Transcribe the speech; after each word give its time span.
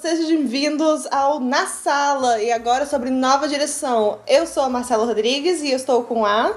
sejam 0.00 0.26
bem-vindos 0.26 1.06
ao 1.10 1.40
Na 1.40 1.66
Sala 1.66 2.42
e 2.42 2.52
agora 2.52 2.84
sobre 2.84 3.08
nova 3.08 3.48
direção. 3.48 4.18
Eu 4.26 4.46
sou 4.46 4.62
a 4.62 4.68
Marcela 4.68 5.06
Rodrigues 5.06 5.62
e 5.62 5.70
eu 5.70 5.76
estou 5.76 6.02
com 6.04 6.26
a 6.26 6.54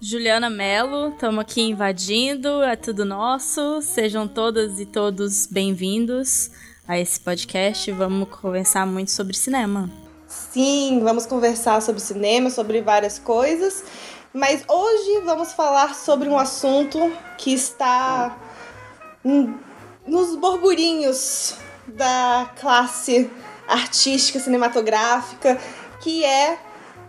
Juliana 0.00 0.48
Mello, 0.48 1.08
estamos 1.08 1.40
aqui 1.40 1.62
invadindo, 1.62 2.62
é 2.62 2.76
tudo 2.76 3.04
nosso. 3.04 3.82
Sejam 3.82 4.28
todas 4.28 4.78
e 4.78 4.86
todos 4.86 5.46
bem-vindos 5.46 6.50
a 6.86 6.98
esse 6.98 7.18
podcast. 7.18 7.90
Vamos 7.90 8.28
conversar 8.28 8.86
muito 8.86 9.10
sobre 9.10 9.36
cinema. 9.36 9.90
Sim, 10.28 11.00
vamos 11.02 11.26
conversar 11.26 11.82
sobre 11.82 12.00
cinema, 12.00 12.50
sobre 12.50 12.80
várias 12.82 13.18
coisas. 13.18 13.84
Mas 14.32 14.62
hoje 14.68 15.22
vamos 15.24 15.52
falar 15.52 15.94
sobre 15.96 16.28
um 16.28 16.38
assunto 16.38 17.12
que 17.36 17.52
está 17.52 18.38
nos 20.06 20.36
burburinhos 20.36 21.56
da 21.90 22.50
classe 22.58 23.30
artística 23.66 24.40
cinematográfica, 24.40 25.58
que 26.00 26.24
é 26.24 26.58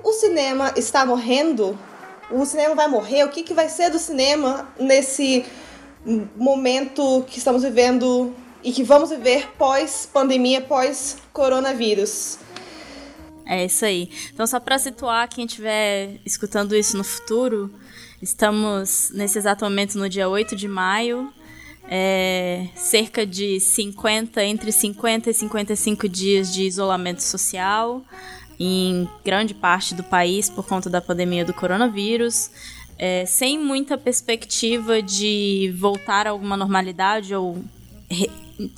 o 0.04 0.12
cinema 0.14 0.74
está 0.76 1.06
morrendo? 1.06 1.78
O 2.30 2.46
cinema 2.46 2.76
vai 2.76 2.88
morrer? 2.88 3.24
O 3.24 3.30
que, 3.30 3.44
que 3.44 3.54
vai 3.54 3.70
ser 3.70 3.90
do 3.90 4.00
cinema 4.00 4.68
nesse 4.80 5.46
momento 6.36 7.24
que 7.28 7.38
estamos 7.38 7.64
vivendo 7.64 8.34
e 8.64 8.72
que 8.72 8.84
vamos 8.84 9.10
viver 9.10 9.50
pós-pandemia, 9.58 10.62
pós-coronavírus? 10.62 12.40
É 13.46 13.66
isso 13.66 13.84
aí. 13.86 14.10
Então, 14.34 14.48
só 14.48 14.60
para 14.60 14.80
situar 14.80 15.28
quem 15.28 15.46
estiver 15.46 16.20
escutando 16.26 16.76
isso 16.76 16.96
no 16.96 17.04
futuro, 17.04 17.72
estamos 18.22 19.12
nesse 19.14 19.38
exato 19.38 19.66
momento 19.66 19.98
no 19.98 20.08
dia 20.08 20.30
8 20.30 20.56
de 20.56 20.68
maio 20.68 21.34
é, 21.94 22.70
cerca 22.74 23.26
de 23.26 23.60
50, 23.60 24.42
entre 24.46 24.72
50 24.72 25.30
e 25.30 25.34
55 25.34 26.08
dias 26.08 26.54
de 26.54 26.64
isolamento 26.64 27.22
social 27.22 28.02
em 28.58 29.10
grande 29.26 29.54
parte 29.54 29.94
do 29.94 30.04
país 30.04 30.50
por 30.50 30.66
conta 30.66 30.90
da 30.90 31.02
pandemia 31.02 31.44
do 31.44 31.54
coronavírus, 31.54 32.50
é, 32.98 33.26
sem 33.26 33.60
muita 33.60 33.98
perspectiva 33.98 35.02
de 35.02 35.74
voltar 35.78 36.28
a 36.28 36.30
alguma 36.30 36.56
normalidade 36.56 37.36
ou 37.36 37.62
re 38.12 38.30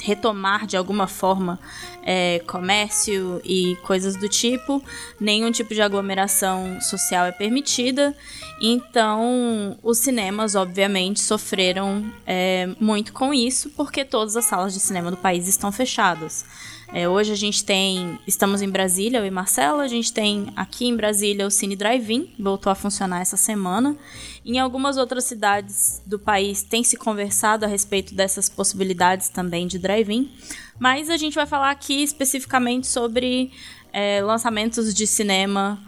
retomar 0.02 0.66
de 0.66 0.78
alguma 0.78 1.08
forma 1.08 1.60
é, 2.04 2.40
comércio 2.48 3.42
e 3.44 3.76
coisas 3.84 4.16
do 4.16 4.30
tipo, 4.30 4.82
nenhum 5.20 5.52
tipo 5.52 5.74
de 5.74 5.82
aglomeração 5.82 6.80
social 6.80 7.26
é 7.26 7.34
permitida 7.34 8.16
então, 8.66 9.78
os 9.84 9.98
cinemas, 9.98 10.56
obviamente, 10.56 11.20
sofreram 11.20 12.06
é, 12.26 12.70
muito 12.80 13.12
com 13.12 13.34
isso, 13.34 13.70
porque 13.72 14.06
todas 14.06 14.38
as 14.38 14.46
salas 14.46 14.74
de 14.74 14.80
cinema 14.80 15.12
do 15.12 15.18
país 15.18 15.50
estão 15.50 15.70
fechadas. 15.70 16.46
É, 16.96 17.10
hoje 17.10 17.32
a 17.32 17.36
gente 17.36 17.66
tem. 17.66 18.20
Estamos 18.28 18.62
em 18.62 18.70
Brasília, 18.70 19.18
eu 19.18 19.26
e 19.26 19.32
Marcela. 19.32 19.82
A 19.82 19.88
gente 19.88 20.14
tem 20.14 20.54
aqui 20.56 20.86
em 20.86 20.96
Brasília 20.96 21.48
o 21.48 21.50
Cine 21.50 21.76
Drive-In, 21.76 22.36
voltou 22.38 22.72
a 22.72 22.76
funcionar 22.76 23.20
essa 23.20 23.36
semana. 23.36 23.98
Em 24.46 24.60
algumas 24.60 24.96
outras 24.96 25.24
cidades 25.24 26.04
do 26.06 26.20
país 26.20 26.62
tem 26.62 26.84
se 26.84 26.96
conversado 26.96 27.66
a 27.66 27.68
respeito 27.68 28.14
dessas 28.14 28.48
possibilidades 28.48 29.28
também 29.28 29.66
de 29.66 29.80
drive-in. 29.80 30.30
Mas 30.78 31.10
a 31.10 31.18
gente 31.18 31.34
vai 31.34 31.48
falar 31.48 31.72
aqui 31.72 32.04
especificamente 32.04 32.86
sobre 32.86 33.52
é, 33.92 34.22
lançamentos 34.22 34.94
de 34.94 35.08
cinema 35.08 35.82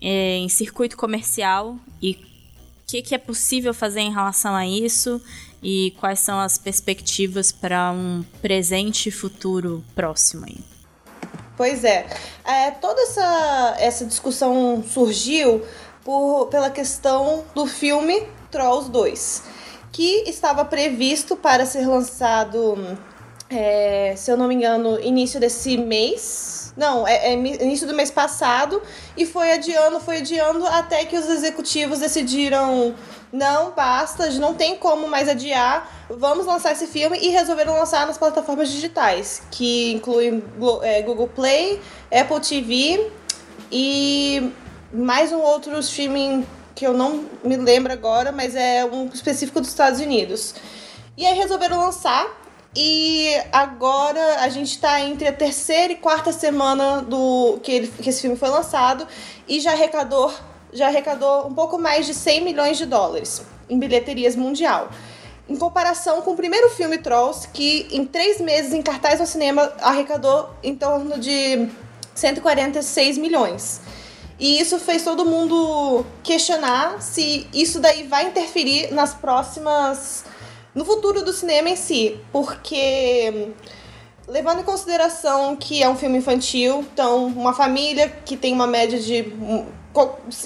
é, 0.00 0.36
em 0.36 0.48
circuito 0.48 0.96
comercial 0.96 1.76
e 2.00 2.12
o 2.12 2.86
que, 2.86 3.02
que 3.02 3.14
é 3.14 3.18
possível 3.18 3.74
fazer 3.74 4.02
em 4.02 4.12
relação 4.12 4.54
a 4.54 4.64
isso 4.64 5.20
e 5.64 5.94
quais 5.98 6.20
são 6.20 6.38
as 6.38 6.58
perspectivas 6.58 7.50
para 7.50 7.90
um 7.90 8.22
presente 8.42 9.08
e 9.08 9.12
futuro 9.12 9.82
próximo 9.94 10.44
aí. 10.44 10.58
Pois 11.56 11.82
é. 11.84 12.06
é, 12.44 12.70
toda 12.72 13.00
essa, 13.00 13.76
essa 13.78 14.04
discussão 14.04 14.84
surgiu 14.86 15.62
por, 16.04 16.46
pela 16.46 16.68
questão 16.68 17.44
do 17.54 17.64
filme 17.66 18.26
Trolls 18.50 18.90
2, 18.90 19.42
que 19.90 20.28
estava 20.28 20.64
previsto 20.64 21.34
para 21.36 21.64
ser 21.64 21.86
lançado, 21.86 22.76
é, 23.48 24.14
se 24.16 24.30
eu 24.30 24.36
não 24.36 24.48
me 24.48 24.54
engano, 24.54 25.00
início 25.00 25.40
desse 25.40 25.78
mês, 25.78 26.74
não, 26.76 27.06
é, 27.06 27.28
é, 27.28 27.32
início 27.32 27.86
do 27.86 27.94
mês 27.94 28.10
passado 28.10 28.82
e 29.16 29.24
foi 29.24 29.52
adiando, 29.52 30.00
foi 30.00 30.18
adiando 30.18 30.66
até 30.66 31.04
que 31.04 31.16
os 31.16 31.28
executivos 31.28 32.00
decidiram 32.00 32.94
não, 33.34 33.72
basta, 33.72 34.30
não 34.34 34.54
tem 34.54 34.76
como 34.76 35.08
mais 35.08 35.28
adiar, 35.28 35.90
vamos 36.08 36.46
lançar 36.46 36.70
esse 36.70 36.86
filme 36.86 37.18
e 37.20 37.30
resolveram 37.30 37.76
lançar 37.76 38.06
nas 38.06 38.16
plataformas 38.16 38.70
digitais, 38.70 39.42
que 39.50 39.92
incluem 39.92 40.40
é, 40.82 41.02
Google 41.02 41.26
Play, 41.26 41.80
Apple 42.12 42.38
TV 42.38 43.10
e 43.72 44.52
mais 44.92 45.32
um 45.32 45.40
outro 45.40 45.76
streaming 45.80 46.46
que 46.76 46.86
eu 46.86 46.92
não 46.92 47.24
me 47.42 47.56
lembro 47.56 47.92
agora, 47.92 48.30
mas 48.30 48.54
é 48.54 48.84
um 48.84 49.06
específico 49.06 49.60
dos 49.60 49.70
Estados 49.70 49.98
Unidos. 49.98 50.54
E 51.16 51.26
aí 51.26 51.36
resolveram 51.36 51.80
lançar 51.80 52.28
e 52.76 53.34
agora 53.50 54.42
a 54.42 54.48
gente 54.48 54.70
está 54.70 55.00
entre 55.00 55.26
a 55.26 55.32
terceira 55.32 55.92
e 55.92 55.96
quarta 55.96 56.30
semana 56.30 57.02
do 57.02 57.58
que, 57.64 57.72
ele, 57.72 57.88
que 57.88 58.10
esse 58.10 58.20
filme 58.20 58.36
foi 58.36 58.48
lançado 58.48 59.08
e 59.48 59.58
já 59.58 59.72
arrecadou, 59.72 60.32
já 60.74 60.88
arrecadou 60.88 61.46
um 61.46 61.54
pouco 61.54 61.78
mais 61.78 62.04
de 62.04 62.12
100 62.12 62.44
milhões 62.44 62.76
de 62.76 62.84
dólares 62.84 63.42
em 63.70 63.78
bilheterias 63.78 64.36
mundial. 64.36 64.90
Em 65.48 65.56
comparação 65.56 66.20
com 66.22 66.32
o 66.32 66.36
primeiro 66.36 66.68
filme 66.70 66.98
Trolls, 66.98 67.48
que 67.52 67.86
em 67.92 68.04
três 68.04 68.40
meses 68.40 68.72
em 68.72 68.82
cartaz 68.82 69.20
no 69.20 69.26
cinema 69.26 69.72
arrecadou 69.80 70.50
em 70.62 70.74
torno 70.74 71.18
de 71.18 71.68
146 72.14 73.18
milhões. 73.18 73.80
E 74.38 74.60
isso 74.60 74.78
fez 74.78 75.04
todo 75.04 75.24
mundo 75.24 76.04
questionar 76.22 77.00
se 77.00 77.46
isso 77.52 77.78
daí 77.78 78.02
vai 78.02 78.26
interferir 78.26 78.92
nas 78.92 79.14
próximas 79.14 80.24
no 80.74 80.84
futuro 80.84 81.24
do 81.24 81.32
cinema 81.32 81.68
em 81.68 81.76
si, 81.76 82.18
porque 82.32 83.52
levando 84.26 84.60
em 84.60 84.64
consideração 84.64 85.54
que 85.54 85.82
é 85.82 85.88
um 85.88 85.94
filme 85.94 86.18
infantil, 86.18 86.84
então 86.92 87.26
uma 87.26 87.52
família 87.52 88.08
que 88.08 88.36
tem 88.36 88.52
uma 88.52 88.66
média 88.66 88.98
de 88.98 89.22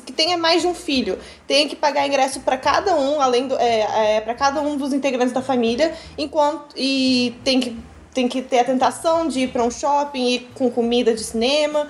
que 0.04 0.12
tenha 0.12 0.36
mais 0.36 0.62
de 0.62 0.68
um 0.68 0.74
filho 0.74 1.18
tem 1.46 1.66
que 1.68 1.74
pagar 1.74 2.06
ingresso 2.06 2.40
para 2.40 2.58
cada 2.58 2.94
um, 2.94 3.20
além 3.20 3.48
do 3.48 3.56
é, 3.56 4.16
é 4.16 4.20
para 4.20 4.34
cada 4.34 4.60
um 4.60 4.76
dos 4.76 4.92
integrantes 4.92 5.32
da 5.32 5.40
família, 5.40 5.94
enquanto 6.16 6.74
e 6.76 7.34
tem 7.44 7.60
que 7.60 7.76
tem 8.12 8.28
que 8.28 8.42
ter 8.42 8.60
a 8.60 8.64
tentação 8.64 9.28
de 9.28 9.40
ir 9.40 9.48
para 9.48 9.62
um 9.62 9.70
shopping 9.70 10.28
e 10.28 10.38
com 10.54 10.70
comida 10.70 11.14
de 11.14 11.22
cinema. 11.22 11.86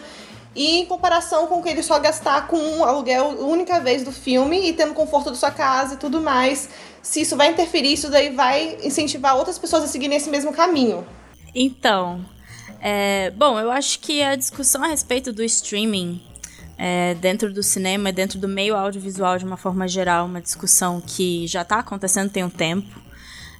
E 0.55 0.81
em 0.81 0.87
comparação 0.87 1.47
com 1.47 1.63
que 1.63 1.69
ele 1.69 1.83
só 1.83 1.99
gastar 1.99 2.49
com 2.49 2.59
um 2.59 2.85
aluguel 2.85 3.29
única 3.39 3.81
vez 3.81 4.03
do 4.03 4.11
filme 4.11 4.69
e 4.69 4.73
tendo 4.73 4.93
conforto 4.93 5.31
da 5.31 5.37
sua 5.37 5.51
casa 5.51 5.95
e 5.95 5.97
tudo 5.97 6.21
mais, 6.21 6.69
se 7.01 7.21
isso 7.21 7.37
vai 7.37 7.51
interferir, 7.51 7.93
isso 7.93 8.11
daí 8.11 8.31
vai 8.31 8.77
incentivar 8.83 9.37
outras 9.37 9.59
pessoas 9.59 9.85
a 9.85 9.87
seguirem 9.87 10.17
esse 10.17 10.29
mesmo 10.29 10.53
caminho. 10.53 11.07
Então, 11.55 12.25
é, 12.81 13.31
bom, 13.31 13.59
eu 13.59 13.71
acho 13.71 14.01
que 14.01 14.23
a 14.23 14.37
discussão 14.37 14.83
a 14.83 14.89
respeito 14.89 15.33
do 15.33 15.43
streaming 15.45 16.21
é, 16.79 17.15
dentro 17.15 17.53
do 17.53 17.63
cinema, 17.63 18.13
dentro 18.13 18.39
do 18.39 18.47
meio 18.47 18.77
audiovisual 18.77 19.37
de 19.37 19.45
uma 19.45 19.57
forma 19.57 19.89
geral, 19.89 20.27
uma 20.27 20.41
discussão 20.41 21.01
que 21.01 21.47
já 21.49 21.63
está 21.63 21.81
acontecendo 21.81 22.31
tem 22.31 22.45
um 22.45 22.51
tempo. 22.51 22.89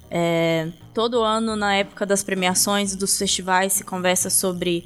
É, 0.09 0.69
todo 0.93 1.21
ano, 1.21 1.55
na 1.55 1.75
época 1.75 2.05
das 2.05 2.23
premiações 2.23 2.95
dos 2.95 3.17
festivais, 3.17 3.73
se 3.73 3.83
conversa 3.83 4.29
sobre 4.29 4.85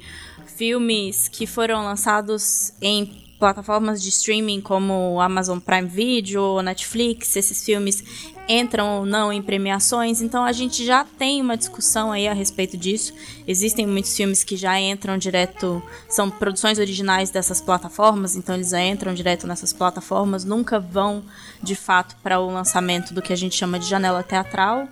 filmes 0.56 1.28
que 1.28 1.46
foram 1.46 1.84
lançados 1.84 2.72
em 2.82 3.24
plataformas 3.38 4.02
de 4.02 4.08
streaming 4.08 4.60
como 4.60 5.20
Amazon 5.20 5.58
Prime 5.58 5.88
Video, 5.88 6.60
Netflix, 6.60 7.36
esses 7.36 7.64
filmes 7.64 8.33
entram 8.48 8.98
ou 8.98 9.06
não 9.06 9.32
em 9.32 9.42
premiações, 9.42 10.20
então 10.20 10.44
a 10.44 10.52
gente 10.52 10.84
já 10.84 11.04
tem 11.04 11.40
uma 11.40 11.56
discussão 11.56 12.12
aí 12.12 12.28
a 12.28 12.32
respeito 12.32 12.76
disso. 12.76 13.12
Existem 13.46 13.86
muitos 13.86 14.16
filmes 14.16 14.44
que 14.44 14.56
já 14.56 14.78
entram 14.78 15.16
direto, 15.16 15.82
são 16.08 16.30
produções 16.30 16.78
originais 16.78 17.30
dessas 17.30 17.60
plataformas, 17.60 18.36
então 18.36 18.54
eles 18.54 18.70
já 18.70 18.80
entram 18.80 19.14
direto 19.14 19.46
nessas 19.46 19.72
plataformas, 19.72 20.44
nunca 20.44 20.78
vão 20.78 21.22
de 21.62 21.74
fato 21.74 22.16
para 22.22 22.38
o 22.40 22.50
lançamento 22.50 23.14
do 23.14 23.22
que 23.22 23.32
a 23.32 23.36
gente 23.36 23.54
chama 23.54 23.78
de 23.78 23.86
janela 23.86 24.22
teatral, 24.22 24.88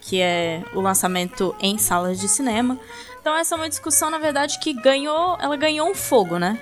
que 0.00 0.20
é 0.20 0.62
o 0.74 0.80
lançamento 0.80 1.54
em 1.60 1.78
salas 1.78 2.20
de 2.20 2.28
cinema. 2.28 2.78
Então 3.20 3.34
essa 3.36 3.54
é 3.54 3.56
uma 3.56 3.68
discussão, 3.68 4.10
na 4.10 4.18
verdade, 4.18 4.58
que 4.58 4.72
ganhou, 4.74 5.38
ela 5.40 5.56
ganhou 5.56 5.90
um 5.90 5.94
fogo, 5.94 6.38
né? 6.38 6.58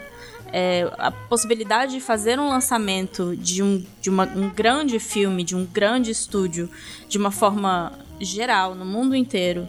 É, 0.52 0.92
a 0.98 1.10
possibilidade 1.10 1.92
de 1.92 2.00
fazer 2.00 2.38
um 2.38 2.48
lançamento 2.48 3.34
de, 3.36 3.62
um, 3.62 3.84
de 4.00 4.10
uma, 4.10 4.24
um 4.24 4.50
grande 4.50 4.98
filme, 4.98 5.42
de 5.42 5.56
um 5.56 5.64
grande 5.64 6.10
estúdio, 6.10 6.68
de 7.08 7.16
uma 7.16 7.30
forma 7.30 7.98
geral, 8.20 8.74
no 8.74 8.84
mundo 8.84 9.16
inteiro, 9.16 9.68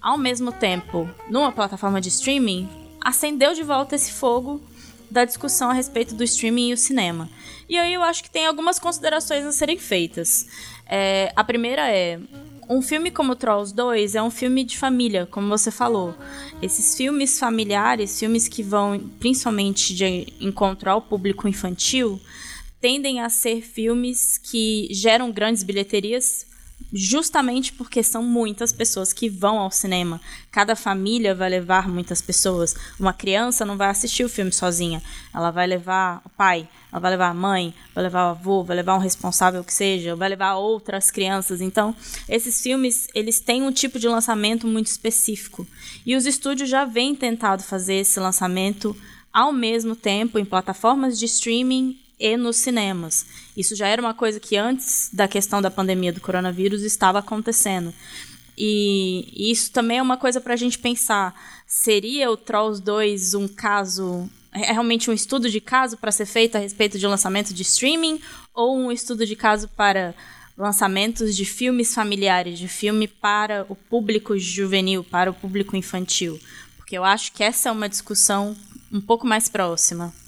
ao 0.00 0.18
mesmo 0.18 0.50
tempo, 0.50 1.08
numa 1.30 1.52
plataforma 1.52 2.00
de 2.00 2.08
streaming, 2.08 2.68
acendeu 3.00 3.54
de 3.54 3.62
volta 3.62 3.94
esse 3.94 4.12
fogo 4.12 4.60
da 5.10 5.24
discussão 5.24 5.70
a 5.70 5.74
respeito 5.74 6.14
do 6.14 6.24
streaming 6.24 6.70
e 6.70 6.72
o 6.72 6.76
cinema. 6.76 7.28
E 7.68 7.78
aí 7.78 7.94
eu 7.94 8.02
acho 8.02 8.22
que 8.22 8.30
tem 8.30 8.46
algumas 8.46 8.78
considerações 8.78 9.44
a 9.44 9.52
serem 9.52 9.78
feitas. 9.78 10.46
É, 10.86 11.32
a 11.36 11.44
primeira 11.44 11.90
é 11.90 12.18
um 12.68 12.80
filme 12.80 13.10
como 13.10 13.36
Trolls 13.36 13.74
2 13.74 14.14
é 14.14 14.22
um 14.22 14.30
filme 14.30 14.64
de 14.64 14.78
família, 14.78 15.26
como 15.26 15.48
você 15.48 15.70
falou. 15.70 16.14
Esses 16.62 16.96
filmes 16.96 17.38
familiares, 17.38 18.18
filmes 18.18 18.48
que 18.48 18.62
vão 18.62 18.98
principalmente 19.18 19.94
de 19.94 20.32
encontrar 20.40 20.96
o 20.96 21.02
público 21.02 21.48
infantil, 21.48 22.20
tendem 22.80 23.20
a 23.20 23.28
ser 23.28 23.62
filmes 23.62 24.38
que 24.38 24.88
geram 24.90 25.32
grandes 25.32 25.62
bilheterias 25.62 26.46
justamente 26.94 27.72
porque 27.72 28.04
são 28.04 28.22
muitas 28.22 28.72
pessoas 28.72 29.12
que 29.12 29.28
vão 29.28 29.58
ao 29.58 29.70
cinema. 29.70 30.20
Cada 30.52 30.76
família 30.76 31.34
vai 31.34 31.50
levar 31.50 31.88
muitas 31.88 32.22
pessoas. 32.22 32.76
Uma 33.00 33.12
criança 33.12 33.64
não 33.64 33.76
vai 33.76 33.88
assistir 33.88 34.24
o 34.24 34.28
filme 34.28 34.52
sozinha. 34.52 35.02
Ela 35.34 35.50
vai 35.50 35.66
levar 35.66 36.22
o 36.24 36.28
pai, 36.30 36.68
ela 36.92 37.00
vai 37.00 37.10
levar 37.10 37.28
a 37.30 37.34
mãe, 37.34 37.74
vai 37.92 38.04
levar 38.04 38.28
o 38.28 38.30
avô, 38.30 38.62
vai 38.62 38.76
levar 38.76 38.94
um 38.94 39.00
responsável 39.00 39.64
que 39.64 39.74
seja, 39.74 40.14
vai 40.14 40.28
levar 40.28 40.54
outras 40.54 41.10
crianças. 41.10 41.60
Então, 41.60 41.94
esses 42.28 42.62
filmes, 42.62 43.08
eles 43.12 43.40
têm 43.40 43.64
um 43.64 43.72
tipo 43.72 43.98
de 43.98 44.06
lançamento 44.06 44.64
muito 44.66 44.86
específico. 44.86 45.66
E 46.06 46.14
os 46.14 46.26
estúdios 46.26 46.70
já 46.70 46.84
vêm 46.84 47.16
tentado 47.16 47.64
fazer 47.64 47.94
esse 47.94 48.20
lançamento 48.20 48.96
ao 49.32 49.52
mesmo 49.52 49.96
tempo 49.96 50.38
em 50.38 50.44
plataformas 50.44 51.18
de 51.18 51.24
streaming 51.24 51.98
e 52.24 52.38
nos 52.38 52.56
cinemas. 52.56 53.26
Isso 53.54 53.76
já 53.76 53.86
era 53.86 54.00
uma 54.00 54.14
coisa 54.14 54.40
que 54.40 54.56
antes 54.56 55.10
da 55.12 55.28
questão 55.28 55.60
da 55.60 55.70
pandemia 55.70 56.10
do 56.10 56.22
coronavírus 56.22 56.80
estava 56.80 57.18
acontecendo. 57.18 57.92
E 58.56 59.50
isso 59.50 59.70
também 59.70 59.98
é 59.98 60.02
uma 60.02 60.16
coisa 60.16 60.40
para 60.40 60.54
a 60.54 60.56
gente 60.56 60.78
pensar. 60.78 61.38
Seria 61.66 62.30
o 62.30 62.36
Trolls 62.36 62.80
2 62.80 63.34
um 63.34 63.46
caso, 63.46 64.26
é 64.54 64.72
realmente 64.72 65.10
um 65.10 65.12
estudo 65.12 65.50
de 65.50 65.60
caso 65.60 65.98
para 65.98 66.10
ser 66.10 66.24
feito 66.24 66.56
a 66.56 66.60
respeito 66.60 66.98
de 66.98 67.06
lançamento 67.06 67.52
de 67.52 67.60
streaming? 67.60 68.18
Ou 68.54 68.74
um 68.74 68.90
estudo 68.90 69.26
de 69.26 69.36
caso 69.36 69.68
para 69.68 70.14
lançamentos 70.56 71.36
de 71.36 71.44
filmes 71.44 71.94
familiares, 71.94 72.58
de 72.58 72.68
filme 72.68 73.06
para 73.06 73.66
o 73.68 73.76
público 73.76 74.38
juvenil, 74.38 75.04
para 75.04 75.30
o 75.30 75.34
público 75.34 75.76
infantil? 75.76 76.40
Porque 76.78 76.96
eu 76.96 77.04
acho 77.04 77.32
que 77.32 77.44
essa 77.44 77.68
é 77.68 77.72
uma 77.72 77.88
discussão 77.88 78.56
um 78.90 79.00
pouco 79.00 79.26
mais 79.26 79.46
próxima. 79.46 80.23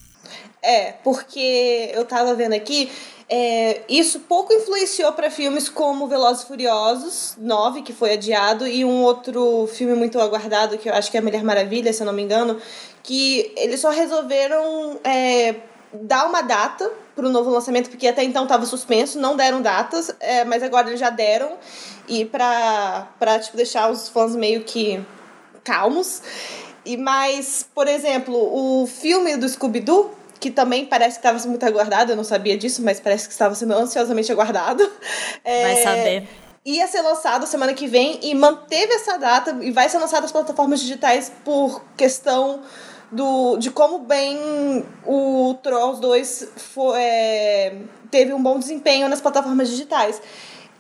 É, 0.63 0.93
porque 1.05 1.91
eu 1.95 2.05
tava 2.05 2.35
vendo 2.35 2.55
aqui, 2.55 2.91
é, 3.29 3.83
isso 3.89 4.21
pouco 4.21 4.53
influenciou 4.53 5.13
para 5.13 5.31
filmes 5.31 5.69
como 5.69 6.07
Velozes 6.07 6.45
e 6.45 6.47
Furiosos 6.47 7.35
9, 7.39 7.83
que 7.83 7.93
foi 7.93 8.13
adiado, 8.13 8.67
e 8.67 8.85
um 8.85 9.03
outro 9.03 9.69
filme 9.73 9.95
muito 9.95 10.21
aguardado, 10.21 10.79
que 10.79 10.89
eu 10.89 10.95
acho 10.95 11.11
que 11.11 11.19
é 11.19 11.21
Mulher 11.21 11.43
Maravilha, 11.43 11.93
se 11.93 12.03
eu 12.03 12.07
não 12.07 12.13
me 12.13 12.23
engano, 12.23 12.61
que 13.03 13.53
eles 13.57 13.81
só 13.81 13.91
resolveram 13.91 14.99
é, 15.03 15.57
dar 15.93 16.27
uma 16.27 16.43
data 16.43 16.91
para 17.15 17.27
o 17.27 17.31
novo 17.31 17.51
lançamento, 17.51 17.89
porque 17.89 18.07
até 18.07 18.23
então 18.23 18.45
estava 18.45 18.67
suspenso, 18.67 19.19
não 19.19 19.37
deram 19.37 19.61
datas, 19.63 20.15
é, 20.21 20.45
mas 20.45 20.63
agora 20.63 20.89
eles 20.89 21.01
já 21.01 21.11
deram, 21.11 21.53
e 22.09 22.25
para 22.25 23.09
tipo, 23.41 23.57
deixar 23.57 23.91
os 23.91 24.09
fãs 24.09 24.37
meio 24.37 24.63
que 24.63 25.05
calmos. 25.65 26.23
E 26.87 26.97
mais, 26.97 27.69
por 27.75 27.89
exemplo, 27.89 28.35
o 28.35 28.87
filme 28.87 29.37
do 29.37 29.49
Scooby-Doo, 29.49 30.13
que 30.39 30.51
também 30.51 30.87
parece 30.87 31.19
que 31.19 31.27
estava 31.27 31.49
muito 31.49 31.67
aguardado, 31.67 32.13
eu 32.13 32.17
não 32.17 32.25
sabia 32.25 32.57
disso, 32.57 32.81
mas 32.83 33.01
parece 33.01 33.27
que 33.27 33.33
estava 33.33 33.55
sendo 33.55 33.75
ansiosamente 33.75 34.31
aguardado. 34.31 34.89
É, 35.45 35.63
vai 35.63 35.83
saber. 35.83 36.29
Ia 36.65 36.89
ser 36.89 37.01
lançado 37.03 37.47
semana 37.47 37.73
que 37.73 37.87
vem 37.87 38.19
e 38.23 38.35
manteve 38.35 38.93
essa 38.93 39.17
data 39.17 39.57
e 39.61 39.71
vai 39.71 39.89
ser 39.89 39.99
lançado 39.99 40.23
nas 40.23 40.33
plataformas 40.33 40.81
digitais 40.81 41.31
por 41.45 41.81
questão 41.97 42.63
do, 43.13 43.57
de 43.57 43.71
como 43.71 44.01
bem 44.01 44.85
o 45.05 45.55
Trolls 45.63 46.01
2 46.01 46.49
foi, 46.57 47.01
é, 47.01 47.77
teve 48.11 48.33
um 48.33 48.43
bom 48.43 48.59
desempenho 48.59 49.09
nas 49.09 49.21
plataformas 49.21 49.69
digitais. 49.69 50.21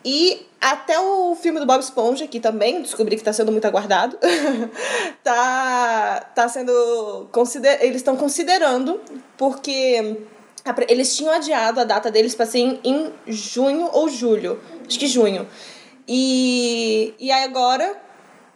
E 0.09 0.47
até 0.61 1.01
o 1.01 1.35
filme 1.35 1.59
do 1.59 1.67
Bob 1.67 1.81
Esponja, 1.81 2.29
que 2.29 2.39
também 2.39 2.81
descobri 2.81 3.17
que 3.17 3.23
está 3.23 3.33
sendo 3.33 3.51
muito 3.51 3.65
aguardado, 3.65 4.17
tá, 5.25 6.31
tá 6.33 6.49
sendo. 6.49 7.29
Consider, 7.33 7.83
eles 7.83 7.97
estão 7.97 8.15
considerando, 8.15 9.01
porque 9.37 10.17
eles 10.89 11.17
tinham 11.17 11.35
adiado 11.35 11.81
a 11.81 11.85
data 11.85 12.09
deles 12.09 12.37
para 12.37 12.47
ser 12.47 12.79
em, 12.85 13.13
junho 13.27 13.91
ou 13.93 14.09
julho. 14.09 14.61
Acho 14.87 14.97
que 14.97 15.09
junho. 15.09 15.45
E, 16.07 17.13
e 17.19 17.33
aí 17.33 17.43
agora 17.43 18.06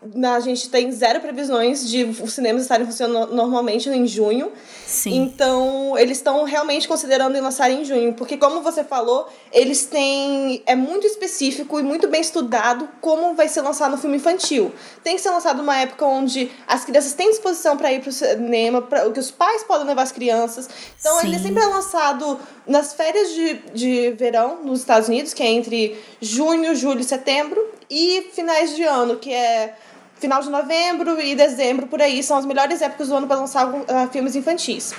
a 0.02 0.40
gente 0.40 0.70
tem 0.70 0.90
zero 0.90 1.20
previsões 1.20 1.86
de 1.86 2.04
os 2.04 2.32
cinemas 2.32 2.62
estarem 2.62 2.86
funcionando 2.86 3.34
normalmente 3.34 3.88
em 3.90 4.06
junho. 4.06 4.50
Sim. 4.86 5.14
Então, 5.14 5.96
eles 5.98 6.16
estão 6.16 6.42
realmente 6.44 6.88
considerando 6.88 7.36
em 7.36 7.40
lançar 7.40 7.70
em 7.70 7.84
junho. 7.84 8.14
Porque, 8.14 8.38
como 8.38 8.62
você 8.62 8.82
falou, 8.82 9.28
eles 9.52 9.84
têm. 9.84 10.62
É 10.64 10.74
muito 10.74 11.06
específico 11.06 11.78
e 11.78 11.82
muito 11.82 12.08
bem 12.08 12.22
estudado 12.22 12.88
como 13.02 13.34
vai 13.34 13.46
ser 13.46 13.60
lançado 13.60 13.92
no 13.92 13.98
filme 13.98 14.16
infantil. 14.16 14.72
Tem 15.04 15.16
que 15.16 15.20
ser 15.20 15.30
lançado 15.30 15.58
numa 15.58 15.76
época 15.76 16.06
onde 16.06 16.50
as 16.66 16.82
crianças 16.82 17.12
têm 17.12 17.28
disposição 17.28 17.76
para 17.76 17.92
ir 17.92 18.00
para 18.00 18.08
o 18.08 18.12
cinema, 18.12 18.80
pra, 18.80 19.10
que 19.10 19.20
os 19.20 19.30
pais 19.30 19.62
podem 19.64 19.86
levar 19.86 20.02
as 20.02 20.12
crianças. 20.12 20.66
Então, 20.98 21.20
Sim. 21.20 21.26
ele 21.26 21.38
sempre 21.38 21.62
é 21.62 21.66
lançado 21.66 22.40
nas 22.66 22.94
férias 22.94 23.34
de, 23.34 23.54
de 23.74 24.10
verão 24.12 24.64
nos 24.64 24.80
Estados 24.80 25.08
Unidos, 25.08 25.34
que 25.34 25.42
é 25.42 25.46
entre 25.46 25.98
junho, 26.22 26.74
julho 26.74 27.00
e 27.00 27.04
setembro, 27.04 27.62
e 27.90 28.30
finais 28.32 28.74
de 28.74 28.84
ano, 28.84 29.16
que 29.16 29.32
é 29.32 29.74
final 30.20 30.42
de 30.42 30.50
novembro 30.50 31.20
e 31.20 31.34
dezembro, 31.34 31.86
por 31.86 32.00
aí, 32.00 32.22
são 32.22 32.36
as 32.36 32.44
melhores 32.44 32.82
épocas 32.82 33.08
do 33.08 33.16
ano 33.16 33.26
para 33.26 33.40
lançar 33.40 33.66
uh, 33.66 33.84
filmes 34.12 34.36
infantis. 34.36 34.92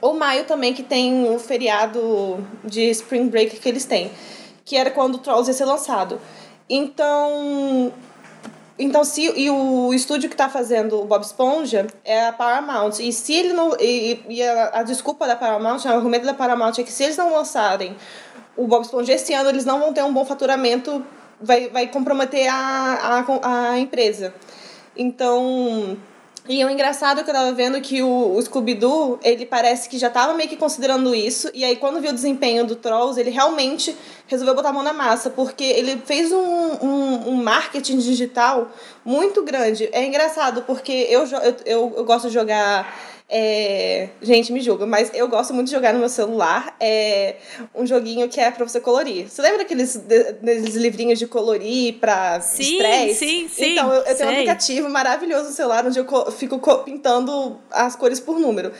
Ou 0.00 0.14
maio 0.14 0.44
também, 0.44 0.74
que 0.74 0.82
tem 0.82 1.28
o 1.28 1.38
feriado 1.38 2.46
de 2.64 2.90
Spring 2.90 3.28
Break 3.28 3.58
que 3.58 3.68
eles 3.68 3.84
têm, 3.84 4.10
que 4.64 4.76
era 4.76 4.90
quando 4.90 5.16
o 5.16 5.18
Trolls 5.18 5.50
ia 5.50 5.54
ser 5.54 5.64
lançado. 5.64 6.20
Então, 6.68 7.92
então 8.78 9.02
se 9.02 9.22
e 9.22 9.50
o 9.50 9.92
estúdio 9.92 10.28
que 10.28 10.34
está 10.34 10.48
fazendo 10.48 11.00
o 11.00 11.04
Bob 11.04 11.22
Esponja 11.22 11.86
é 12.04 12.28
a 12.28 12.32
Paramount. 12.32 13.00
E 13.00 13.12
se 13.12 13.34
ele 13.34 13.52
não 13.52 13.76
e, 13.80 14.20
e 14.28 14.42
a, 14.42 14.80
a, 14.80 14.82
desculpa 14.82 15.26
da 15.26 15.36
Paramount, 15.36 15.84
o 15.84 15.88
argumento 15.88 16.24
da 16.24 16.34
Paramount 16.34 16.78
é 16.78 16.82
que 16.82 16.92
se 16.92 17.04
eles 17.04 17.16
não 17.16 17.32
lançarem 17.32 17.96
o 18.56 18.66
Bob 18.66 18.82
Esponja 18.84 19.12
esse 19.12 19.34
ano, 19.34 19.48
eles 19.48 19.64
não 19.64 19.80
vão 19.80 19.92
ter 19.92 20.04
um 20.04 20.12
bom 20.12 20.24
faturamento, 20.24 21.04
vai, 21.40 21.68
vai 21.68 21.88
comprometer 21.88 22.48
a, 22.48 23.24
a, 23.42 23.70
a 23.72 23.78
empresa. 23.78 24.32
Então, 24.96 25.96
e 26.48 26.64
o 26.64 26.70
engraçado 26.70 27.20
é 27.20 27.22
que 27.22 27.30
eu 27.30 27.34
tava 27.34 27.52
vendo 27.52 27.80
que 27.80 28.02
o, 28.02 28.34
o 28.34 28.42
Scooby-Doo, 28.42 29.20
ele 29.22 29.46
parece 29.46 29.88
que 29.88 29.98
já 29.98 30.10
tava 30.10 30.34
meio 30.34 30.48
que 30.48 30.56
considerando 30.56 31.14
isso, 31.14 31.50
e 31.54 31.64
aí 31.64 31.76
quando 31.76 32.00
viu 32.00 32.10
o 32.10 32.14
desempenho 32.14 32.66
do 32.66 32.74
Trolls, 32.74 33.20
ele 33.20 33.30
realmente 33.30 33.94
resolveu 34.26 34.54
botar 34.54 34.70
a 34.70 34.72
mão 34.72 34.82
na 34.82 34.92
massa, 34.92 35.30
porque 35.30 35.62
ele 35.62 36.02
fez 36.04 36.32
um, 36.32 36.38
um, 36.38 37.28
um 37.28 37.34
marketing 37.36 37.98
digital 37.98 38.68
muito 39.04 39.42
grande. 39.44 39.88
É 39.92 40.04
engraçado, 40.04 40.62
porque 40.62 40.92
eu, 40.92 41.24
eu, 41.24 41.56
eu, 41.66 41.94
eu 41.98 42.04
gosto 42.04 42.28
de 42.28 42.34
jogar 42.34 42.92
é... 43.32 44.08
Gente, 44.20 44.52
me 44.52 44.60
julga, 44.60 44.84
mas 44.86 45.10
eu 45.14 45.28
gosto 45.28 45.54
muito 45.54 45.68
de 45.68 45.72
jogar 45.72 45.92
no 45.92 46.00
meu 46.00 46.08
celular. 46.08 46.74
É 46.80 47.36
um 47.74 47.86
joguinho 47.86 48.28
que 48.28 48.40
é 48.40 48.50
pra 48.50 48.66
você 48.66 48.80
colorir. 48.80 49.28
Você 49.28 49.40
lembra 49.40 49.58
daqueles, 49.58 49.96
daqueles 49.96 50.74
livrinhos 50.74 51.18
de 51.18 51.28
colorir 51.28 51.94
pra 52.00 52.38
estresse? 52.38 53.14
Sim, 53.14 53.48
sim, 53.48 53.72
Então, 53.72 53.92
eu, 53.94 54.02
eu 54.02 54.16
tenho 54.16 54.28
um 54.28 54.32
aplicativo 54.32 54.88
maravilhoso 54.90 55.50
no 55.50 55.54
celular 55.54 55.86
onde 55.86 56.00
eu 56.00 56.32
fico 56.32 56.58
pintando 56.78 57.60
as 57.70 57.94
cores 57.94 58.18
por 58.18 58.40
número. 58.40 58.72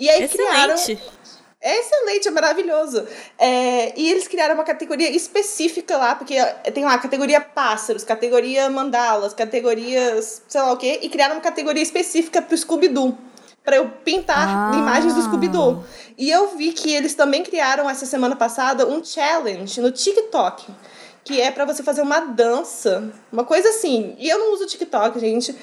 E 0.00 0.08
aí 0.08 0.24
Excelente. 0.24 0.48
criaram. 0.48 1.18
É 1.60 1.76
excelente, 1.80 2.28
é 2.28 2.30
maravilhoso. 2.30 3.04
É, 3.36 3.92
e 3.94 4.08
eles 4.10 4.28
criaram 4.28 4.54
uma 4.54 4.64
categoria 4.64 5.10
específica 5.10 5.96
lá, 5.98 6.14
porque 6.14 6.36
tem 6.72 6.84
lá 6.84 6.96
categoria 6.98 7.40
pássaros, 7.40 8.04
categoria 8.04 8.70
mandalas, 8.70 9.34
categorias 9.34 10.40
sei 10.46 10.60
lá 10.62 10.72
o 10.72 10.76
quê, 10.76 11.00
e 11.02 11.08
criaram 11.08 11.34
uma 11.34 11.40
categoria 11.40 11.82
específica 11.82 12.40
pro 12.40 12.56
Scooby-Doo 12.56 13.18
para 13.68 13.76
eu 13.76 13.86
pintar 14.02 14.48
ah. 14.48 14.70
imagens 14.74 15.12
do 15.12 15.20
Scooby-Doo. 15.20 15.84
E 16.16 16.30
eu 16.30 16.56
vi 16.56 16.72
que 16.72 16.90
eles 16.90 17.14
também 17.14 17.42
criaram 17.42 17.88
essa 17.88 18.06
semana 18.06 18.34
passada 18.34 18.88
um 18.88 19.04
challenge 19.04 19.78
no 19.82 19.92
TikTok 19.92 20.72
que 21.22 21.38
é 21.38 21.50
para 21.50 21.66
você 21.66 21.82
fazer 21.82 22.00
uma 22.00 22.20
dança, 22.20 23.12
uma 23.30 23.44
coisa 23.44 23.68
assim. 23.68 24.16
E 24.18 24.26
eu 24.26 24.38
não 24.38 24.54
uso 24.54 24.64
TikTok, 24.64 25.20
gente. 25.20 25.54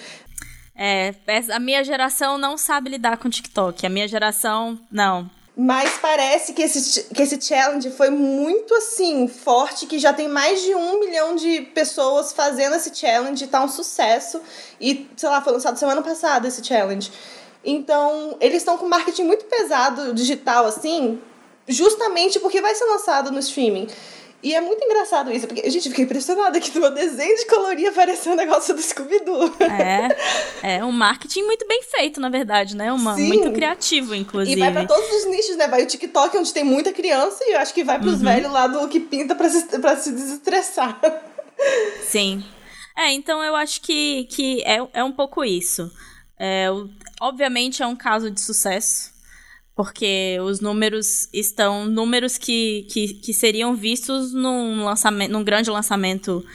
É, 0.75 1.15
a 1.51 1.59
minha 1.59 1.83
geração 1.83 2.37
não 2.37 2.55
sabe 2.55 2.91
lidar 2.91 3.17
com 3.17 3.27
TikTok. 3.27 3.83
A 3.83 3.89
minha 3.89 4.07
geração, 4.07 4.79
não. 4.91 5.27
Mas 5.57 5.97
parece 5.97 6.53
que 6.53 6.61
esse, 6.61 7.05
que 7.05 7.23
esse 7.23 7.41
challenge 7.41 7.89
foi 7.89 8.11
muito 8.11 8.75
assim, 8.75 9.27
forte, 9.27 9.87
que 9.87 9.97
já 9.97 10.13
tem 10.13 10.27
mais 10.27 10.61
de 10.61 10.75
um 10.75 10.99
milhão 10.99 11.35
de 11.35 11.61
pessoas 11.73 12.31
fazendo 12.31 12.75
esse 12.75 12.93
challenge, 12.93 13.47
tá 13.47 13.63
um 13.63 13.67
sucesso. 13.67 14.39
E, 14.79 15.09
sei 15.17 15.29
lá, 15.29 15.41
foi 15.41 15.53
lançado 15.53 15.77
semana 15.77 16.03
passada 16.03 16.47
esse 16.47 16.63
challenge. 16.63 17.09
Então, 17.65 18.37
eles 18.39 18.57
estão 18.57 18.77
com 18.77 18.87
marketing 18.87 19.23
muito 19.23 19.45
pesado 19.45 20.13
digital, 20.13 20.65
assim, 20.65 21.19
justamente 21.67 22.39
porque 22.39 22.61
vai 22.61 22.75
ser 22.75 22.85
lançado 22.85 23.31
no 23.31 23.39
streaming. 23.39 23.87
E 24.43 24.53
é 24.53 24.61
muito 24.61 24.85
engraçado 24.85 25.31
isso, 25.31 25.47
porque, 25.47 25.67
gente, 25.71 25.89
fiquei 25.89 26.05
impressionada 26.05 26.59
que 26.59 26.73
no 26.75 26.81
meu 26.81 26.91
desenho 26.91 27.35
de 27.35 27.47
colorir 27.47 27.89
apareceu 27.89 28.33
um 28.33 28.35
negócio 28.35 28.75
do 28.75 28.81
Scooby-Doo. 28.81 29.55
É, 30.61 30.75
é 30.75 30.85
um 30.85 30.91
marketing 30.91 31.41
muito 31.45 31.67
bem 31.67 31.81
feito, 31.81 32.21
na 32.21 32.29
verdade, 32.29 32.75
né? 32.75 32.93
Uma, 32.93 33.15
Sim. 33.15 33.27
muito 33.27 33.51
criativo, 33.51 34.13
inclusive. 34.13 34.55
E 34.55 34.59
vai 34.59 34.71
pra 34.71 34.85
todos 34.85 35.09
os 35.15 35.25
nichos, 35.25 35.55
né? 35.55 35.67
Vai 35.67 35.81
o 35.81 35.87
TikTok, 35.87 36.37
onde 36.37 36.53
tem 36.53 36.63
muita 36.63 36.93
criança, 36.93 37.43
e 37.43 37.53
eu 37.53 37.59
acho 37.59 37.73
que 37.73 37.83
vai 37.83 37.99
pros 37.99 38.19
uhum. 38.19 38.25
velhos 38.25 38.51
lá 38.51 38.67
do 38.67 38.87
que 38.87 38.99
pinta 38.99 39.33
pra 39.33 39.49
se, 39.49 39.65
pra 39.79 39.97
se 39.97 40.11
desestressar. 40.11 40.99
Sim. 42.07 42.43
É, 42.95 43.11
então 43.11 43.43
eu 43.43 43.55
acho 43.55 43.81
que, 43.81 44.25
que 44.25 44.61
é, 44.63 44.77
é 44.93 45.03
um 45.03 45.11
pouco 45.11 45.43
isso. 45.43 45.91
É, 46.37 46.67
obviamente 47.19 47.81
é 47.81 47.87
um 47.87 47.95
caso 47.95 48.29
de 48.29 48.41
sucesso, 48.41 49.13
porque 49.75 50.37
os 50.41 50.59
números 50.59 51.29
estão 51.33 51.85
números 51.85 52.37
que, 52.37 52.87
que, 52.89 53.13
que 53.15 53.33
seriam 53.33 53.75
vistos 53.75 54.33
num, 54.33 54.83
lançamento, 54.83 55.31
num 55.31 55.43
grande 55.43 55.69
lançamento 55.69 56.45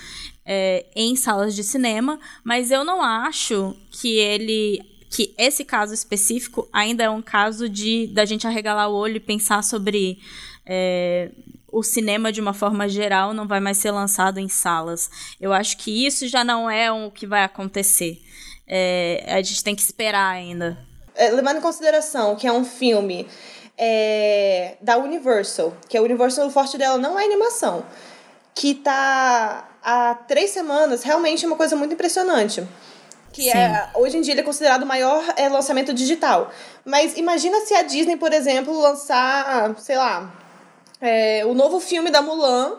é, 0.44 0.86
em 0.94 1.14
salas 1.16 1.54
de 1.54 1.62
cinema, 1.62 2.18
mas 2.42 2.70
eu 2.70 2.84
não 2.84 3.02
acho 3.02 3.76
que 3.90 4.18
ele 4.18 4.80
que 5.10 5.34
esse 5.36 5.64
caso 5.64 5.92
específico 5.92 6.68
ainda 6.72 7.02
é 7.02 7.10
um 7.10 7.20
caso 7.20 7.68
de 7.68 8.06
da 8.08 8.24
gente 8.24 8.46
arregalar 8.46 8.88
o 8.88 8.94
olho 8.94 9.16
e 9.16 9.20
pensar 9.20 9.62
sobre 9.64 10.20
é, 10.64 11.32
o 11.72 11.82
cinema 11.82 12.32
de 12.32 12.40
uma 12.40 12.52
forma 12.52 12.88
geral 12.88 13.34
não 13.34 13.46
vai 13.46 13.60
mais 13.60 13.78
ser 13.78 13.90
lançado 13.90 14.38
em 14.38 14.48
salas. 14.48 15.10
Eu 15.40 15.52
acho 15.52 15.76
que 15.78 16.06
isso 16.06 16.28
já 16.28 16.44
não 16.44 16.70
é 16.70 16.90
o 16.92 17.10
que 17.10 17.26
vai 17.26 17.42
acontecer. 17.42 18.22
É, 18.72 19.24
a 19.26 19.42
gente 19.42 19.64
tem 19.64 19.74
que 19.74 19.82
esperar 19.82 20.32
ainda. 20.32 20.78
É, 21.16 21.28
levando 21.30 21.56
em 21.56 21.60
consideração 21.60 22.36
que 22.36 22.46
é 22.46 22.52
um 22.52 22.64
filme 22.64 23.26
é, 23.76 24.76
da 24.80 24.96
Universal, 24.96 25.74
que 25.88 25.98
a 25.98 26.02
Universal, 26.02 26.46
o 26.46 26.50
forte 26.50 26.78
dela 26.78 26.96
não 26.96 27.18
é 27.18 27.24
animação, 27.24 27.84
que 28.54 28.74
tá 28.74 29.68
há 29.82 30.14
três 30.28 30.50
semanas, 30.50 31.02
realmente 31.02 31.44
é 31.44 31.48
uma 31.48 31.56
coisa 31.56 31.74
muito 31.74 31.94
impressionante. 31.94 32.62
Que 33.32 33.48
é, 33.48 33.88
hoje 33.94 34.18
em 34.18 34.20
dia 34.20 34.34
ele 34.34 34.40
é 34.40 34.44
considerado 34.44 34.82
o 34.82 34.86
maior 34.86 35.22
é, 35.36 35.48
lançamento 35.48 35.92
digital. 35.92 36.50
Mas 36.84 37.16
imagina 37.16 37.60
se 37.60 37.74
a 37.74 37.82
Disney, 37.82 38.16
por 38.16 38.32
exemplo, 38.32 38.78
lançar, 38.80 39.74
sei 39.78 39.96
lá, 39.96 40.32
é, 41.00 41.44
o 41.46 41.54
novo 41.54 41.80
filme 41.80 42.10
da 42.10 42.22
Mulan, 42.22 42.76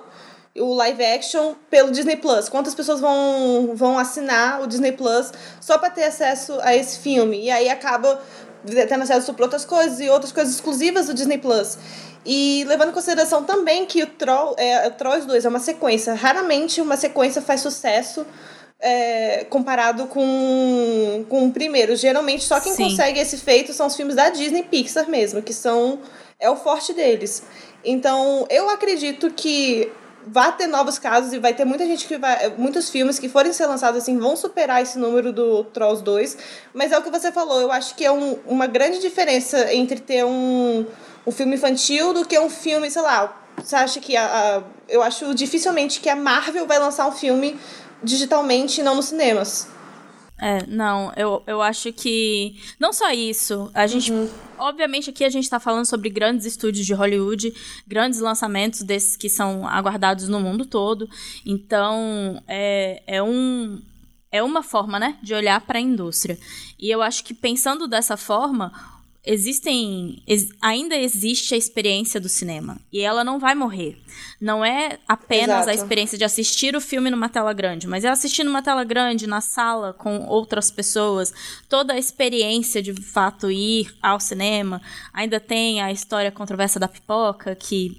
o 0.56 0.74
live 0.74 1.04
action, 1.04 1.54
pelo 1.70 1.92
Disney 1.92 2.18
Plus. 2.18 2.50
Quantas 2.50 2.76
pessoas 2.76 3.00
vão, 3.00 3.72
vão 3.74 3.98
assinar 3.98 4.62
o 4.62 4.68
Disney 4.68 4.92
Plus 4.92 5.32
só 5.62 5.78
para 5.78 5.90
ter 5.90 6.04
acesso 6.04 6.58
a 6.62 6.76
esse 6.76 7.00
filme? 7.00 7.46
E 7.46 7.50
aí 7.50 7.70
acaba 7.70 8.22
tendo 8.88 9.04
acesso 9.04 9.34
para 9.34 9.46
outras 9.46 9.66
coisas 9.66 10.00
e 10.00 10.10
outras 10.10 10.32
coisas 10.32 10.54
exclusivas 10.54 11.08
do 11.08 11.14
Disney 11.14 11.38
Plus. 11.38 11.78
E 12.26 12.64
levando 12.68 12.90
em 12.90 12.94
consideração 12.94 13.44
também 13.44 13.86
que 13.86 14.04
o 14.04 14.08
Troll, 14.08 14.54
é, 14.58 14.88
o 14.88 14.92
Trolls 14.92 15.26
2 15.26 15.46
é 15.46 15.50
uma 15.50 15.60
sequência. 15.60 16.14
Raramente 16.14 16.82
uma 16.82 16.98
sequência 16.98 17.42
faz 17.42 17.62
sucesso 17.62 18.26
é, 18.80 19.46
comparado 19.50 20.06
com, 20.08 21.26
com 21.30 21.48
o 21.48 21.52
primeiro. 21.52 21.96
Geralmente 21.96 22.44
só 22.44 22.60
quem 22.60 22.74
Sim. 22.74 22.90
consegue 22.90 23.20
esse 23.20 23.38
feito 23.38 23.74
são 23.74 23.88
os 23.88 23.96
filmes 23.96 24.16
da 24.16 24.30
Disney 24.30 24.64
Pixar 24.64 25.10
mesmo, 25.10 25.42
que 25.42 25.54
são 25.54 26.00
é 26.40 26.50
o 26.50 26.56
forte 26.56 26.92
deles. 26.92 27.44
Então, 27.84 28.46
eu 28.50 28.70
acredito 28.70 29.32
que 29.32 29.92
vai 30.28 30.56
ter 30.56 30.68
novos 30.68 31.00
casos 31.00 31.34
e 31.34 31.40
vai 31.40 31.54
ter 31.54 31.66
muita 31.66 31.86
gente 31.86 32.08
que 32.08 32.18
vai. 32.18 32.54
Muitos 32.58 32.90
filmes 32.90 33.20
que 33.20 33.30
forem 33.30 33.52
ser 33.54 33.66
lançados 33.66 34.02
assim 34.02 34.18
vão 34.18 34.36
superar 34.36 34.82
esse 34.82 34.98
número 34.98 35.32
do 35.34 35.64
Trolls 35.66 36.04
2. 36.04 36.38
Mas 36.74 36.92
é 36.92 36.98
o 36.98 37.02
que 37.02 37.10
você 37.10 37.32
falou, 37.32 37.60
eu 37.60 37.72
acho 37.72 37.96
que 37.96 38.06
é 38.06 38.12
um, 38.12 38.38
uma 38.46 38.68
grande 38.68 39.00
diferença 39.00 39.74
entre 39.74 40.00
ter 40.00 40.26
um, 40.26 40.86
um 41.26 41.32
filme 41.32 41.56
infantil 41.56 42.14
do 42.14 42.26
que 42.26 42.38
um 42.40 42.50
filme, 42.50 42.90
sei 42.90 43.02
lá. 43.02 43.38
Você 43.58 43.76
acha 43.76 44.00
que 44.00 44.16
a, 44.16 44.26
a 44.26 44.64
eu 44.88 45.02
acho 45.02 45.34
dificilmente 45.34 46.00
que 46.00 46.10
a 46.10 46.16
Marvel 46.16 46.68
vai 46.68 46.80
lançar 46.80 47.08
um 47.08 47.12
filme 47.12 47.58
digitalmente 48.04 48.82
e 48.82 48.84
não 48.84 48.96
nos 48.96 49.06
cinemas. 49.06 49.68
É, 50.42 50.66
não, 50.66 51.14
eu, 51.16 51.44
eu 51.46 51.62
acho 51.62 51.94
que. 51.94 52.60
Não 52.80 52.92
só 52.92 53.12
isso. 53.12 53.70
A 53.76 53.86
gente. 53.86 54.12
Uhum. 54.12 54.28
Obviamente, 54.58 55.12
aqui 55.12 55.24
a 55.24 55.30
gente 55.30 55.44
está 55.44 55.60
falando 55.60 55.86
sobre 55.86 56.10
grandes 56.10 56.48
estúdios 56.48 56.84
de 56.84 56.94
Hollywood, 56.96 57.54
grandes 57.88 58.20
lançamentos 58.20 58.82
desses 58.82 59.16
que 59.16 59.30
são 59.30 59.68
aguardados 59.68 60.28
no 60.28 60.40
mundo 60.40 60.66
todo. 60.66 61.08
Então, 61.46 62.42
é, 62.48 63.04
é 63.06 63.22
um. 63.22 63.80
É 64.32 64.42
uma 64.42 64.64
forma, 64.64 64.98
né, 64.98 65.18
de 65.22 65.34
olhar 65.34 65.60
para 65.62 65.78
a 65.78 65.82
indústria. 65.82 66.40
E 66.80 66.90
eu 66.90 67.02
acho 67.02 67.24
que 67.24 67.34
pensando 67.34 67.86
dessa 67.86 68.16
forma, 68.16 68.72
existem 69.24 70.22
ex, 70.26 70.50
ainda 70.62 70.96
existe 70.96 71.54
a 71.54 71.58
experiência 71.58 72.20
do 72.20 72.28
cinema 72.28 72.80
e 72.92 73.02
ela 73.02 73.24
não 73.24 73.40
vai 73.40 73.54
morrer. 73.54 73.98
Não 74.40 74.66
é 74.66 74.98
apenas 75.08 75.62
Exato. 75.62 75.70
a 75.70 75.74
experiência 75.74 76.18
de 76.18 76.24
assistir 76.24 76.76
o 76.76 76.82
filme 76.82 77.10
numa 77.10 77.30
tela 77.30 77.54
grande, 77.54 77.88
mas 77.88 78.04
é 78.04 78.10
assistir 78.10 78.44
numa 78.44 78.64
tela 78.64 78.84
grande 78.84 79.28
na 79.28 79.40
sala 79.40 79.94
com 79.94 80.26
outras 80.26 80.72
pessoas, 80.72 81.34
toda 81.70 81.94
a 81.94 82.00
experiência 82.00 82.82
de 82.82 82.94
fato 82.94 83.52
ir 83.52 83.94
ao 84.02 84.20
cinema. 84.20 84.82
Ainda 85.14 85.40
tem 85.40 85.82
a 85.82 85.92
história 85.92 86.32
controversa 86.32 86.80
da 86.80 86.88
pipoca 86.88 87.56
que 87.56 87.96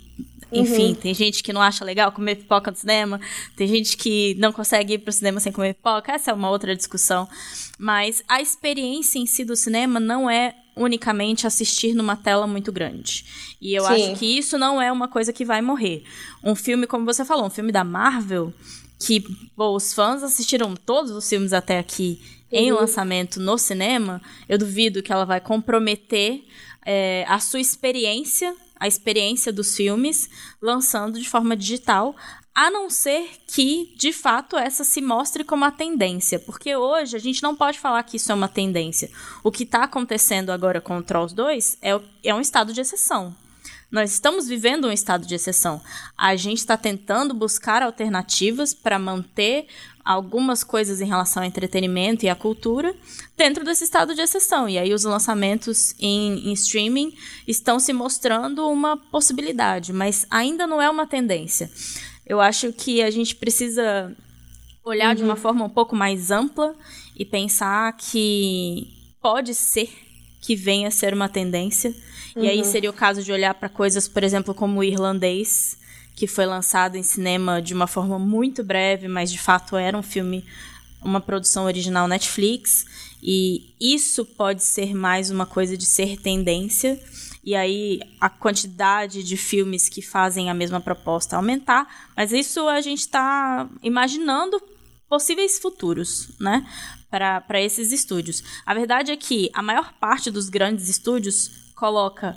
enfim, 0.52 0.88
uhum. 0.88 0.94
tem 0.94 1.14
gente 1.14 1.42
que 1.42 1.50
não 1.50 1.62
acha 1.62 1.82
legal 1.82 2.12
comer 2.12 2.36
pipoca 2.36 2.70
no 2.70 2.76
cinema, 2.76 3.18
tem 3.56 3.66
gente 3.66 3.96
que 3.96 4.34
não 4.38 4.52
consegue 4.52 4.94
ir 4.94 4.98
pro 4.98 5.10
cinema 5.10 5.40
sem 5.40 5.50
comer 5.50 5.72
pipoca, 5.72 6.12
essa 6.12 6.30
é 6.30 6.34
uma 6.34 6.50
outra 6.50 6.76
discussão. 6.76 7.26
Mas 7.78 8.22
a 8.28 8.38
experiência 8.42 9.18
em 9.18 9.24
si 9.24 9.46
do 9.46 9.56
cinema 9.56 9.98
não 9.98 10.28
é 10.28 10.54
unicamente 10.74 11.46
assistir 11.46 11.94
numa 11.94 12.16
tela 12.16 12.46
muito 12.46 12.72
grande. 12.72 13.24
E 13.60 13.74
eu 13.74 13.84
Sim. 13.84 13.90
acho 13.90 14.18
que 14.18 14.26
isso 14.38 14.58
não 14.58 14.80
é 14.80 14.90
uma 14.90 15.08
coisa 15.08 15.32
que 15.32 15.44
vai 15.44 15.60
morrer. 15.60 16.04
Um 16.42 16.54
filme, 16.54 16.86
como 16.86 17.04
você 17.04 17.24
falou, 17.24 17.46
um 17.46 17.50
filme 17.50 17.72
da 17.72 17.84
Marvel, 17.84 18.52
que 18.98 19.20
pô, 19.56 19.74
os 19.74 19.92
fãs 19.92 20.22
assistiram 20.22 20.74
todos 20.74 21.10
os 21.10 21.28
filmes 21.28 21.52
até 21.52 21.78
aqui 21.78 22.20
uhum. 22.50 22.58
em 22.58 22.72
lançamento 22.72 23.40
no 23.40 23.58
cinema, 23.58 24.20
eu 24.48 24.58
duvido 24.58 25.02
que 25.02 25.12
ela 25.12 25.24
vai 25.24 25.40
comprometer 25.40 26.44
é, 26.84 27.24
a 27.28 27.38
sua 27.38 27.60
experiência 27.60 28.54
a 28.82 28.88
experiência 28.88 29.52
dos 29.52 29.76
filmes 29.76 30.28
lançando 30.60 31.20
de 31.20 31.28
forma 31.28 31.56
digital, 31.56 32.16
a 32.54 32.70
não 32.70 32.90
ser 32.90 33.30
que, 33.46 33.94
de 33.96 34.12
fato, 34.12 34.56
essa 34.56 34.84
se 34.84 35.00
mostre 35.00 35.42
como 35.42 35.64
a 35.64 35.70
tendência. 35.70 36.38
Porque 36.38 36.76
hoje 36.76 37.16
a 37.16 37.20
gente 37.20 37.42
não 37.42 37.56
pode 37.56 37.78
falar 37.78 38.02
que 38.02 38.16
isso 38.16 38.30
é 38.30 38.34
uma 38.34 38.48
tendência. 38.48 39.10
O 39.42 39.50
que 39.50 39.62
está 39.62 39.84
acontecendo 39.84 40.50
agora 40.50 40.80
com 40.80 40.98
o 40.98 41.02
Trolls 41.02 41.34
2 41.34 41.78
é, 41.80 42.00
é 42.22 42.34
um 42.34 42.40
estado 42.40 42.72
de 42.72 42.80
exceção. 42.80 43.34
Nós 43.90 44.10
estamos 44.12 44.48
vivendo 44.48 44.86
um 44.86 44.92
estado 44.92 45.26
de 45.26 45.34
exceção. 45.34 45.80
A 46.16 46.34
gente 46.34 46.58
está 46.58 46.78
tentando 46.78 47.34
buscar 47.34 47.82
alternativas 47.82 48.72
para 48.72 48.98
manter 48.98 49.66
algumas 50.04 50.64
coisas 50.64 51.00
em 51.00 51.06
relação 51.06 51.42
ao 51.42 51.48
entretenimento 51.48 52.24
e 52.24 52.28
à 52.28 52.34
cultura 52.34 52.94
dentro 53.36 53.64
desse 53.64 53.84
estado 53.84 54.14
de 54.14 54.20
exceção. 54.20 54.68
E 54.68 54.78
aí 54.78 54.92
os 54.92 55.04
lançamentos 55.04 55.94
em, 56.00 56.48
em 56.48 56.52
streaming 56.54 57.14
estão 57.46 57.78
se 57.78 57.92
mostrando 57.92 58.66
uma 58.68 58.96
possibilidade, 58.96 59.92
mas 59.92 60.26
ainda 60.30 60.66
não 60.66 60.80
é 60.80 60.88
uma 60.88 61.06
tendência. 61.06 61.70
Eu 62.26 62.40
acho 62.40 62.72
que 62.72 63.02
a 63.02 63.10
gente 63.10 63.34
precisa 63.36 64.14
olhar 64.84 65.10
uhum. 65.10 65.14
de 65.14 65.22
uma 65.22 65.34
uhum. 65.34 65.40
forma 65.40 65.64
um 65.64 65.68
pouco 65.68 65.94
mais 65.94 66.30
ampla 66.30 66.74
e 67.16 67.24
pensar 67.24 67.92
que 67.96 68.88
pode 69.20 69.54
ser 69.54 69.88
que 70.40 70.56
venha 70.56 70.88
a 70.88 70.90
ser 70.90 71.14
uma 71.14 71.28
tendência. 71.28 71.94
Uhum. 72.34 72.44
E 72.44 72.48
aí 72.48 72.58
uhum. 72.58 72.64
seria 72.64 72.90
o 72.90 72.92
caso 72.92 73.22
de 73.22 73.32
olhar 73.32 73.54
para 73.54 73.68
coisas, 73.68 74.08
por 74.08 74.24
exemplo, 74.24 74.52
como 74.54 74.80
o 74.80 74.84
irlandês, 74.84 75.78
que 76.16 76.26
foi 76.26 76.44
lançado 76.44 76.96
em 76.96 77.02
cinema 77.02 77.62
de 77.62 77.72
uma 77.72 77.86
forma 77.86 78.18
muito 78.18 78.64
breve, 78.64 79.08
mas 79.08 79.30
de 79.30 79.38
fato 79.38 79.76
era 79.76 79.96
um 79.96 80.02
filme, 80.02 80.44
uma 81.00 81.20
produção 81.20 81.64
original 81.64 82.08
Netflix. 82.08 82.84
E 83.22 83.72
isso 83.80 84.24
pode 84.24 84.64
ser 84.64 84.94
mais 84.94 85.30
uma 85.30 85.46
coisa 85.46 85.76
de 85.76 85.86
ser 85.86 86.20
tendência 86.20 87.00
e 87.44 87.54
aí 87.54 88.00
a 88.20 88.28
quantidade 88.28 89.22
de 89.22 89.36
filmes 89.36 89.88
que 89.88 90.00
fazem 90.00 90.48
a 90.48 90.54
mesma 90.54 90.80
proposta 90.80 91.36
aumentar, 91.36 92.12
mas 92.16 92.32
isso 92.32 92.68
a 92.68 92.80
gente 92.80 93.00
está 93.00 93.68
imaginando 93.82 94.62
possíveis 95.08 95.58
futuros, 95.58 96.30
né, 96.40 96.66
para 97.10 97.60
esses 97.60 97.92
estúdios. 97.92 98.42
A 98.64 98.72
verdade 98.72 99.12
é 99.12 99.16
que 99.16 99.50
a 99.52 99.62
maior 99.62 99.92
parte 99.94 100.30
dos 100.30 100.48
grandes 100.48 100.88
estúdios 100.88 101.50
coloca 101.74 102.36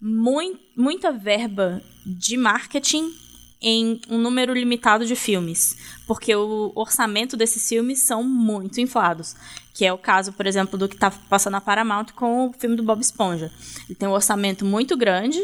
muito, 0.00 0.58
muita 0.76 1.12
verba 1.12 1.82
de 2.04 2.36
marketing 2.36 3.14
em 3.60 4.00
um 4.08 4.18
número 4.18 4.52
limitado 4.52 5.06
de 5.06 5.16
filmes, 5.16 5.76
porque 6.06 6.34
o 6.34 6.72
orçamento 6.74 7.36
desses 7.36 7.66
filmes 7.68 8.00
são 8.00 8.22
muito 8.22 8.80
inflados, 8.80 9.34
que 9.72 9.84
é 9.84 9.92
o 9.92 9.98
caso, 9.98 10.32
por 10.32 10.46
exemplo, 10.46 10.78
do 10.78 10.88
que 10.88 10.94
está 10.94 11.10
passando 11.10 11.52
na 11.52 11.60
Paramount 11.60 12.06
com 12.14 12.48
o 12.48 12.52
filme 12.52 12.76
do 12.76 12.82
Bob 12.82 13.00
Esponja. 13.00 13.50
Ele 13.88 13.94
tem 13.94 14.08
um 14.08 14.12
orçamento 14.12 14.64
muito 14.64 14.96
grande, 14.96 15.42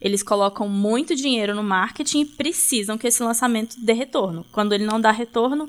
eles 0.00 0.22
colocam 0.22 0.68
muito 0.68 1.16
dinheiro 1.16 1.54
no 1.54 1.62
marketing 1.62 2.20
e 2.20 2.26
precisam 2.26 2.98
que 2.98 3.06
esse 3.06 3.22
lançamento 3.22 3.76
dê 3.78 3.92
retorno. 3.92 4.44
Quando 4.52 4.72
ele 4.72 4.84
não 4.84 5.00
dá 5.00 5.10
retorno, 5.10 5.68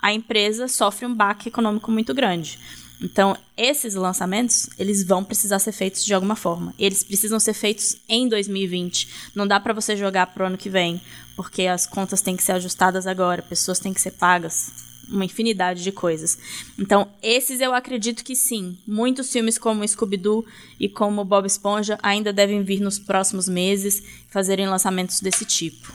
a 0.00 0.12
empresa 0.12 0.68
sofre 0.68 1.06
um 1.06 1.14
baque 1.14 1.48
econômico 1.48 1.90
muito 1.90 2.12
grande. 2.14 2.58
Então, 3.00 3.36
esses 3.56 3.94
lançamentos, 3.94 4.68
eles 4.76 5.04
vão 5.04 5.22
precisar 5.22 5.60
ser 5.60 5.72
feitos 5.72 6.04
de 6.04 6.12
alguma 6.12 6.34
forma. 6.34 6.74
Eles 6.78 7.04
precisam 7.04 7.38
ser 7.38 7.54
feitos 7.54 7.96
em 8.08 8.28
2020. 8.28 9.08
Não 9.34 9.46
dá 9.46 9.60
para 9.60 9.72
você 9.72 9.96
jogar 9.96 10.26
pro 10.28 10.46
ano 10.46 10.58
que 10.58 10.68
vem, 10.68 11.00
porque 11.38 11.68
as 11.68 11.86
contas 11.86 12.20
têm 12.20 12.36
que 12.36 12.42
ser 12.42 12.50
ajustadas 12.50 13.06
agora, 13.06 13.40
pessoas 13.42 13.78
têm 13.78 13.94
que 13.94 14.00
ser 14.00 14.10
pagas, 14.10 14.72
uma 15.08 15.24
infinidade 15.24 15.84
de 15.84 15.92
coisas. 15.92 16.36
Então, 16.76 17.06
esses 17.22 17.60
eu 17.60 17.72
acredito 17.72 18.24
que 18.24 18.34
sim. 18.34 18.76
Muitos 18.84 19.30
filmes 19.30 19.56
como 19.56 19.86
Scooby-Doo 19.86 20.44
e 20.80 20.88
como 20.88 21.24
Bob 21.24 21.46
Esponja 21.46 21.96
ainda 22.02 22.32
devem 22.32 22.64
vir 22.64 22.80
nos 22.80 22.98
próximos 22.98 23.48
meses 23.48 24.02
fazerem 24.28 24.66
lançamentos 24.66 25.20
desse 25.20 25.44
tipo. 25.44 25.92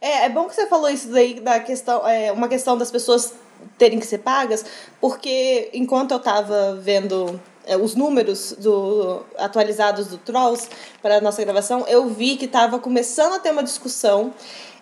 É, 0.00 0.26
é 0.26 0.28
bom 0.28 0.46
que 0.46 0.54
você 0.54 0.68
falou 0.68 0.88
isso 0.88 1.08
daí 1.08 1.40
da 1.40 1.58
questão, 1.58 2.06
é, 2.06 2.30
uma 2.30 2.46
questão 2.46 2.78
das 2.78 2.92
pessoas 2.92 3.34
terem 3.76 3.98
que 3.98 4.06
ser 4.06 4.18
pagas, 4.18 4.64
porque 5.00 5.68
enquanto 5.74 6.12
eu 6.12 6.18
estava 6.18 6.76
vendo 6.76 7.40
os 7.74 7.94
números 7.94 8.54
do, 8.58 9.24
atualizados 9.38 10.06
do 10.06 10.18
Trolls 10.18 10.68
para 11.02 11.16
a 11.16 11.20
nossa 11.20 11.42
gravação, 11.42 11.84
eu 11.88 12.08
vi 12.08 12.36
que 12.36 12.44
estava 12.44 12.78
começando 12.78 13.34
a 13.34 13.38
ter 13.38 13.50
uma 13.50 13.62
discussão 13.62 14.32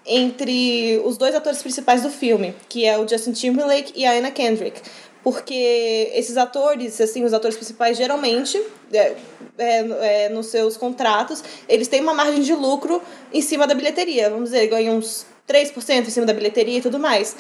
entre 0.06 1.00
os 1.04 1.16
dois 1.16 1.34
atores 1.34 1.62
principais 1.62 2.02
do 2.02 2.10
filme, 2.10 2.54
que 2.68 2.84
é 2.84 2.98
o 2.98 3.08
Justin 3.08 3.32
Timberlake 3.32 3.92
e 3.96 4.04
a 4.04 4.12
Anna 4.12 4.30
Kendrick. 4.30 4.82
Porque 5.22 6.10
esses 6.12 6.36
atores, 6.36 7.00
assim, 7.00 7.24
os 7.24 7.32
atores 7.32 7.56
principais, 7.56 7.96
geralmente, 7.96 8.62
é, 8.92 9.16
é, 9.56 10.24
é, 10.24 10.28
nos 10.28 10.46
seus 10.46 10.76
contratos, 10.76 11.42
eles 11.66 11.88
têm 11.88 12.02
uma 12.02 12.12
margem 12.12 12.42
de 12.42 12.52
lucro 12.52 13.00
em 13.32 13.40
cima 13.40 13.66
da 13.66 13.74
bilheteria. 13.74 14.28
Vamos 14.28 14.50
dizer, 14.50 14.66
ganham 14.66 14.98
uns 14.98 15.24
3% 15.48 16.06
em 16.06 16.10
cima 16.10 16.26
da 16.26 16.34
bilheteria 16.34 16.76
e 16.76 16.82
tudo 16.82 16.98
mais. 16.98 17.34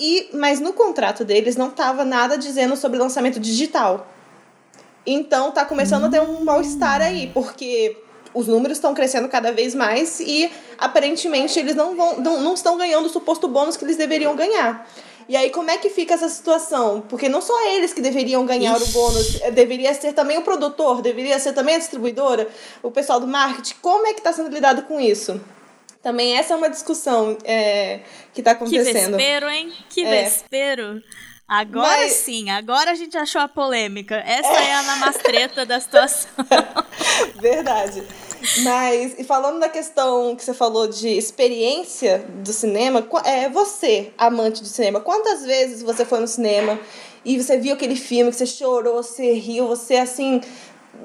E, 0.00 0.30
mas 0.32 0.58
no 0.58 0.72
contrato 0.72 1.22
deles 1.22 1.54
não 1.54 1.68
estava 1.68 2.02
nada 2.02 2.38
dizendo 2.38 2.74
sobre 2.76 2.98
lançamento 2.98 3.38
digital. 3.38 4.06
Então 5.06 5.50
tá 5.50 5.64
começando 5.64 6.04
a 6.04 6.08
ter 6.08 6.20
um 6.20 6.44
mal-estar 6.44 7.00
aí, 7.00 7.30
porque 7.32 7.96
os 8.34 8.46
números 8.46 8.78
estão 8.78 8.94
crescendo 8.94 9.28
cada 9.28 9.52
vez 9.52 9.74
mais 9.74 10.20
e 10.20 10.50
aparentemente 10.78 11.58
eles 11.58 11.74
não, 11.74 11.96
vão, 11.96 12.20
não, 12.20 12.40
não 12.40 12.54
estão 12.54 12.76
ganhando 12.76 13.06
o 13.06 13.08
suposto 13.08 13.48
bônus 13.48 13.76
que 13.76 13.84
eles 13.84 13.96
deveriam 13.96 14.36
ganhar. 14.36 14.86
E 15.28 15.36
aí, 15.36 15.50
como 15.50 15.70
é 15.70 15.76
que 15.76 15.90
fica 15.90 16.14
essa 16.14 16.28
situação? 16.28 17.02
Porque 17.02 17.28
não 17.28 17.42
só 17.42 17.68
eles 17.74 17.92
que 17.92 18.00
deveriam 18.00 18.46
ganhar 18.46 18.80
Ixi. 18.80 18.90
o 18.90 18.92
bônus, 18.92 19.40
é, 19.42 19.50
deveria 19.50 19.92
ser 19.92 20.14
também 20.14 20.38
o 20.38 20.42
produtor, 20.42 21.02
deveria 21.02 21.38
ser 21.38 21.52
também 21.52 21.74
a 21.74 21.78
distribuidora, 21.78 22.48
o 22.82 22.90
pessoal 22.90 23.20
do 23.20 23.26
marketing. 23.26 23.74
Como 23.82 24.06
é 24.06 24.14
que 24.14 24.20
está 24.20 24.32
sendo 24.32 24.48
lidado 24.48 24.82
com 24.82 24.98
isso? 24.98 25.38
Também 26.02 26.38
essa 26.38 26.54
é 26.54 26.56
uma 26.56 26.70
discussão 26.70 27.36
é, 27.44 28.00
que 28.32 28.40
está 28.40 28.52
acontecendo. 28.52 28.94
Que 28.94 29.16
vespero, 29.16 29.50
hein? 29.50 29.72
Que 29.90 30.04
é. 30.04 30.24
vespero. 30.24 31.02
Agora 31.48 32.02
Mas... 32.02 32.12
sim, 32.12 32.50
agora 32.50 32.90
a 32.90 32.94
gente 32.94 33.16
achou 33.16 33.40
a 33.40 33.48
polêmica. 33.48 34.16
Essa 34.16 34.52
é, 34.52 34.68
é 34.68 34.74
a 34.74 34.82
namastreta 34.82 35.64
da 35.64 35.80
situação. 35.80 36.30
Verdade. 37.40 38.02
Mas, 38.62 39.18
e 39.18 39.24
falando 39.24 39.58
da 39.58 39.68
questão 39.68 40.36
que 40.36 40.44
você 40.44 40.52
falou 40.52 40.86
de 40.86 41.08
experiência 41.08 42.18
do 42.42 42.52
cinema, 42.52 43.04
é 43.24 43.48
você, 43.48 44.12
amante 44.18 44.62
de 44.62 44.68
cinema, 44.68 45.00
quantas 45.00 45.44
vezes 45.44 45.82
você 45.82 46.04
foi 46.04 46.20
no 46.20 46.28
cinema 46.28 46.78
e 47.24 47.42
você 47.42 47.56
viu 47.56 47.74
aquele 47.74 47.96
filme 47.96 48.30
que 48.30 48.36
você 48.36 48.46
chorou, 48.46 49.02
você 49.02 49.32
riu, 49.32 49.66
você 49.66 49.96
assim 49.96 50.40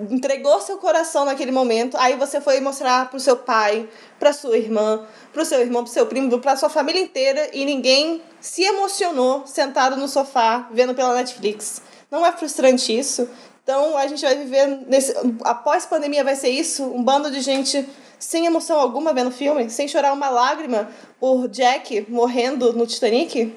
entregou 0.09 0.59
seu 0.61 0.77
coração 0.77 1.25
naquele 1.25 1.51
momento, 1.51 1.97
aí 1.97 2.15
você 2.15 2.41
foi 2.41 2.59
mostrar 2.59 3.09
pro 3.09 3.19
seu 3.19 3.37
pai, 3.37 3.87
pra 4.19 4.33
sua 4.33 4.57
irmã, 4.57 5.05
pro 5.31 5.45
seu 5.45 5.59
irmão, 5.61 5.83
pro 5.83 5.93
seu 5.93 6.05
primo, 6.05 6.39
pra 6.39 6.55
sua 6.55 6.69
família 6.69 7.01
inteira 7.01 7.49
e 7.53 7.63
ninguém 7.65 8.21
se 8.39 8.63
emocionou 8.63 9.45
sentado 9.45 9.95
no 9.95 10.07
sofá 10.07 10.67
vendo 10.71 10.95
pela 10.95 11.13
Netflix. 11.13 11.81
Não 12.09 12.25
é 12.25 12.31
frustrante 12.31 12.97
isso? 12.97 13.29
Então 13.63 13.97
a 13.97 14.07
gente 14.07 14.21
vai 14.21 14.35
viver 14.35 14.67
nesse 14.87 15.13
após 15.43 15.85
pandemia 15.85 16.23
vai 16.23 16.35
ser 16.35 16.49
isso, 16.49 16.83
um 16.83 17.03
bando 17.03 17.31
de 17.31 17.39
gente 17.41 17.87
sem 18.19 18.45
emoção 18.45 18.79
alguma 18.79 19.13
vendo 19.13 19.31
filme, 19.31 19.69
sem 19.69 19.87
chorar 19.87 20.13
uma 20.13 20.29
lágrima 20.29 20.89
por 21.19 21.47
Jack 21.47 22.05
morrendo 22.09 22.73
no 22.73 22.87
Titanic? 22.87 23.53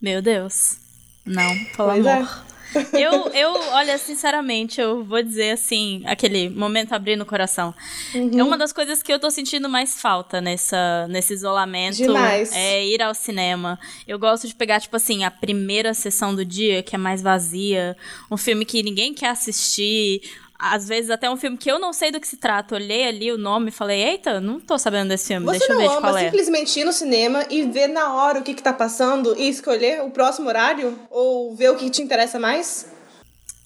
Meu 0.00 0.20
Deus. 0.20 0.78
Não, 1.24 1.52
pelo 1.76 1.88
pois 1.90 2.06
é. 2.06 2.12
amor. 2.12 2.42
É. 2.42 2.45
Eu, 2.92 3.28
eu, 3.28 3.52
olha, 3.72 3.96
sinceramente, 3.98 4.80
eu 4.80 5.04
vou 5.04 5.22
dizer 5.22 5.52
assim, 5.52 6.02
aquele 6.06 6.48
momento 6.48 6.92
abrindo 6.92 7.22
o 7.22 7.26
coração. 7.26 7.74
Uhum. 8.14 8.38
É 8.38 8.42
uma 8.42 8.58
das 8.58 8.72
coisas 8.72 9.02
que 9.02 9.12
eu 9.12 9.18
tô 9.18 9.30
sentindo 9.30 9.68
mais 9.68 10.00
falta 10.00 10.40
nessa, 10.40 11.06
nesse 11.08 11.32
isolamento. 11.32 11.96
Demais. 11.96 12.52
É 12.54 12.84
ir 12.84 13.02
ao 13.02 13.14
cinema. 13.14 13.78
Eu 14.06 14.18
gosto 14.18 14.46
de 14.46 14.54
pegar, 14.54 14.80
tipo 14.80 14.96
assim, 14.96 15.24
a 15.24 15.30
primeira 15.30 15.94
sessão 15.94 16.34
do 16.34 16.44
dia, 16.44 16.82
que 16.82 16.94
é 16.94 16.98
mais 16.98 17.22
vazia, 17.22 17.96
um 18.30 18.36
filme 18.36 18.64
que 18.64 18.82
ninguém 18.82 19.14
quer 19.14 19.28
assistir, 19.28 20.22
às 20.58 20.88
vezes 20.88 21.10
até 21.10 21.30
um 21.30 21.36
filme 21.36 21.56
que 21.56 21.70
eu 21.70 21.78
não 21.78 21.92
sei 21.92 22.10
do 22.10 22.20
que 22.20 22.26
se 22.26 22.36
trata. 22.36 22.74
Olhei 22.74 23.06
ali 23.06 23.30
o 23.32 23.38
nome 23.38 23.68
e 23.68 23.72
falei, 23.72 24.02
eita, 24.02 24.40
não 24.40 24.58
tô 24.60 24.78
sabendo 24.78 25.08
desse 25.08 25.28
filme, 25.28 25.46
Você 25.46 25.58
deixa 25.58 25.72
eu 25.72 25.78
ver 25.78 25.88
de 25.88 26.00
qual 26.00 26.16
é. 26.16 26.24
simplesmente 26.24 26.80
ir 26.80 26.84
no 26.84 26.92
cinema 26.92 27.44
e 27.50 27.62
ver 27.62 27.88
na 27.88 28.14
hora 28.14 28.40
o 28.40 28.42
que, 28.42 28.54
que 28.54 28.62
tá 28.62 28.72
passando 28.72 29.36
e 29.38 29.48
escolher 29.48 30.02
o 30.02 30.10
próximo 30.10 30.48
horário? 30.48 30.98
Ou 31.10 31.54
ver 31.54 31.70
o 31.70 31.76
que 31.76 31.90
te 31.90 32.02
interessa 32.02 32.38
mais? 32.38 32.86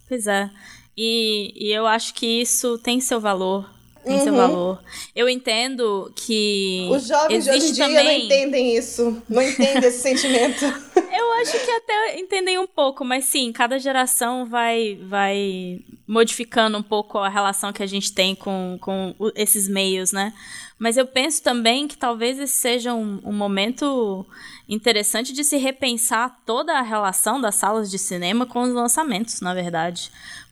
Pois 0.09 0.27
é. 0.27 0.51
E, 0.97 1.53
e 1.57 1.73
eu 1.73 1.87
acho 1.87 2.13
que 2.15 2.41
isso 2.41 2.79
tem 2.79 3.01
seu 3.01 3.21
valor 3.21 3.69
tem 4.05 4.17
uhum. 4.17 4.25
seu 4.25 4.35
valor. 4.35 4.83
Eu 5.15 5.29
entendo 5.29 6.11
que. 6.17 6.89
Os 6.91 7.07
jovens 7.07 7.45
de 7.45 7.51
hoje 7.51 7.69
em 7.69 7.73
dia 7.73 7.87
também... 7.87 8.05
não 8.05 8.25
entendem 8.25 8.77
isso. 8.77 9.23
Não 9.29 9.43
entendem 9.43 9.89
esse 9.89 10.01
sentimento. 10.03 10.65
Eu 10.65 11.33
acho 11.35 11.53
que 11.53 11.71
até 11.71 12.19
entendem 12.19 12.59
um 12.59 12.67
pouco, 12.67 13.05
mas 13.05 13.25
sim, 13.27 13.53
cada 13.53 13.79
geração 13.79 14.47
vai, 14.47 14.99
vai 15.09 15.81
modificando 16.07 16.79
um 16.79 16.83
pouco 16.83 17.19
a 17.19 17.29
relação 17.29 17.73
que 17.73 17.83
a 17.83 17.87
gente 17.87 18.13
tem 18.13 18.35
com, 18.35 18.79
com 18.81 19.15
esses 19.35 19.69
meios, 19.69 20.13
né? 20.13 20.33
Mas 20.79 20.97
eu 20.97 21.07
penso 21.07 21.43
também 21.43 21.87
que 21.87 21.97
talvez 21.97 22.39
esse 22.39 22.55
seja 22.55 22.95
um, 22.95 23.21
um 23.23 23.33
momento 23.33 24.25
interessante 24.67 25.33
de 25.33 25.45
se 25.45 25.59
repensar 25.59 26.41
toda 26.47 26.73
a 26.79 26.83
relação 26.83 27.39
das 27.39 27.57
salas 27.57 27.91
de 27.91 27.99
cinema 27.99 28.47
com 28.47 28.63
os 28.63 28.73
lançamentos, 28.73 29.43
na 29.43 29.53
verdade 29.53 30.11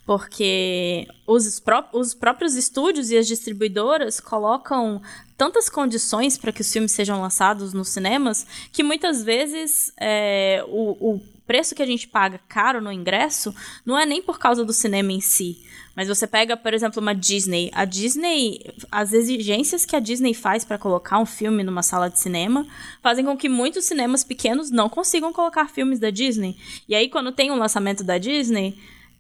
porque 0.08 1.06
os, 1.26 1.60
pró 1.60 1.84
os 1.92 2.14
próprios 2.14 2.54
estúdios 2.54 3.10
e 3.10 3.18
as 3.18 3.26
distribuidoras 3.26 4.20
colocam 4.20 5.02
tantas 5.36 5.68
condições 5.68 6.38
para 6.38 6.50
que 6.50 6.62
os 6.62 6.72
filmes 6.72 6.92
sejam 6.92 7.20
lançados 7.20 7.74
nos 7.74 7.90
cinemas 7.90 8.46
que 8.72 8.82
muitas 8.82 9.22
vezes 9.22 9.92
é, 10.00 10.64
o, 10.66 11.16
o 11.16 11.20
preço 11.46 11.74
que 11.74 11.82
a 11.82 11.86
gente 11.86 12.08
paga 12.08 12.40
caro 12.48 12.80
no 12.80 12.90
ingresso 12.90 13.54
não 13.84 13.98
é 13.98 14.06
nem 14.06 14.22
por 14.22 14.38
causa 14.38 14.64
do 14.64 14.72
cinema 14.72 15.12
em 15.12 15.20
si. 15.20 15.62
Mas 15.94 16.08
você 16.08 16.26
pega, 16.26 16.56
por 16.56 16.72
exemplo, 16.72 17.02
uma 17.02 17.14
Disney. 17.14 17.70
A 17.74 17.84
Disney, 17.84 18.64
as 18.90 19.12
exigências 19.12 19.84
que 19.84 19.94
a 19.94 20.00
Disney 20.00 20.32
faz 20.32 20.64
para 20.64 20.78
colocar 20.78 21.18
um 21.18 21.26
filme 21.26 21.62
numa 21.62 21.82
sala 21.82 22.08
de 22.08 22.18
cinema 22.18 22.66
fazem 23.02 23.26
com 23.26 23.36
que 23.36 23.48
muitos 23.48 23.84
cinemas 23.84 24.24
pequenos 24.24 24.70
não 24.70 24.88
consigam 24.88 25.34
colocar 25.34 25.68
filmes 25.68 25.98
da 25.98 26.08
Disney. 26.08 26.56
E 26.88 26.94
aí, 26.94 27.10
quando 27.10 27.30
tem 27.30 27.50
um 27.50 27.58
lançamento 27.58 28.02
da 28.02 28.16
Disney, 28.16 28.74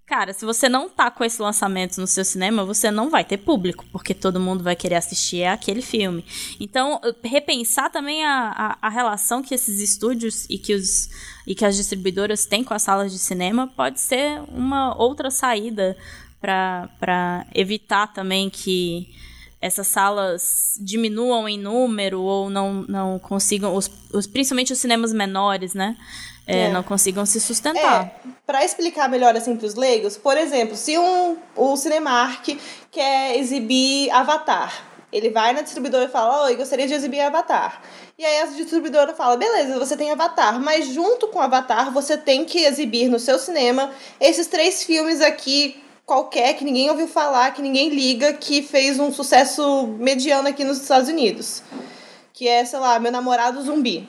Cara, 0.08 0.32
se 0.32 0.42
você 0.46 0.70
não 0.70 0.88
tá 0.88 1.10
com 1.10 1.22
esse 1.22 1.40
lançamento 1.42 2.00
no 2.00 2.06
seu 2.06 2.24
cinema, 2.24 2.64
você 2.64 2.90
não 2.90 3.10
vai 3.10 3.22
ter 3.22 3.36
público, 3.36 3.84
porque 3.92 4.14
todo 4.14 4.40
mundo 4.40 4.64
vai 4.64 4.74
querer 4.74 4.94
assistir 4.94 5.44
aquele 5.44 5.82
filme. 5.82 6.24
Então, 6.58 6.98
repensar 7.22 7.90
também 7.90 8.24
a, 8.24 8.78
a, 8.80 8.86
a, 8.86 8.88
relação 8.88 9.42
que 9.42 9.54
esses 9.54 9.80
estúdios 9.80 10.46
e 10.48 10.56
que, 10.56 10.72
os, 10.72 11.10
e 11.46 11.54
que 11.54 11.62
as 11.62 11.76
distribuidoras 11.76 12.46
têm 12.46 12.64
com 12.64 12.72
as 12.72 12.82
salas 12.82 13.12
de 13.12 13.18
cinema 13.18 13.66
pode 13.66 14.00
ser 14.00 14.40
uma 14.48 14.96
outra 14.96 15.30
saída 15.30 15.94
para 16.40 17.46
evitar 17.54 18.06
também 18.06 18.48
que 18.48 19.14
essas 19.60 19.88
salas 19.88 20.78
diminuam 20.80 21.46
em 21.46 21.58
número 21.58 22.22
ou 22.22 22.48
não, 22.48 22.82
não 22.88 23.18
consigam, 23.18 23.76
os, 23.76 23.90
os, 24.10 24.26
principalmente 24.26 24.72
os 24.72 24.78
cinemas 24.78 25.12
menores, 25.12 25.74
né? 25.74 25.98
É, 26.48 26.60
é. 26.62 26.68
não 26.70 26.82
consigam 26.82 27.26
se 27.26 27.38
sustentar. 27.38 28.06
É, 28.06 28.30
para 28.46 28.64
explicar 28.64 29.08
melhor 29.08 29.36
assim 29.36 29.54
para 29.54 29.66
os 29.66 29.74
leigos, 29.74 30.16
por 30.16 30.36
exemplo, 30.36 30.74
se 30.74 30.96
um, 30.96 31.36
o 31.54 31.76
Cinemark 31.76 32.58
quer 32.90 33.36
exibir 33.36 34.10
Avatar, 34.10 34.72
ele 35.12 35.28
vai 35.28 35.52
na 35.52 35.60
distribuidora 35.60 36.06
e 36.06 36.08
fala: 36.08 36.44
Oi, 36.44 36.56
gostaria 36.56 36.86
de 36.86 36.94
exibir 36.94 37.20
Avatar. 37.20 37.82
E 38.18 38.24
aí 38.24 38.42
a 38.42 38.46
distribuidora 38.46 39.14
fala: 39.14 39.36
beleza, 39.36 39.78
você 39.78 39.96
tem 39.96 40.10
Avatar, 40.10 40.60
mas 40.60 40.88
junto 40.88 41.28
com 41.28 41.40
Avatar 41.40 41.92
você 41.92 42.16
tem 42.16 42.44
que 42.44 42.64
exibir 42.64 43.08
no 43.08 43.18
seu 43.18 43.38
cinema 43.38 43.90
esses 44.18 44.46
três 44.46 44.82
filmes 44.82 45.20
aqui 45.20 45.82
qualquer 46.04 46.54
que 46.54 46.64
ninguém 46.64 46.88
ouviu 46.88 47.06
falar, 47.06 47.52
que 47.52 47.60
ninguém 47.60 47.90
liga, 47.90 48.32
que 48.32 48.62
fez 48.62 48.98
um 48.98 49.12
sucesso 49.12 49.86
mediano 49.98 50.48
aqui 50.48 50.64
nos 50.64 50.80
Estados 50.80 51.08
Unidos. 51.08 51.62
Que 52.32 52.48
é, 52.48 52.64
sei 52.64 52.78
lá, 52.78 52.98
Meu 52.98 53.12
Namorado 53.12 53.60
Zumbi. 53.62 54.08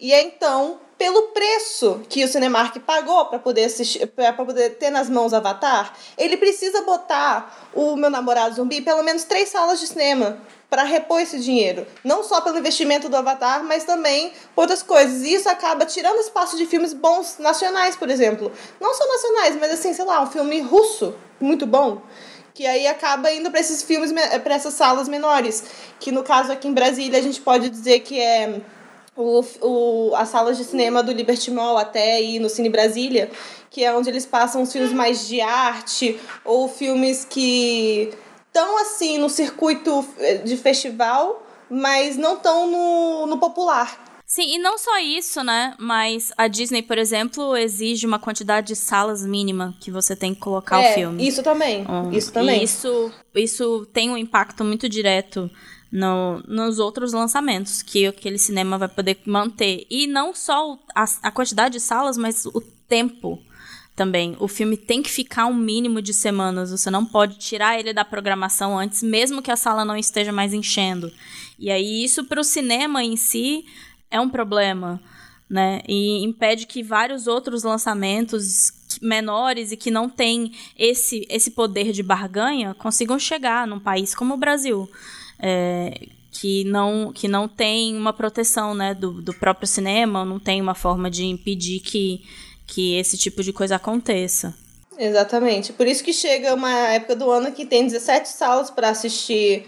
E 0.00 0.12
então 0.12 0.80
pelo 0.98 1.28
preço 1.28 2.00
que 2.08 2.24
o 2.24 2.28
Cinemark 2.28 2.78
pagou 2.80 3.26
para 3.26 3.38
poder 3.38 3.64
assistir, 3.64 4.06
para 4.06 4.32
poder 4.32 4.76
ter 4.76 4.90
nas 4.90 5.08
mãos 5.08 5.34
Avatar, 5.34 5.92
ele 6.16 6.36
precisa 6.36 6.82
botar 6.82 7.70
o 7.74 7.96
meu 7.96 8.10
namorado 8.10 8.54
zumbi 8.54 8.80
pelo 8.80 9.02
menos 9.02 9.24
três 9.24 9.48
salas 9.48 9.80
de 9.80 9.86
cinema 9.86 10.38
para 10.70 10.84
repor 10.84 11.20
esse 11.20 11.38
dinheiro. 11.38 11.86
Não 12.02 12.24
só 12.24 12.40
pelo 12.40 12.58
investimento 12.58 13.08
do 13.08 13.16
Avatar, 13.16 13.62
mas 13.62 13.84
também 13.84 14.32
por 14.54 14.62
outras 14.62 14.82
coisas. 14.82 15.22
E 15.22 15.34
isso 15.34 15.48
acaba 15.48 15.84
tirando 15.84 16.18
espaço 16.18 16.56
de 16.56 16.64
filmes 16.64 16.94
bons 16.94 17.36
nacionais, 17.38 17.94
por 17.94 18.08
exemplo. 18.08 18.50
Não 18.80 18.94
só 18.94 19.06
nacionais, 19.06 19.56
mas 19.60 19.72
assim, 19.72 19.92
sei 19.92 20.04
lá, 20.04 20.22
um 20.22 20.26
filme 20.26 20.60
russo 20.60 21.14
muito 21.38 21.66
bom 21.66 22.00
que 22.54 22.66
aí 22.66 22.86
acaba 22.86 23.32
indo 23.32 23.50
para 23.50 23.60
esses 23.60 23.82
filmes, 23.82 24.12
para 24.44 24.54
essas 24.54 24.74
salas 24.74 25.08
menores, 25.08 25.64
que 25.98 26.12
no 26.12 26.22
caso 26.22 26.52
aqui 26.52 26.68
em 26.68 26.72
Brasília 26.72 27.18
a 27.18 27.22
gente 27.22 27.40
pode 27.40 27.70
dizer 27.70 28.00
que 28.00 28.20
é 28.20 28.60
o, 29.16 29.44
o, 29.60 30.14
as 30.14 30.28
salas 30.28 30.56
de 30.56 30.64
cinema 30.64 31.02
do 31.02 31.12
Liberty 31.12 31.50
Mall 31.50 31.76
até 31.76 32.20
ir 32.20 32.38
no 32.38 32.48
Cine 32.48 32.68
Brasília, 32.68 33.30
que 33.70 33.84
é 33.84 33.94
onde 33.94 34.08
eles 34.08 34.26
passam 34.26 34.62
os 34.62 34.72
filmes 34.72 34.92
mais 34.92 35.26
de 35.26 35.40
arte 35.40 36.18
ou 36.44 36.68
filmes 36.68 37.24
que 37.24 38.10
estão 38.46 38.78
assim 38.78 39.18
no 39.18 39.28
circuito 39.28 40.06
de 40.44 40.56
festival, 40.56 41.46
mas 41.70 42.16
não 42.16 42.34
estão 42.34 42.70
no, 42.70 43.26
no 43.26 43.38
popular. 43.38 44.02
Sim, 44.26 44.54
e 44.54 44.58
não 44.58 44.78
só 44.78 44.98
isso, 44.98 45.44
né? 45.44 45.74
Mas 45.78 46.32
a 46.38 46.48
Disney, 46.48 46.82
por 46.82 46.96
exemplo, 46.96 47.54
exige 47.54 48.06
uma 48.06 48.18
quantidade 48.18 48.68
de 48.68 48.76
salas 48.76 49.26
mínima 49.26 49.74
que 49.78 49.90
você 49.90 50.16
tem 50.16 50.34
que 50.34 50.40
colocar 50.40 50.82
é, 50.82 50.90
o 50.90 50.94
filme. 50.94 51.28
Isso 51.28 51.42
também. 51.42 51.86
Um, 51.86 52.10
isso 52.10 52.32
também. 52.32 52.64
isso, 52.64 53.12
isso 53.34 53.86
tem 53.92 54.08
um 54.08 54.16
impacto 54.16 54.64
muito 54.64 54.88
direto 54.88 55.50
no, 55.92 56.42
nos 56.48 56.78
outros 56.78 57.12
lançamentos 57.12 57.82
que 57.82 58.06
aquele 58.06 58.38
cinema 58.38 58.78
vai 58.78 58.88
poder 58.88 59.18
manter. 59.26 59.86
E 59.90 60.06
não 60.06 60.34
só 60.34 60.78
a, 60.94 61.04
a 61.22 61.30
quantidade 61.30 61.74
de 61.74 61.80
salas, 61.80 62.16
mas 62.16 62.46
o 62.46 62.62
tempo 62.88 63.38
também. 63.94 64.34
O 64.40 64.48
filme 64.48 64.78
tem 64.78 65.02
que 65.02 65.10
ficar 65.10 65.44
um 65.44 65.54
mínimo 65.54 66.00
de 66.00 66.14
semanas. 66.14 66.70
Você 66.70 66.90
não 66.90 67.04
pode 67.04 67.38
tirar 67.38 67.78
ele 67.78 67.92
da 67.92 68.06
programação 68.06 68.78
antes, 68.78 69.02
mesmo 69.02 69.42
que 69.42 69.50
a 69.50 69.56
sala 69.56 69.84
não 69.84 69.96
esteja 69.96 70.32
mais 70.32 70.54
enchendo. 70.54 71.12
E 71.58 71.70
aí, 71.70 72.02
isso 72.02 72.24
para 72.24 72.40
o 72.40 72.44
cinema 72.44 73.04
em 73.04 73.14
si 73.14 73.66
é 74.10 74.18
um 74.18 74.30
problema, 74.30 74.98
né? 75.48 75.82
E 75.86 76.24
impede 76.24 76.66
que 76.66 76.82
vários 76.82 77.26
outros 77.26 77.64
lançamentos 77.64 78.72
menores 79.00 79.72
e 79.72 79.76
que 79.76 79.90
não 79.90 80.08
têm 80.08 80.52
esse, 80.78 81.26
esse 81.28 81.50
poder 81.50 81.92
de 81.92 82.02
barganha 82.02 82.74
consigam 82.74 83.18
chegar 83.18 83.66
num 83.66 83.78
país 83.78 84.14
como 84.14 84.34
o 84.34 84.38
Brasil. 84.38 84.88
É, 85.42 86.08
que 86.30 86.64
não, 86.64 87.12
que 87.12 87.28
não 87.28 87.46
tem 87.46 87.94
uma 87.96 88.12
proteção 88.12 88.74
né, 88.74 88.94
do, 88.94 89.20
do 89.20 89.34
próprio 89.34 89.68
cinema, 89.68 90.24
não 90.24 90.38
tem 90.38 90.62
uma 90.62 90.74
forma 90.74 91.10
de 91.10 91.26
impedir 91.26 91.80
que, 91.80 92.22
que 92.66 92.96
esse 92.96 93.18
tipo 93.18 93.42
de 93.42 93.52
coisa 93.52 93.76
aconteça. 93.76 94.54
Exatamente. 94.98 95.72
Por 95.72 95.86
isso 95.86 96.02
que 96.02 96.12
chega 96.12 96.54
uma 96.54 96.70
época 96.70 97.16
do 97.16 97.30
ano 97.30 97.52
que 97.52 97.66
tem 97.66 97.86
17 97.86 98.28
salas 98.28 98.70
para 98.70 98.88
assistir 98.88 99.66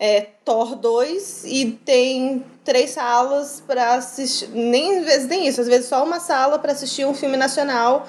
é, 0.00 0.20
Thor 0.44 0.76
2 0.76 1.44
e 1.44 1.72
tem 1.84 2.44
três 2.64 2.90
salas 2.90 3.62
para 3.66 3.94
assistir. 3.94 4.48
Nem 4.50 4.98
às 4.98 5.04
vezes 5.04 5.28
nem 5.28 5.46
isso, 5.46 5.60
às 5.60 5.66
vezes 5.66 5.88
só 5.88 6.04
uma 6.04 6.20
sala 6.20 6.58
para 6.58 6.72
assistir 6.72 7.04
um 7.06 7.14
filme 7.14 7.36
nacional 7.36 8.06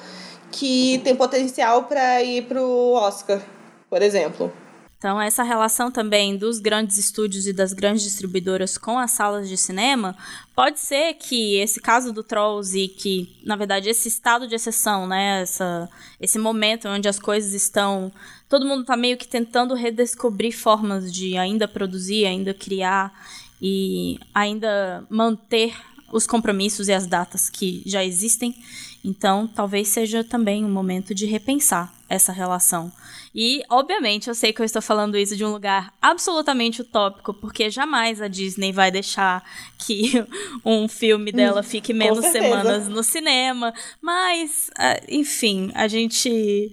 que 0.52 1.00
tem 1.04 1.16
potencial 1.16 1.84
para 1.84 2.22
ir 2.24 2.46
pro 2.46 2.94
Oscar, 2.94 3.42
por 3.90 4.02
exemplo. 4.02 4.52
Então, 5.00 5.20
essa 5.20 5.44
relação 5.44 5.90
também 5.90 6.36
dos 6.36 6.60
grandes 6.60 6.98
estúdios 6.98 7.48
e 7.48 7.54
das 7.54 7.72
grandes 7.72 8.04
distribuidoras 8.04 8.78
com 8.78 9.00
as 9.00 9.12
salas 9.12 9.48
de 9.48 9.56
cinema, 9.56 10.14
pode 10.54 10.78
ser 10.82 11.14
que 11.14 11.56
esse 11.56 11.80
caso 11.80 12.12
do 12.12 12.22
Trolls 12.22 12.78
e 12.78 12.90
que, 12.90 13.34
na 13.46 13.56
verdade, 13.56 13.88
esse 13.88 14.10
estado 14.10 14.46
de 14.46 14.56
exceção, 14.56 15.08
né, 15.08 15.42
essa, 15.42 15.90
esse 16.20 16.38
momento 16.38 16.90
onde 16.90 17.08
as 17.08 17.18
coisas 17.18 17.54
estão. 17.54 18.12
Todo 18.50 18.66
mundo 18.66 18.82
está 18.82 18.98
meio 18.98 19.16
que 19.16 19.26
tentando 19.26 19.74
redescobrir 19.74 20.52
formas 20.52 21.14
de 21.14 21.38
ainda 21.38 21.66
produzir, 21.66 22.26
ainda 22.26 22.54
criar 22.54 23.14
e 23.62 24.20
ainda 24.36 25.06
manter 25.10 25.78
os 26.12 26.28
compromissos 26.28 26.90
e 26.90 26.94
as 26.94 27.08
datas 27.08 27.50
que 27.50 27.82
já 27.86 28.04
existem. 28.04 28.54
Então, 29.02 29.48
talvez 29.48 29.88
seja 29.88 30.26
também 30.26 30.66
um 30.66 30.70
momento 30.70 31.16
de 31.16 31.26
repensar 31.26 31.99
essa 32.10 32.32
relação. 32.32 32.92
E, 33.34 33.64
obviamente, 33.70 34.28
eu 34.28 34.36
sei 34.36 34.52
que 34.52 34.62
eu 34.62 34.66
estou 34.66 34.82
falando 34.82 35.18
isso 35.18 35.36
de 35.36 35.46
um 35.46 35.52
lugar 35.52 35.94
absolutamente 36.02 36.82
utópico, 36.82 37.34
porque 37.34 37.70
jamais 37.70 38.22
a 38.22 38.28
Disney 38.28 38.72
vai 38.72 38.90
deixar 38.90 39.44
que 39.78 40.26
um 40.66 40.88
filme 40.88 41.32
dela 41.32 41.62
fique 41.62 41.94
menos 41.94 42.26
semanas 42.26 42.88
no 42.88 43.04
cinema. 43.04 43.74
Mas, 44.02 44.72
ah, 44.78 45.00
enfim, 45.08 45.72
a 45.76 45.88
gente. 45.88 46.72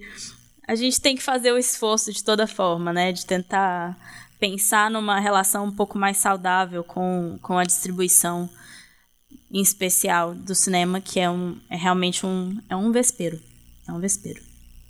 A 0.67 0.75
gente 0.75 0.99
tem 0.99 1.15
que 1.15 1.23
fazer 1.23 1.53
o 1.53 1.57
esforço 1.57 2.11
de 2.11 2.21
toda 2.21 2.45
forma, 2.45 2.91
né? 2.91 3.13
De 3.13 3.25
tentar 3.25 3.95
pensar 4.37 4.91
numa 4.91 5.19
relação 5.19 5.65
um 5.65 5.71
pouco 5.71 5.97
mais 5.97 6.17
saudável 6.17 6.83
com, 6.83 7.39
com 7.41 7.57
a 7.57 7.63
distribuição 7.63 8.49
em 9.49 9.61
especial 9.61 10.35
do 10.35 10.53
cinema, 10.53 10.99
que 10.99 11.19
é, 11.19 11.29
um, 11.29 11.57
é 11.69 11.77
realmente 11.77 12.25
um, 12.25 12.59
é 12.69 12.75
um 12.75 12.91
vespeiro. 12.91 13.39
É 13.87 13.93
um 13.93 13.99
vespeiro. 13.99 14.46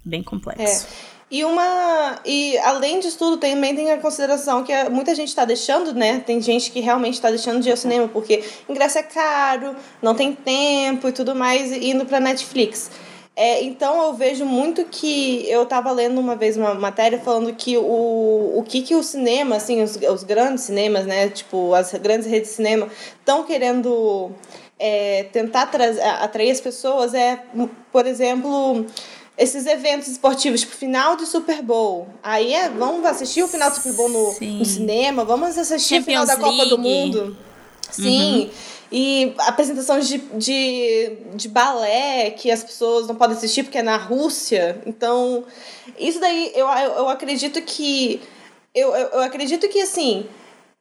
Bem 0.08 0.24
complexo. 0.24 0.88
É. 1.14 1.18
E 1.30 1.44
uma. 1.44 2.20
E 2.26 2.58
além 2.60 3.02
disso 3.02 3.18
tudo, 3.18 3.36
também 3.36 3.76
tem 3.76 3.92
a 3.92 3.98
consideração 3.98 4.64
que 4.64 4.72
muita 4.90 5.14
gente 5.14 5.28
está 5.28 5.44
deixando, 5.44 5.94
né? 5.94 6.24
Tem 6.26 6.42
gente 6.42 6.72
que 6.72 6.80
realmente 6.80 7.16
está 7.16 7.30
deixando 7.30 7.60
de 7.60 7.68
ir 7.68 7.72
ao 7.72 7.78
cinema 7.78 8.08
porque 8.08 8.42
ingresso 8.70 8.98
é 8.98 9.04
caro, 9.04 9.76
não 10.02 10.16
tem 10.16 10.32
tempo 10.32 11.10
e 11.10 11.12
tudo 11.12 11.36
mais, 11.36 11.72
indo 11.74 12.06
para 12.06 12.22
Netflix. 12.22 12.90
É, 13.36 13.62
então 13.62 14.02
eu 14.04 14.14
vejo 14.14 14.46
muito 14.46 14.86
que 14.86 15.48
eu 15.50 15.64
estava 15.64 15.92
lendo 15.92 16.20
uma 16.20 16.36
vez 16.36 16.56
uma 16.56 16.74
matéria 16.74 17.20
falando 17.20 17.54
que 17.54 17.78
o, 17.78 18.54
o 18.56 18.64
que, 18.66 18.82
que 18.82 18.96
o 18.96 19.04
cinema, 19.04 19.58
assim, 19.58 19.84
os, 19.84 19.98
os 19.98 20.24
grandes 20.24 20.64
cinemas, 20.64 21.06
né? 21.06 21.28
Tipo, 21.30 21.74
as 21.74 21.92
grandes 21.96 22.26
redes 22.26 22.52
de 22.52 22.56
cinema 22.56 22.88
estão 23.20 23.44
querendo 23.44 24.32
é, 24.80 25.24
tentar 25.32 25.70
atrair 26.22 26.52
as 26.52 26.62
pessoas 26.62 27.14
é, 27.14 27.44
por 27.92 28.08
exemplo 28.08 28.86
esses 29.38 29.68
eventos 29.68 30.08
esportivos, 30.08 30.62
tipo 30.62 30.74
final 30.76 31.16
de 31.16 31.26
Super 31.26 31.62
Bowl. 31.62 32.08
Aí 32.24 32.54
é, 32.54 32.70
vamos 32.70 33.06
assistir 33.06 33.44
o 33.44 33.48
final 33.48 33.70
do 33.70 33.76
Super 33.76 33.94
Bowl 33.94 34.10
no, 34.10 34.34
no 34.40 34.66
cinema, 34.66 35.24
vamos 35.24 35.58
assistir 35.58 35.98
Champions 35.98 36.24
o 36.24 36.26
final 36.26 36.26
da 36.26 36.36
Copa 36.38 36.56
League. 36.56 36.70
do 36.70 36.78
Mundo. 36.78 37.38
Sim. 37.92 38.46
Uhum. 38.46 38.50
E 38.90 39.34
apresentações 39.40 40.08
de, 40.08 40.18
de, 40.18 41.18
de 41.36 41.50
balé 41.50 42.32
que 42.32 42.50
as 42.50 42.64
pessoas 42.64 43.06
não 43.06 43.16
podem 43.16 43.36
assistir 43.36 43.64
porque 43.64 43.78
é 43.78 43.84
na 43.84 43.98
Rússia. 43.98 44.82
Então, 44.86 45.44
isso 46.00 46.20
daí 46.20 46.52
eu, 46.56 46.68
eu, 46.68 46.92
eu 46.94 47.10
acredito 47.10 47.62
que. 47.62 48.22
Eu, 48.74 48.96
eu, 48.96 49.08
eu 49.10 49.20
acredito 49.20 49.68
que 49.68 49.82
assim. 49.82 50.26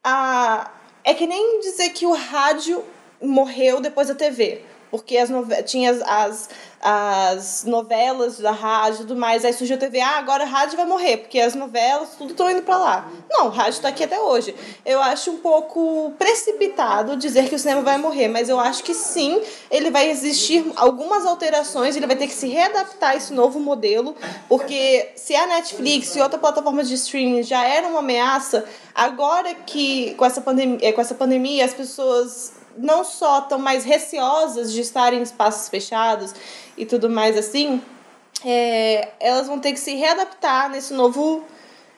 A, 0.05 0.71
é 1.03 1.15
que 1.15 1.27
nem 1.27 1.61
dizer 1.61 1.91
que 1.91 2.07
o 2.07 2.13
rádio 2.13 2.85
morreu 3.21 3.81
depois 3.81 4.09
da 4.09 4.15
TV. 4.15 4.63
Porque 4.91 5.17
as 5.17 5.31
tinha 5.65 5.91
as, 5.91 6.03
as 6.03 6.49
as 6.89 7.65
novelas 7.65 8.39
da 8.39 8.53
rádio 8.53 8.95
e 8.95 9.07
tudo 9.07 9.17
mais. 9.17 9.45
Aí 9.45 9.53
surgiu 9.53 9.75
a 9.77 9.79
TV, 9.79 10.01
ah, 10.01 10.19
agora 10.19 10.45
a 10.45 10.47
rádio 10.47 10.77
vai 10.77 10.87
morrer, 10.87 11.17
porque 11.17 11.41
as 11.41 11.55
novelas, 11.55 12.11
tudo 12.17 12.31
estão 12.31 12.49
indo 12.49 12.63
para 12.63 12.79
lá. 12.79 13.11
Não, 13.29 13.47
o 13.47 13.49
rádio 13.49 13.73
está 13.73 13.89
aqui 13.89 14.05
até 14.05 14.21
hoje. 14.21 14.55
Eu 14.85 15.03
acho 15.03 15.33
um 15.33 15.39
pouco 15.39 16.13
precipitado 16.17 17.17
dizer 17.17 17.49
que 17.49 17.57
o 17.57 17.59
cinema 17.59 17.83
vai 17.83 17.99
morrer, 17.99 18.29
mas 18.29 18.49
eu 18.49 18.61
acho 18.61 18.85
que 18.85 18.95
sim, 18.95 19.43
ele 19.69 19.91
vai 19.91 20.09
existir 20.09 20.65
algumas 20.77 21.27
alterações, 21.27 21.97
ele 21.97 22.07
vai 22.07 22.15
ter 22.15 22.29
que 22.29 22.35
se 22.35 22.47
readaptar 22.47 23.11
a 23.11 23.17
esse 23.17 23.33
novo 23.33 23.59
modelo, 23.59 24.15
porque 24.49 25.11
se 25.17 25.35
a 25.35 25.47
Netflix 25.47 26.15
e 26.15 26.21
outra 26.21 26.39
plataforma 26.39 26.85
de 26.85 26.95
streaming 26.95 27.43
já 27.43 27.65
era 27.65 27.89
uma 27.89 27.99
ameaça, 27.99 28.65
agora 28.95 29.55
que 29.55 30.15
com 30.15 30.25
essa 30.25 30.41
pandemia, 30.41 30.93
com 30.93 31.01
essa 31.01 31.17
pandemia 31.17 31.65
as 31.65 31.75
pessoas 31.75 32.53
não 32.79 33.05
só 33.05 33.41
estão 33.41 33.59
mais 33.59 33.85
receosas 33.85 34.73
de 34.73 34.81
estar 34.81 35.13
em 35.13 35.23
espaços 35.23 35.69
fechados 35.69 36.35
e 36.77 36.85
tudo 36.85 37.09
mais 37.09 37.37
assim, 37.37 37.81
é, 38.45 39.09
elas 39.21 39.47
vão 39.47 39.59
ter 39.59 39.73
que 39.73 39.81
se 39.81 39.95
readaptar 39.95 40.71
nesse 40.71 40.93
novo, 40.93 41.45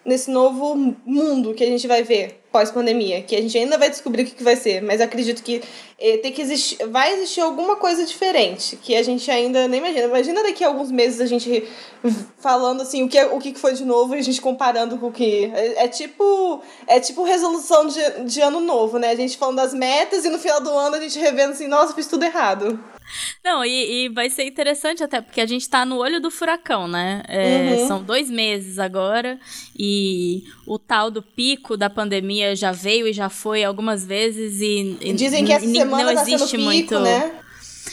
nesse 0.04 0.30
novo 0.30 0.96
mundo 1.04 1.54
que 1.54 1.64
a 1.64 1.66
gente 1.66 1.86
vai 1.86 2.02
ver 2.02 2.42
pós-pandemia, 2.50 3.22
que 3.22 3.36
a 3.36 3.42
gente 3.42 3.56
ainda 3.58 3.76
vai 3.76 3.90
descobrir 3.90 4.22
o 4.22 4.24
que, 4.26 4.34
que 4.34 4.44
vai 4.44 4.56
ser, 4.56 4.82
mas 4.82 5.00
acredito 5.00 5.42
que 5.42 5.62
é, 5.98 6.16
tem 6.18 6.32
que 6.32 6.40
existir, 6.40 6.86
vai 6.86 7.12
existir 7.12 7.40
alguma 7.40 7.76
coisa 7.76 8.04
diferente, 8.04 8.76
que 8.76 8.94
a 8.94 9.02
gente 9.02 9.30
ainda 9.30 9.66
nem 9.66 9.80
imagina. 9.80 10.06
Imagina 10.06 10.42
daqui 10.42 10.62
a 10.64 10.68
alguns 10.68 10.90
meses 10.90 11.20
a 11.20 11.26
gente 11.26 11.68
falando 12.38 12.82
assim, 12.82 13.02
o 13.02 13.08
que, 13.08 13.20
o 13.24 13.38
que 13.38 13.54
foi 13.54 13.74
de 13.74 13.84
novo 13.84 14.14
e 14.14 14.18
a 14.18 14.22
gente 14.22 14.40
comparando 14.40 14.96
com 14.96 15.08
o 15.08 15.12
que. 15.12 15.50
É, 15.54 15.84
é, 15.84 15.88
tipo. 15.88 16.62
É 16.86 17.00
tipo 17.00 17.24
resolução 17.24 17.86
de, 17.86 18.24
de 18.24 18.40
ano 18.40 18.60
novo, 18.60 18.98
né? 18.98 19.10
A 19.10 19.16
gente 19.16 19.36
falando 19.36 19.56
das 19.56 19.74
metas 19.74 20.24
e 20.24 20.30
no 20.30 20.38
final 20.38 20.60
do 20.60 20.70
ano 20.70 20.96
a 20.96 21.00
gente 21.00 21.18
revendo 21.18 21.52
assim, 21.52 21.66
nossa, 21.66 21.94
fiz 21.94 22.06
tudo 22.06 22.24
errado. 22.24 22.78
Não, 23.44 23.64
e, 23.64 24.04
e, 24.04 24.08
vai 24.08 24.28
ser 24.28 24.44
interessante 24.44 25.02
até, 25.02 25.20
porque 25.20 25.40
a 25.40 25.46
gente 25.46 25.68
tá 25.68 25.84
no 25.84 25.96
olho 25.96 26.20
do 26.20 26.30
furacão, 26.30 26.86
né? 26.86 27.22
É, 27.26 27.78
uhum. 27.80 27.86
São 27.86 28.02
dois 28.02 28.30
meses 28.30 28.78
agora, 28.78 29.38
e 29.78 30.44
o 30.66 30.78
tal 30.78 31.10
do 31.10 31.22
pico 31.22 31.76
da 31.76 31.88
pandemia 31.88 32.37
já 32.56 32.72
veio 32.72 33.06
e 33.06 33.12
já 33.12 33.28
foi 33.28 33.64
algumas 33.64 34.04
vezes, 34.04 34.60
e. 34.60 34.96
e 35.00 35.12
Dizem 35.12 35.44
que 35.44 35.52
essa 35.52 35.66
semana 35.66 36.04
não 36.04 36.14
tá 36.14 36.22
existe 36.22 36.56
pico, 36.56 36.62
muito. 36.62 37.00
Né? 37.00 37.32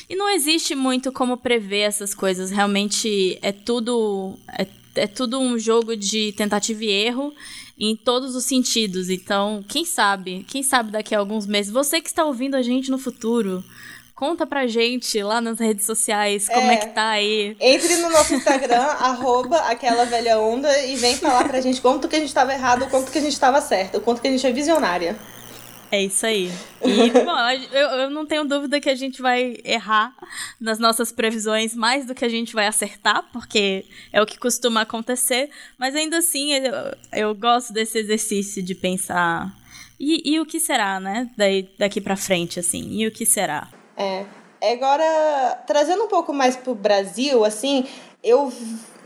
E 0.10 0.16
não 0.16 0.30
existe 0.30 0.76
muito 0.76 1.12
como 1.12 1.38
prever 1.38 1.82
essas 1.82 2.14
coisas. 2.14 2.52
Realmente 2.52 3.38
é 3.42 3.52
tudo. 3.52 4.38
É, 4.58 4.68
é 4.96 5.08
tudo 5.08 5.40
um 5.40 5.58
jogo 5.58 5.96
de 5.96 6.32
tentativa 6.34 6.84
e 6.84 6.90
erro 6.90 7.34
em 7.78 7.96
todos 7.96 8.36
os 8.36 8.46
sentidos. 8.46 9.10
Então, 9.10 9.64
quem 9.68 9.86
sabe? 9.86 10.46
Quem 10.48 10.64
sabe 10.64 10.92
daqui 10.92 11.14
a 11.14 11.20
alguns 11.20 11.46
meses? 11.46 11.72
Você 11.72 12.00
que 12.02 12.08
está 12.08 12.24
ouvindo 12.24 12.56
a 12.56 12.62
gente 12.62 12.90
no 12.90 12.98
futuro, 12.98 13.64
Conta 14.16 14.48
pra 14.48 14.66
gente 14.66 15.22
lá 15.22 15.42
nas 15.42 15.60
redes 15.60 15.86
sociais 15.86 16.48
como 16.48 16.72
é, 16.72 16.76
é 16.76 16.78
que 16.78 16.88
tá 16.88 17.10
aí. 17.10 17.58
Entre 17.60 17.98
no 17.98 18.10
nosso 18.10 18.34
Instagram, 18.34 18.80
arroba 18.98 19.58
aquela 19.58 20.06
velha 20.06 20.40
onda, 20.40 20.72
e 20.86 20.96
vem 20.96 21.18
falar 21.18 21.46
pra 21.50 21.60
gente 21.60 21.82
quanto 21.82 22.08
que 22.08 22.16
a 22.16 22.20
gente 22.20 22.34
tava 22.34 22.54
errado, 22.54 22.90
quanto 22.90 23.12
que 23.12 23.18
a 23.18 23.22
gente 23.22 23.38
tava 23.38 23.60
certo, 23.60 24.00
quanto 24.00 24.22
que 24.22 24.30
a 24.30 24.32
gente 24.32 24.48
é 24.48 24.54
visionária. 24.54 25.18
É 25.92 26.02
isso 26.02 26.26
aí. 26.26 26.50
E, 26.82 27.10
bom, 27.26 27.38
eu, 27.74 27.88
eu 27.90 28.10
não 28.10 28.26
tenho 28.26 28.46
dúvida 28.46 28.80
que 28.80 28.90
a 28.90 28.96
gente 28.96 29.22
vai 29.22 29.58
errar 29.66 30.16
nas 30.62 30.80
nossas 30.80 31.12
previsões 31.12 31.76
mais 31.76 32.06
do 32.06 32.16
que 32.16 32.24
a 32.24 32.30
gente 32.30 32.54
vai 32.54 32.68
acertar, 32.68 33.26
porque 33.34 33.86
é 34.14 34.22
o 34.22 34.26
que 34.26 34.40
costuma 34.40 34.82
acontecer. 34.82 35.50
Mas 35.78 35.94
ainda 35.94 36.20
assim, 36.20 36.54
eu, 36.54 36.74
eu 37.12 37.36
gosto 37.36 37.74
desse 37.74 38.00
exercício 38.00 38.64
de 38.64 38.76
pensar 38.76 39.54
E, 40.00 40.34
e 40.34 40.40
o 40.40 40.46
que 40.46 40.60
será, 40.60 41.02
né? 41.02 41.30
Daí, 41.38 41.70
daqui 41.78 42.00
para 42.00 42.16
frente, 42.16 42.62
assim. 42.62 42.98
E 42.98 43.06
o 43.08 43.12
que 43.12 43.26
será? 43.26 43.68
É. 43.98 44.26
Agora, 44.74 45.64
trazendo 45.68 46.04
um 46.04 46.08
pouco 46.08 46.34
mais 46.34 46.56
pro 46.56 46.74
Brasil, 46.74 47.46
assim, 47.46 47.86
eu 48.24 48.52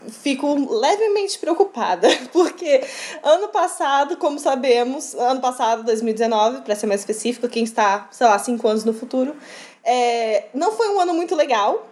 fico 0.10 0.80
levemente 0.80 1.38
preocupada, 1.38 2.08
porque 2.32 2.82
ano 3.23 3.49
passado, 3.49 4.17
como 4.17 4.39
sabemos, 4.39 5.13
ano 5.15 5.41
passado, 5.41 5.84
2019, 5.84 6.62
para 6.62 6.75
ser 6.75 6.88
mais 6.88 7.02
específico, 7.02 7.47
quem 7.47 7.63
está, 7.63 8.08
sei 8.12 8.28
lá, 8.28 8.39
cinco 8.39 8.67
anos 8.67 8.84
no 8.84 8.93
futuro, 8.93 9.36
é, 9.84 10.45
não 10.54 10.71
foi 10.71 10.89
um 10.89 10.99
ano 10.99 11.13
muito 11.13 11.36
legal 11.36 11.88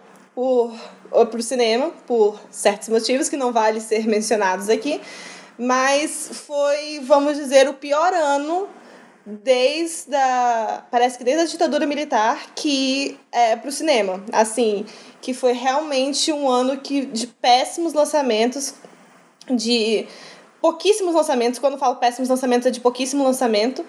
para 1.10 1.38
o 1.38 1.42
cinema, 1.42 1.90
por 2.06 2.40
certos 2.50 2.88
motivos 2.88 3.28
que 3.28 3.36
não 3.36 3.52
vale 3.52 3.80
ser 3.80 4.06
mencionados 4.06 4.68
aqui, 4.68 5.00
mas 5.58 6.30
foi, 6.46 7.00
vamos 7.00 7.36
dizer, 7.36 7.68
o 7.68 7.74
pior 7.74 8.14
ano 8.14 8.68
desde 9.28 10.14
a, 10.14 10.86
parece 10.90 11.18
que 11.18 11.24
desde 11.24 11.42
a 11.42 11.46
ditadura 11.46 11.86
militar 11.86 12.54
que 12.54 13.18
é 13.30 13.54
para 13.56 13.68
o 13.68 13.72
cinema. 13.72 14.24
Assim 14.32 14.86
que 15.20 15.34
foi 15.34 15.52
realmente 15.52 16.32
um 16.32 16.48
ano 16.48 16.78
que 16.78 17.04
de 17.04 17.26
péssimos 17.26 17.92
lançamentos 17.92 18.74
de 19.50 20.06
pouquíssimos 20.60 21.14
lançamentos. 21.14 21.58
Quando 21.58 21.76
falo 21.76 21.96
péssimos 21.96 22.28
lançamentos 22.28 22.66
é 22.66 22.70
de 22.70 22.80
pouquíssimo 22.80 23.22
lançamento. 23.22 23.84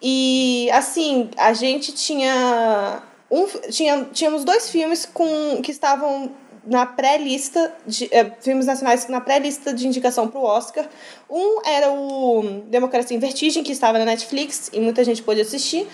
E 0.00 0.68
assim 0.72 1.30
a 1.36 1.52
gente 1.52 1.92
tinha 1.92 3.02
um 3.30 3.46
tinha 3.70 4.04
tínhamos 4.12 4.44
dois 4.44 4.68
filmes 4.68 5.06
com 5.06 5.62
que 5.62 5.70
estavam 5.70 6.32
na 6.64 6.86
pré-lista 6.86 7.72
de 7.86 8.08
é, 8.10 8.30
filmes 8.40 8.66
nacionais 8.66 9.08
na 9.08 9.20
pré-lista 9.20 9.72
de 9.72 9.86
indicação 9.86 10.28
para 10.28 10.40
o 10.40 10.44
Oscar. 10.44 10.88
Um 11.28 11.60
era 11.66 11.90
o 11.90 12.62
Democracia 12.68 13.16
em 13.16 13.20
Vertigem, 13.20 13.62
que 13.62 13.72
estava 13.72 13.98
na 13.98 14.04
Netflix 14.04 14.70
e 14.72 14.80
muita 14.80 15.02
gente 15.04 15.22
pôde 15.22 15.40
assistir. 15.40 15.86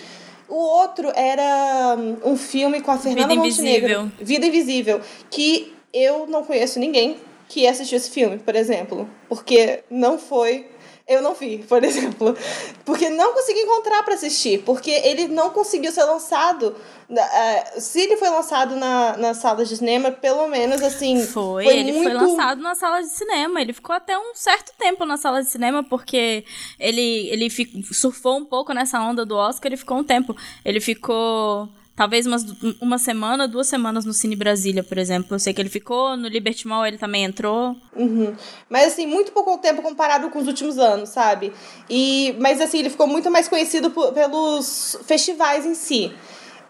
O 0.47 0.55
outro 0.55 1.11
era 1.15 1.95
um 2.25 2.35
filme 2.35 2.81
com 2.81 2.91
a 2.91 2.97
Fernanda 2.97 3.27
Vida 3.27 3.41
Montenegro, 3.41 3.87
Invisível. 3.87 4.11
Vida 4.19 4.45
Invisível, 4.47 5.01
que 5.29 5.73
eu 5.93 6.25
não 6.27 6.43
conheço 6.43 6.79
ninguém 6.79 7.17
que 7.47 7.67
assistiu 7.67 7.97
esse 7.97 8.11
filme, 8.11 8.37
por 8.37 8.55
exemplo, 8.55 9.09
porque 9.27 9.83
não 9.89 10.19
foi 10.19 10.67
eu 11.09 11.23
não 11.23 11.33
vi, 11.33 11.57
por 11.67 11.83
exemplo. 11.83 12.37
Porque 12.85 13.09
não 13.09 13.33
consegui 13.33 13.61
encontrar 13.61 14.03
para 14.03 14.13
assistir. 14.13 14.61
Porque 14.63 14.91
ele 14.91 15.27
não 15.27 15.49
conseguiu 15.49 15.91
ser 15.91 16.03
lançado. 16.03 16.75
Uh, 17.09 17.81
se 17.81 18.01
ele 18.01 18.15
foi 18.17 18.29
lançado 18.29 18.75
na, 18.75 19.17
na 19.17 19.33
sala 19.33 19.65
de 19.65 19.75
cinema, 19.75 20.11
pelo 20.11 20.47
menos 20.47 20.83
assim. 20.83 21.25
Foi, 21.25 21.63
foi 21.63 21.77
ele 21.77 21.91
muito... 21.91 22.03
foi 22.03 22.13
lançado 22.13 22.61
na 22.61 22.75
sala 22.75 23.01
de 23.01 23.09
cinema. 23.09 23.59
Ele 23.59 23.73
ficou 23.73 23.95
até 23.95 24.17
um 24.17 24.35
certo 24.35 24.71
tempo 24.77 25.03
na 25.03 25.17
sala 25.17 25.41
de 25.41 25.49
cinema, 25.49 25.83
porque 25.83 26.45
ele, 26.79 27.27
ele 27.29 27.49
surfou 27.91 28.37
um 28.37 28.45
pouco 28.45 28.71
nessa 28.71 29.01
onda 29.01 29.25
do 29.25 29.35
Oscar 29.35 29.73
e 29.73 29.77
ficou 29.77 29.97
um 29.97 30.03
tempo. 30.03 30.35
Ele 30.63 30.79
ficou 30.79 31.67
talvez 31.99 32.25
umas, 32.25 32.45
uma 32.79 32.97
semana, 32.97 33.45
duas 33.45 33.67
semanas 33.67 34.05
no 34.05 34.13
Cine 34.13 34.33
Brasília, 34.33 34.81
por 34.81 34.97
exemplo. 34.97 35.35
Eu 35.35 35.39
sei 35.39 35.53
que 35.53 35.61
ele 35.61 35.67
ficou, 35.67 36.15
no 36.15 36.29
Liberty 36.29 36.65
Mall 36.65 36.85
ele 36.85 36.97
também 36.97 37.25
entrou. 37.25 37.75
Uhum. 37.93 38.33
Mas 38.69 38.93
assim, 38.93 39.05
muito 39.05 39.33
pouco 39.33 39.57
tempo 39.57 39.81
comparado 39.81 40.29
com 40.29 40.39
os 40.39 40.47
últimos 40.47 40.77
anos, 40.77 41.09
sabe? 41.09 41.51
E, 41.89 42.37
mas 42.39 42.61
assim, 42.61 42.79
ele 42.79 42.89
ficou 42.89 43.05
muito 43.05 43.29
mais 43.29 43.49
conhecido 43.49 43.91
por, 43.91 44.13
pelos 44.13 44.97
festivais 45.03 45.65
em 45.65 45.75
si. 45.75 46.09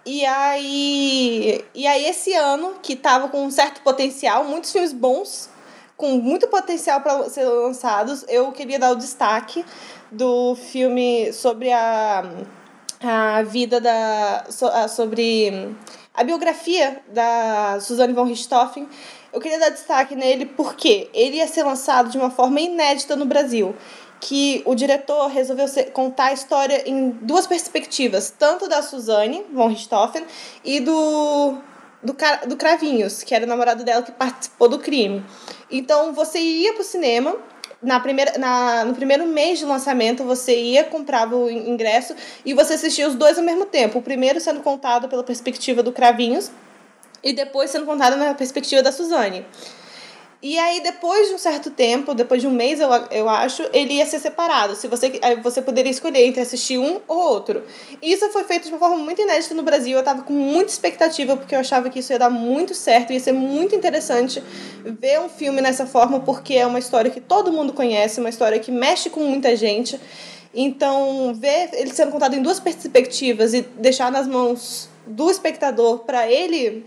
E 0.03 0.25
aí, 0.25 1.63
e 1.75 1.85
aí 1.85 2.05
esse 2.05 2.33
ano, 2.33 2.77
que 2.81 2.95
tava 2.95 3.29
com 3.29 3.45
um 3.45 3.51
certo 3.51 3.81
potencial, 3.81 4.43
muitos 4.45 4.71
filmes 4.71 4.91
bons, 4.91 5.47
com 5.95 6.17
muito 6.17 6.47
potencial 6.47 7.01
para 7.01 7.29
ser 7.29 7.43
lançados, 7.43 8.25
eu 8.27 8.51
queria 8.51 8.79
dar 8.79 8.93
o 8.93 8.95
destaque 8.95 9.63
do 10.11 10.55
filme 10.55 11.31
sobre 11.33 11.71
a 11.71 12.25
a 13.01 13.41
vida 13.43 13.79
da 13.79 14.45
sobre 14.89 15.75
a 16.13 16.23
biografia 16.23 17.01
da 17.07 17.79
Suzanne 17.79 18.13
von 18.13 18.23
Richthofen. 18.23 18.87
Eu 19.31 19.39
queria 19.39 19.59
dar 19.59 19.69
destaque 19.69 20.15
nele 20.15 20.45
porque 20.45 21.09
ele 21.13 21.37
ia 21.37 21.47
ser 21.47 21.63
lançado 21.63 22.09
de 22.09 22.17
uma 22.17 22.29
forma 22.29 22.59
inédita 22.59 23.15
no 23.15 23.25
Brasil, 23.25 23.75
que 24.19 24.61
o 24.65 24.75
diretor 24.75 25.27
resolveu 25.27 25.67
contar 25.93 26.25
a 26.25 26.33
história 26.33 26.83
em 26.89 27.11
duas 27.21 27.47
perspectivas, 27.47 28.33
tanto 28.37 28.67
da 28.67 28.81
Suzanne 28.81 29.45
von 29.53 29.67
Richthofen 29.67 30.25
e 30.63 30.79
do 30.79 31.57
do, 32.01 32.15
do 32.47 32.55
Cravinhos, 32.55 33.23
que 33.23 33.35
era 33.35 33.45
o 33.45 33.47
namorado 33.47 33.83
dela 33.83 34.01
que 34.01 34.11
participou 34.11 34.69
do 34.69 34.79
crime. 34.79 35.23
Então 35.69 36.13
você 36.13 36.39
ia 36.39 36.73
pro 36.73 36.83
cinema 36.83 37.35
na 37.81 37.99
primeira, 37.99 38.37
na, 38.37 38.85
no 38.85 38.93
primeiro 38.93 39.25
mês 39.25 39.59
de 39.59 39.65
lançamento, 39.65 40.23
você 40.23 40.59
ia, 40.59 40.83
comprava 40.83 41.35
o 41.35 41.49
ingresso 41.49 42.13
e 42.45 42.53
você 42.53 42.73
assistia 42.73 43.07
os 43.07 43.15
dois 43.15 43.37
ao 43.37 43.43
mesmo 43.43 43.65
tempo. 43.65 43.99
O 43.99 44.01
primeiro 44.01 44.39
sendo 44.39 44.59
contado 44.59 45.07
pela 45.07 45.23
perspectiva 45.23 45.81
do 45.81 45.91
Cravinhos 45.91 46.51
e 47.23 47.33
depois 47.33 47.71
sendo 47.71 47.85
contado 47.85 48.17
na 48.17 48.33
perspectiva 48.33 48.81
da 48.81 48.91
Suzane. 48.91 49.45
E 50.41 50.57
aí, 50.57 50.79
depois 50.79 51.27
de 51.27 51.33
um 51.33 51.37
certo 51.37 51.69
tempo, 51.69 52.13
depois 52.13 52.41
de 52.41 52.47
um 52.47 52.51
mês, 52.51 52.79
eu, 52.79 52.89
eu 53.11 53.27
acho, 53.27 53.61
ele 53.73 53.95
ia 53.95 54.05
ser 54.05 54.19
separado. 54.19 54.73
Se 54.73 54.87
você, 54.87 55.19
você 55.43 55.61
poderia 55.61 55.91
escolher 55.91 56.25
entre 56.25 56.39
assistir 56.39 56.77
um 56.77 57.01
ou 57.09 57.17
outro. 57.17 57.61
Isso 58.01 58.29
foi 58.29 58.45
feito 58.45 58.63
de 58.63 58.69
uma 58.69 58.79
forma 58.79 58.95
muito 58.95 59.21
inédita 59.21 59.53
no 59.53 59.63
Brasil. 59.63 59.97
Eu 59.97 60.03
tava 60.03 60.21
com 60.21 60.31
muita 60.31 60.71
expectativa, 60.71 61.35
porque 61.35 61.53
eu 61.53 61.59
achava 61.59 61.89
que 61.89 61.99
isso 61.99 62.13
ia 62.13 62.19
dar 62.19 62.29
muito 62.29 62.73
certo, 62.73 63.11
ia 63.11 63.19
ser 63.19 63.33
muito 63.33 63.75
interessante 63.75 64.41
ver 64.85 65.19
um 65.19 65.27
filme 65.27 65.59
nessa 65.59 65.85
forma, 65.85 66.21
porque 66.21 66.53
é 66.53 66.65
uma 66.65 66.79
história 66.79 67.11
que 67.11 67.19
todo 67.19 67.51
mundo 67.51 67.73
conhece, 67.73 68.21
uma 68.21 68.29
história 68.29 68.57
que 68.59 68.71
mexe 68.71 69.09
com 69.09 69.19
muita 69.19 69.57
gente. 69.57 69.99
Então, 70.55 71.33
ver 71.35 71.69
ele 71.73 71.93
sendo 71.93 72.13
contado 72.13 72.33
em 72.35 72.41
duas 72.41 72.61
perspectivas 72.61 73.53
e 73.53 73.61
deixar 73.61 74.09
nas 74.09 74.25
mãos 74.25 74.87
do 75.05 75.29
espectador 75.29 75.99
para 75.99 76.31
ele 76.31 76.85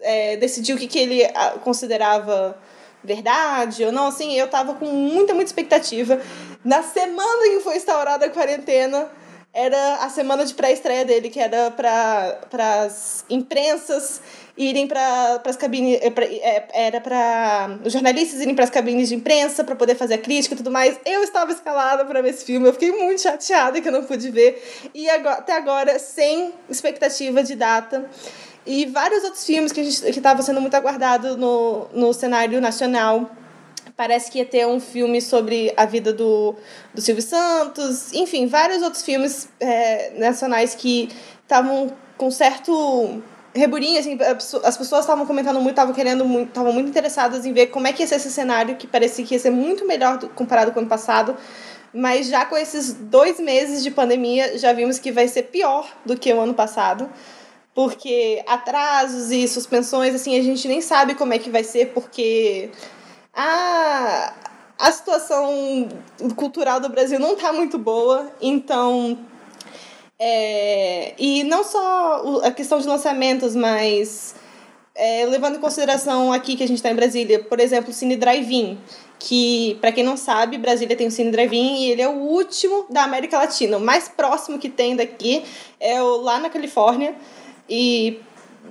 é, 0.00 0.36
decidir 0.36 0.72
o 0.72 0.76
que, 0.76 0.88
que 0.88 0.98
ele 0.98 1.24
ah, 1.26 1.54
considerava 1.62 2.58
verdade 3.02 3.84
ou 3.84 3.92
não, 3.92 4.08
assim, 4.08 4.34
eu 4.34 4.48
tava 4.48 4.74
com 4.74 4.86
muita, 4.86 5.34
muita 5.34 5.48
expectativa. 5.48 6.20
Na 6.64 6.82
semana 6.82 7.42
que 7.44 7.60
foi 7.60 7.76
instaurada 7.76 8.26
a 8.26 8.30
quarentena, 8.30 9.10
era 9.52 9.96
a 9.96 10.08
semana 10.08 10.44
de 10.44 10.54
pré-estreia 10.54 11.04
dele, 11.04 11.30
que 11.30 11.40
era 11.40 11.70
para 11.70 12.82
as 12.82 13.24
imprensas 13.30 14.20
irem 14.56 14.86
para 14.86 15.40
as 15.44 15.56
cabines. 15.56 16.00
Eh, 16.02 16.12
eh, 16.16 16.68
era 16.72 17.00
para 17.00 17.78
os 17.84 17.92
jornalistas 17.92 18.40
irem 18.40 18.54
para 18.54 18.64
as 18.64 18.70
cabines 18.70 19.08
de 19.08 19.14
imprensa 19.14 19.64
para 19.64 19.74
poder 19.74 19.94
fazer 19.94 20.14
a 20.14 20.18
crítica 20.18 20.54
e 20.54 20.56
tudo 20.58 20.70
mais. 20.70 20.98
Eu 21.06 21.22
estava 21.22 21.52
escalada 21.52 22.04
para 22.04 22.20
ver 22.20 22.30
esse 22.30 22.44
filme, 22.44 22.68
eu 22.68 22.72
fiquei 22.72 22.92
muito 22.92 23.22
chateada 23.22 23.80
que 23.80 23.88
eu 23.88 23.92
não 23.92 24.04
pude 24.04 24.30
ver. 24.30 24.62
E 24.94 25.08
agora, 25.08 25.36
até 25.36 25.56
agora, 25.56 25.98
sem 25.98 26.52
expectativa 26.68 27.42
de 27.42 27.54
data. 27.54 28.08
E 28.68 28.84
vários 28.84 29.24
outros 29.24 29.46
filmes 29.46 29.72
que 29.72 29.80
estavam 29.80 30.42
sendo 30.42 30.60
muito 30.60 30.74
aguardados 30.74 31.36
no, 31.36 31.86
no 31.94 32.12
cenário 32.12 32.60
nacional. 32.60 33.30
Parece 33.96 34.30
que 34.30 34.38
ia 34.38 34.44
ter 34.44 34.66
um 34.66 34.78
filme 34.78 35.22
sobre 35.22 35.72
a 35.74 35.86
vida 35.86 36.12
do, 36.12 36.54
do 36.92 37.00
Silvio 37.00 37.22
Santos. 37.22 38.12
Enfim, 38.12 38.46
vários 38.46 38.82
outros 38.82 39.02
filmes 39.02 39.48
é, 39.58 40.12
nacionais 40.18 40.74
que 40.74 41.08
estavam 41.42 41.90
com 42.18 42.30
certo 42.30 43.22
reburinho, 43.54 43.98
assim, 43.98 44.18
as 44.62 44.76
pessoas 44.76 45.00
estavam 45.00 45.24
comentando 45.24 45.60
muito, 45.60 45.70
estavam 45.70 45.94
querendo 45.94 46.26
muito, 46.26 46.48
estavam 46.48 46.70
muito 46.70 46.90
interessadas 46.90 47.46
em 47.46 47.54
ver 47.54 47.68
como 47.68 47.86
é 47.86 47.92
que 47.94 48.02
ia 48.02 48.06
ser 48.06 48.16
esse 48.16 48.30
cenário, 48.30 48.76
que 48.76 48.86
parecia 48.86 49.24
que 49.24 49.34
ia 49.34 49.40
ser 49.40 49.50
muito 49.50 49.86
melhor 49.86 50.18
do, 50.18 50.28
comparado 50.28 50.72
com 50.72 50.78
o 50.78 50.80
ano 50.82 50.90
passado. 50.90 51.34
Mas 51.90 52.28
já 52.28 52.44
com 52.44 52.54
esses 52.54 52.92
dois 52.92 53.40
meses 53.40 53.82
de 53.82 53.90
pandemia, 53.90 54.58
já 54.58 54.74
vimos 54.74 54.98
que 54.98 55.10
vai 55.10 55.26
ser 55.26 55.44
pior 55.44 55.90
do 56.04 56.18
que 56.18 56.30
o 56.30 56.38
ano 56.38 56.52
passado 56.52 57.08
porque 57.78 58.42
atrasos 58.44 59.30
e 59.30 59.46
suspensões, 59.46 60.12
assim, 60.12 60.36
a 60.36 60.42
gente 60.42 60.66
nem 60.66 60.80
sabe 60.80 61.14
como 61.14 61.32
é 61.32 61.38
que 61.38 61.48
vai 61.48 61.62
ser, 61.62 61.92
porque 61.92 62.70
a, 63.32 64.34
a 64.76 64.90
situação 64.90 65.88
cultural 66.34 66.80
do 66.80 66.88
Brasil 66.88 67.20
não 67.20 67.34
está 67.34 67.52
muito 67.52 67.78
boa, 67.78 68.32
então. 68.42 69.16
É, 70.18 71.14
e 71.16 71.44
não 71.44 71.62
só 71.62 72.40
a 72.42 72.50
questão 72.50 72.80
de 72.80 72.88
lançamentos, 72.88 73.54
mas 73.54 74.34
é, 74.92 75.24
levando 75.26 75.58
em 75.58 75.60
consideração 75.60 76.32
aqui 76.32 76.56
que 76.56 76.64
a 76.64 76.66
gente 76.66 76.78
está 76.78 76.90
em 76.90 76.96
Brasília, 76.96 77.44
por 77.44 77.60
exemplo, 77.60 77.90
o 77.90 77.94
Cine 77.94 78.16
Drive-In, 78.16 78.76
que, 79.20 79.78
para 79.80 79.92
quem 79.92 80.02
não 80.02 80.16
sabe, 80.16 80.58
Brasília 80.58 80.96
tem 80.96 81.06
o 81.06 81.12
Cine 81.12 81.30
Drive-In 81.30 81.84
e 81.84 81.92
ele 81.92 82.02
é 82.02 82.08
o 82.08 82.16
último 82.16 82.86
da 82.90 83.04
América 83.04 83.38
Latina. 83.38 83.76
O 83.76 83.80
mais 83.80 84.08
próximo 84.08 84.58
que 84.58 84.68
tem 84.68 84.96
daqui 84.96 85.44
é 85.78 86.02
o, 86.02 86.16
lá 86.16 86.40
na 86.40 86.50
Califórnia. 86.50 87.14
E 87.68 88.20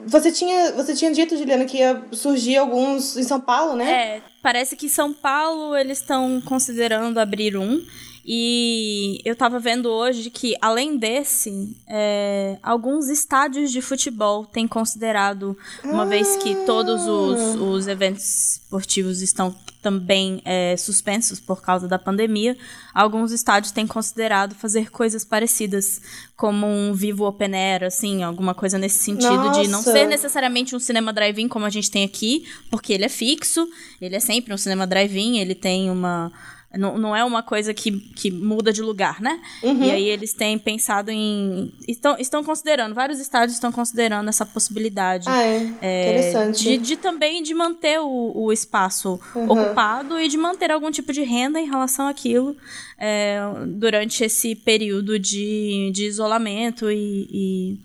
você 0.05 0.31
tinha, 0.31 0.71
você 0.71 0.95
tinha 0.95 1.11
dito, 1.11 1.37
Juliana, 1.37 1.65
que 1.65 1.77
ia 1.77 2.01
surgir 2.11 2.57
alguns 2.57 3.17
em 3.17 3.23
São 3.23 3.39
Paulo, 3.39 3.75
né? 3.75 3.91
É, 3.91 4.21
parece 4.41 4.75
que 4.75 4.89
São 4.89 5.13
Paulo 5.13 5.75
eles 5.75 5.99
estão 5.99 6.41
considerando 6.41 7.19
abrir 7.19 7.57
um. 7.57 7.83
E 8.29 9.21
eu 9.23 9.37
tava 9.37 9.57
vendo 9.57 9.87
hoje 9.89 10.29
que, 10.29 10.53
além 10.61 10.97
desse, 10.97 11.73
é, 11.87 12.57
alguns 12.61 13.07
estádios 13.07 13.71
de 13.71 13.81
futebol 13.81 14.45
têm 14.45 14.67
considerado, 14.67 15.57
uma 15.81 16.01
ah. 16.01 16.05
vez 16.05 16.35
que 16.35 16.53
todos 16.65 17.07
os, 17.07 17.55
os 17.55 17.87
eventos 17.87 18.57
esportivos 18.57 19.21
estão 19.21 19.55
também 19.81 20.41
é, 20.43 20.75
suspensos 20.75 21.39
por 21.39 21.61
causa 21.61 21.87
da 21.87 21.97
pandemia, 21.97 22.57
alguns 22.93 23.31
estádios 23.31 23.71
têm 23.71 23.87
considerado 23.87 24.53
fazer 24.55 24.91
coisas 24.91 25.23
parecidas, 25.23 26.01
como 26.35 26.67
um 26.67 26.93
vivo 26.93 27.25
open 27.25 27.55
air, 27.55 27.85
assim, 27.85 28.23
alguma 28.23 28.53
coisa 28.53 28.77
nesse 28.77 28.99
sentido 28.99 29.35
Nossa. 29.35 29.61
de 29.61 29.69
não 29.69 29.81
ser 29.81 30.05
necessariamente 30.05 30.75
um 30.75 30.79
cinema 30.79 31.13
drive-in 31.13 31.47
como 31.47 31.65
a 31.65 31.69
gente 31.69 31.89
tem 31.89 32.03
aqui, 32.03 32.45
porque 32.69 32.91
ele 32.91 33.05
é 33.05 33.09
fixo, 33.09 33.65
ele 34.01 34.17
é 34.17 34.19
sempre 34.19 34.53
um 34.53 34.57
cinema 34.57 34.85
drive-in, 34.85 35.39
ele 35.39 35.55
tem 35.55 35.89
uma 35.89 36.29
não, 36.75 36.97
não 36.97 37.15
é 37.15 37.23
uma 37.23 37.41
coisa 37.41 37.73
que, 37.73 37.91
que 37.91 38.29
muda 38.29 38.73
de 38.73 38.81
lugar, 38.81 39.21
né? 39.21 39.39
Uhum. 39.63 39.83
E 39.83 39.91
aí 39.91 40.09
eles 40.09 40.33
têm 40.33 40.57
pensado 40.59 41.09
em. 41.09 41.71
Estão, 41.87 42.17
estão 42.19 42.43
considerando, 42.43 42.93
vários 42.93 43.19
estádios 43.19 43.53
estão 43.53 43.71
considerando 43.71 44.27
essa 44.27 44.45
possibilidade. 44.45 45.27
Ah, 45.29 45.41
é. 45.41 45.73
é 45.81 46.09
Interessante. 46.09 46.63
De, 46.63 46.77
de, 46.77 46.97
também 46.97 47.41
de 47.41 47.53
manter 47.53 47.99
o, 47.99 48.31
o 48.35 48.51
espaço 48.51 49.19
uhum. 49.33 49.49
ocupado 49.49 50.19
e 50.19 50.27
de 50.27 50.37
manter 50.37 50.71
algum 50.71 50.91
tipo 50.91 51.13
de 51.13 51.23
renda 51.23 51.59
em 51.59 51.65
relação 51.65 52.07
àquilo 52.07 52.55
é, 52.97 53.39
durante 53.67 54.23
esse 54.23 54.53
período 54.53 55.17
de, 55.17 55.89
de 55.93 56.05
isolamento 56.05 56.91
e, 56.91 57.29
e 57.31 57.79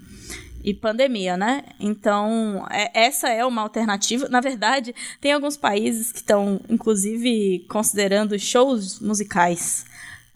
e 0.65 0.73
pandemia, 0.73 1.37
né? 1.37 1.65
Então, 1.81 2.67
é, 2.71 2.91
essa 2.95 3.29
é 3.29 3.45
uma 3.45 3.63
alternativa. 3.63 4.29
Na 4.29 4.41
verdade, 4.41 4.95
tem 5.21 5.33
alguns 5.33 5.57
países 5.57 6.13
que 6.13 6.19
estão, 6.19 6.61
inclusive, 6.69 7.67
considerando 7.69 8.39
shows 8.39 9.01
musicais. 9.01 9.85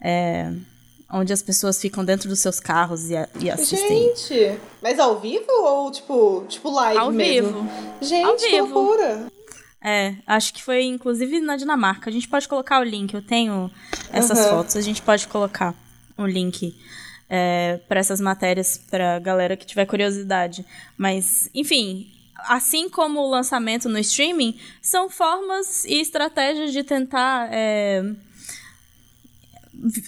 É, 0.01 0.51
onde 1.11 1.31
as 1.31 1.41
pessoas 1.41 1.79
ficam 1.79 2.03
dentro 2.03 2.27
dos 2.27 2.39
seus 2.39 2.59
carros 2.59 3.09
e, 3.09 3.13
e 3.39 3.49
assistem. 3.49 4.13
Gente! 4.15 4.59
Mas 4.81 4.99
ao 4.99 5.19
vivo 5.19 5.49
ou 5.49 5.91
tipo, 5.91 6.45
tipo 6.47 6.69
live 6.69 6.99
ao 6.99 7.11
mesmo? 7.11 7.63
Vivo. 7.63 7.95
Gente, 8.01 8.25
ao 8.25 8.35
que 8.35 8.49
vivo. 8.49 8.79
loucura! 8.79 9.31
É, 9.81 10.15
acho 10.27 10.53
que 10.53 10.61
foi 10.61 10.83
inclusive 10.83 11.39
na 11.39 11.55
Dinamarca. 11.55 12.09
A 12.09 12.13
gente 12.13 12.27
pode 12.27 12.47
colocar 12.47 12.81
o 12.81 12.83
link, 12.83 13.13
eu 13.13 13.21
tenho 13.21 13.71
essas 14.11 14.37
uhum. 14.39 14.49
fotos, 14.49 14.75
a 14.75 14.81
gente 14.81 15.01
pode 15.01 15.27
colocar 15.27 15.73
o 16.17 16.25
link 16.25 16.75
é, 17.29 17.79
para 17.87 17.99
essas 17.99 18.21
matérias 18.21 18.77
para 18.89 19.19
galera 19.19 19.57
que 19.57 19.65
tiver 19.65 19.85
curiosidade. 19.85 20.65
Mas, 20.97 21.49
enfim, 21.53 22.11
assim 22.45 22.89
como 22.89 23.19
o 23.19 23.29
lançamento 23.29 23.89
no 23.89 23.99
streaming, 23.99 24.57
são 24.81 25.09
formas 25.09 25.85
e 25.85 25.99
estratégias 25.99 26.71
de 26.71 26.83
tentar 26.83 27.49
é, 27.51 28.03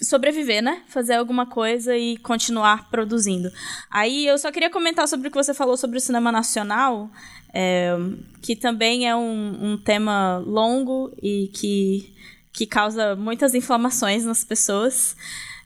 sobreviver, 0.02 0.62
né? 0.62 0.82
Fazer 0.88 1.14
alguma 1.14 1.46
coisa 1.46 1.96
e 1.96 2.16
continuar 2.18 2.88
produzindo. 2.90 3.50
Aí 3.90 4.26
eu 4.26 4.38
só 4.38 4.50
queria 4.50 4.70
comentar 4.70 5.06
sobre 5.08 5.28
o 5.28 5.30
que 5.30 5.36
você 5.36 5.54
falou 5.54 5.76
sobre 5.76 5.98
o 5.98 6.00
cinema 6.00 6.32
nacional, 6.32 7.10
é, 7.52 7.96
que 8.42 8.56
também 8.56 9.08
é 9.08 9.14
um, 9.14 9.72
um 9.72 9.78
tema 9.78 10.38
longo 10.38 11.12
e 11.22 11.48
que, 11.52 12.14
que 12.52 12.66
causa 12.66 13.14
muitas 13.16 13.54
inflamações 13.54 14.24
nas 14.24 14.44
pessoas. 14.44 15.16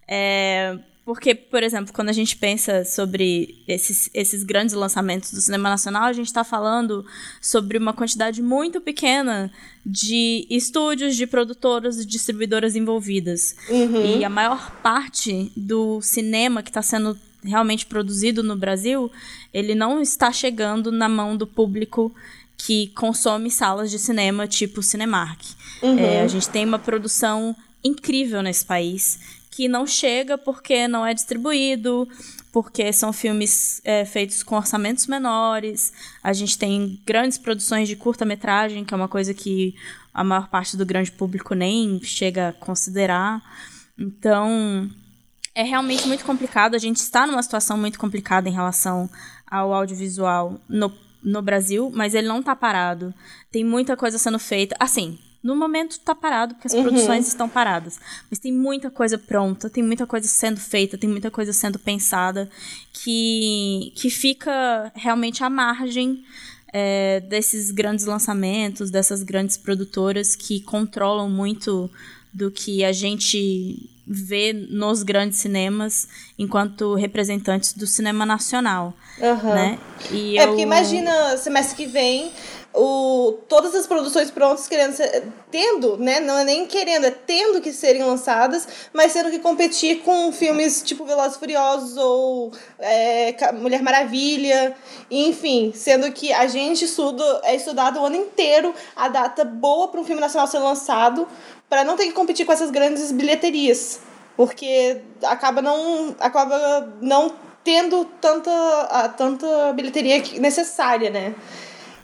É, 0.08 0.78
porque, 1.04 1.34
por 1.34 1.62
exemplo, 1.62 1.92
quando 1.92 2.08
a 2.08 2.12
gente 2.12 2.34
pensa 2.34 2.82
sobre 2.82 3.62
esses, 3.68 4.08
esses 4.14 4.42
grandes 4.42 4.74
lançamentos 4.74 5.32
do 5.32 5.40
cinema 5.40 5.68
nacional, 5.68 6.04
a 6.04 6.12
gente 6.14 6.28
está 6.28 6.42
falando 6.42 7.04
sobre 7.42 7.76
uma 7.76 7.92
quantidade 7.92 8.40
muito 8.40 8.80
pequena 8.80 9.52
de 9.84 10.46
estúdios, 10.48 11.14
de 11.14 11.26
produtoras 11.26 11.98
e 11.98 12.06
distribuidoras 12.06 12.74
envolvidas. 12.74 13.54
Uhum. 13.68 14.18
E 14.18 14.24
a 14.24 14.30
maior 14.30 14.70
parte 14.82 15.52
do 15.54 16.00
cinema 16.00 16.62
que 16.62 16.70
está 16.70 16.80
sendo 16.80 17.18
realmente 17.44 17.84
produzido 17.84 18.42
no 18.42 18.56
Brasil, 18.56 19.12
ele 19.52 19.74
não 19.74 20.00
está 20.00 20.32
chegando 20.32 20.90
na 20.90 21.08
mão 21.08 21.36
do 21.36 21.46
público 21.46 22.14
que 22.56 22.86
consome 22.94 23.50
salas 23.50 23.90
de 23.90 23.98
cinema 23.98 24.46
tipo 24.46 24.82
Cinemark. 24.82 25.42
Uhum. 25.82 25.98
É, 25.98 26.22
a 26.22 26.28
gente 26.28 26.48
tem 26.48 26.64
uma 26.64 26.78
produção 26.78 27.54
incrível 27.84 28.42
nesse 28.42 28.64
país 28.64 29.18
que 29.54 29.68
não 29.68 29.86
chega 29.86 30.36
porque 30.36 30.88
não 30.88 31.06
é 31.06 31.14
distribuído, 31.14 32.08
porque 32.52 32.92
são 32.92 33.12
filmes 33.12 33.80
é, 33.84 34.04
feitos 34.04 34.42
com 34.42 34.56
orçamentos 34.56 35.06
menores. 35.06 35.92
A 36.24 36.32
gente 36.32 36.58
tem 36.58 37.00
grandes 37.06 37.38
produções 37.38 37.86
de 37.86 37.94
curta-metragem, 37.94 38.84
que 38.84 38.92
é 38.92 38.96
uma 38.96 39.06
coisa 39.06 39.32
que 39.32 39.76
a 40.12 40.24
maior 40.24 40.48
parte 40.48 40.76
do 40.76 40.84
grande 40.84 41.12
público 41.12 41.54
nem 41.54 42.02
chega 42.02 42.48
a 42.48 42.52
considerar. 42.52 43.40
Então, 43.96 44.90
é 45.54 45.62
realmente 45.62 46.08
muito 46.08 46.24
complicado. 46.24 46.74
A 46.74 46.78
gente 46.78 46.96
está 46.96 47.24
numa 47.24 47.42
situação 47.42 47.78
muito 47.78 47.96
complicada 47.96 48.48
em 48.48 48.52
relação 48.52 49.08
ao 49.46 49.72
audiovisual 49.72 50.60
no, 50.68 50.92
no 51.22 51.40
Brasil, 51.40 51.92
mas 51.94 52.12
ele 52.12 52.26
não 52.26 52.40
está 52.40 52.56
parado. 52.56 53.14
Tem 53.52 53.62
muita 53.62 53.96
coisa 53.96 54.18
sendo 54.18 54.40
feita. 54.40 54.74
Assim, 54.80 55.16
no 55.44 55.54
momento 55.54 55.92
está 55.92 56.14
parado, 56.14 56.54
porque 56.54 56.66
as 56.66 56.72
uhum. 56.72 56.84
produções 56.84 57.28
estão 57.28 57.46
paradas. 57.46 58.00
Mas 58.30 58.38
tem 58.38 58.50
muita 58.50 58.90
coisa 58.90 59.18
pronta, 59.18 59.68
tem 59.68 59.84
muita 59.84 60.06
coisa 60.06 60.26
sendo 60.26 60.58
feita, 60.58 60.96
tem 60.96 61.08
muita 61.08 61.30
coisa 61.30 61.52
sendo 61.52 61.78
pensada 61.78 62.48
que, 62.94 63.92
que 63.94 64.08
fica 64.08 64.90
realmente 64.94 65.44
à 65.44 65.50
margem 65.50 66.24
é, 66.72 67.20
desses 67.20 67.70
grandes 67.70 68.06
lançamentos, 68.06 68.90
dessas 68.90 69.22
grandes 69.22 69.58
produtoras 69.58 70.34
que 70.34 70.60
controlam 70.62 71.28
muito 71.28 71.90
do 72.32 72.50
que 72.50 72.82
a 72.82 72.90
gente 72.90 73.90
vê 74.06 74.52
nos 74.52 75.02
grandes 75.02 75.38
cinemas 75.38 76.08
enquanto 76.38 76.94
representantes 76.94 77.72
do 77.72 77.86
cinema 77.86 78.26
nacional, 78.26 78.94
uhum. 79.18 79.54
né? 79.54 79.78
E 80.10 80.38
é 80.38 80.44
eu... 80.44 80.48
porque 80.48 80.62
imagina 80.62 81.36
semestre 81.36 81.76
que 81.76 81.86
vem 81.86 82.30
o, 82.74 83.38
todas 83.48 83.72
as 83.72 83.86
produções 83.86 84.32
prontas 84.32 84.66
querendo 84.66 84.94
ser, 84.94 85.28
tendo, 85.48 85.96
né? 85.96 86.18
Não 86.18 86.36
é 86.36 86.44
nem 86.44 86.66
querendo, 86.66 87.06
é 87.06 87.10
tendo 87.10 87.60
que 87.60 87.72
serem 87.72 88.02
lançadas, 88.02 88.66
mas 88.92 89.12
tendo 89.12 89.30
que 89.30 89.38
competir 89.38 90.00
com 90.00 90.32
filmes 90.32 90.82
tipo 90.82 91.04
Velozes 91.04 91.36
Furiosos 91.36 91.96
ou 91.96 92.50
é, 92.80 93.32
Mulher 93.52 93.80
Maravilha, 93.80 94.74
enfim, 95.08 95.72
sendo 95.72 96.10
que 96.10 96.32
a 96.32 96.48
gente 96.48 96.84
estuda, 96.84 97.22
é 97.44 97.54
estudado 97.54 98.00
o 98.00 98.06
ano 98.06 98.16
inteiro 98.16 98.74
a 98.96 99.08
data 99.08 99.44
boa 99.44 99.86
para 99.86 100.00
um 100.00 100.04
filme 100.04 100.20
nacional 100.20 100.48
ser 100.48 100.58
lançado, 100.58 101.28
para 101.68 101.84
não 101.84 101.96
ter 101.96 102.06
que 102.06 102.12
competir 102.12 102.46
com 102.46 102.52
essas 102.52 102.70
grandes 102.70 103.10
bilheterias, 103.12 104.00
porque 104.36 105.00
acaba 105.22 105.62
não 105.62 106.14
acaba 106.20 106.92
não 107.00 107.34
tendo 107.64 108.04
tanta, 108.20 108.50
a, 108.90 109.08
tanta 109.08 109.72
bilheteria 109.72 110.22
necessária, 110.38 111.10
né? 111.10 111.34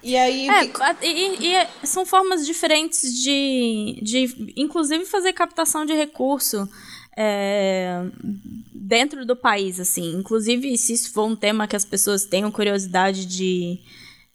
E 0.03 0.16
aí. 0.16 0.49
É, 0.49 0.64
e, 1.03 1.55
e, 1.55 1.87
são 1.87 2.07
formas 2.07 2.46
diferentes 2.46 3.12
de, 3.23 4.01
de, 4.03 4.55
inclusive, 4.57 5.05
fazer 5.05 5.35
captação 5.35 5.85
de 5.85 5.92
recurso 5.92 6.66
é, 7.16 8.03
dentro 8.73 9.27
do 9.27 9.37
país, 9.37 9.79
assim. 9.79 10.16
Inclusive, 10.16 10.77
se 10.79 10.94
isso 10.94 11.12
for 11.12 11.27
um 11.27 11.37
tema 11.37 11.68
que 11.68 11.77
as 11.77 11.85
pessoas 11.85 12.25
tenham 12.25 12.51
curiosidade 12.51 13.27
de, 13.27 13.79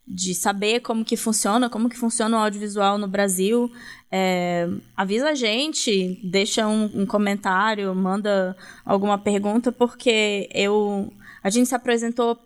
de 0.06 0.34
saber 0.34 0.80
como 0.80 1.04
que 1.04 1.16
funciona, 1.16 1.68
como 1.68 1.88
que 1.88 1.98
funciona 1.98 2.36
o 2.36 2.40
audiovisual 2.40 2.96
no 2.96 3.08
Brasil, 3.08 3.70
é, 4.10 4.68
avisa 4.96 5.30
a 5.30 5.34
gente, 5.34 6.20
deixa 6.22 6.66
um, 6.66 6.90
um 6.94 7.06
comentário, 7.06 7.94
manda 7.94 8.56
alguma 8.84 9.18
pergunta, 9.18 9.72
porque 9.72 10.48
eu. 10.54 11.12
A 11.42 11.50
gente 11.50 11.68
se 11.68 11.74
apresentou 11.74 12.38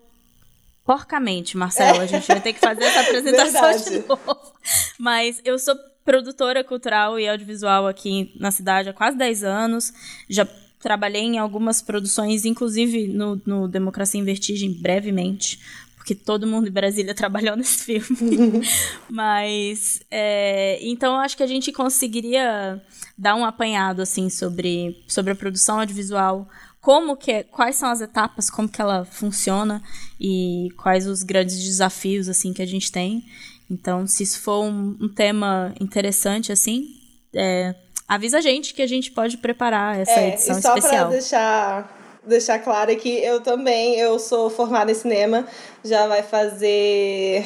porcamente, 0.85 1.57
Marcelo. 1.57 2.01
A 2.01 2.05
gente 2.05 2.27
vai 2.27 2.41
ter 2.41 2.53
que 2.53 2.59
fazer 2.59 2.83
essa 2.83 3.01
apresentação 3.01 3.71
de 3.77 4.07
novo. 4.07 4.53
Mas 4.99 5.41
eu 5.43 5.57
sou 5.57 5.75
produtora 6.03 6.63
cultural 6.63 7.19
e 7.19 7.27
audiovisual 7.27 7.87
aqui 7.87 8.31
na 8.39 8.51
cidade 8.51 8.89
há 8.89 8.93
quase 8.93 9.17
10 9.17 9.43
anos. 9.43 9.93
Já 10.29 10.47
trabalhei 10.79 11.21
em 11.21 11.37
algumas 11.37 11.81
produções, 11.81 12.43
inclusive 12.43 13.07
no, 13.07 13.39
no 13.45 13.67
Democracia 13.67 14.19
em 14.19 14.23
Vertigem, 14.23 14.73
brevemente. 14.73 15.59
Porque 16.01 16.15
todo 16.15 16.47
mundo 16.47 16.67
em 16.67 16.71
Brasília 16.71 17.13
trabalhou 17.15 17.55
nesse 17.55 17.83
filme. 17.83 18.61
Mas, 19.07 20.01
é, 20.09 20.79
então, 20.81 21.15
acho 21.17 21.37
que 21.37 21.43
a 21.43 21.47
gente 21.47 21.71
conseguiria 21.71 22.81
dar 23.15 23.35
um 23.35 23.45
apanhado, 23.45 24.01
assim, 24.01 24.27
sobre, 24.27 24.99
sobre 25.07 25.31
a 25.31 25.35
produção 25.35 25.79
audiovisual 25.79 26.49
como 26.81 27.15
que 27.15 27.31
é, 27.31 27.43
quais 27.43 27.75
são 27.75 27.89
as 27.89 28.01
etapas, 28.01 28.49
como 28.49 28.67
que 28.67 28.81
ela 28.81 29.05
funciona 29.05 29.83
e 30.19 30.69
quais 30.75 31.05
os 31.05 31.21
grandes 31.21 31.63
desafios 31.63 32.27
assim 32.27 32.51
que 32.51 32.61
a 32.63 32.65
gente 32.65 32.91
tem. 32.91 33.23
Então, 33.69 34.07
se 34.07 34.23
isso 34.23 34.41
for 34.41 34.63
um, 34.63 34.97
um 34.99 35.07
tema 35.07 35.75
interessante 35.79 36.51
assim, 36.51 36.87
é, 37.35 37.75
avisa 38.07 38.39
a 38.39 38.41
gente 38.41 38.73
que 38.73 38.81
a 38.81 38.87
gente 38.87 39.11
pode 39.11 39.37
preparar 39.37 39.99
essa 39.99 40.19
é, 40.19 40.29
edição 40.29 40.57
e 40.57 40.61
só 40.63 40.75
especial. 40.75 41.09
Pra 41.09 41.17
deixar 41.19 42.00
deixar 42.25 42.59
claro 42.59 42.95
que 42.95 43.09
eu 43.09 43.41
também 43.41 43.95
eu 43.95 44.17
sou 44.19 44.49
formada 44.49 44.91
em 44.91 44.95
cinema, 44.95 45.47
já 45.83 46.07
vai 46.07 46.23
fazer 46.23 47.45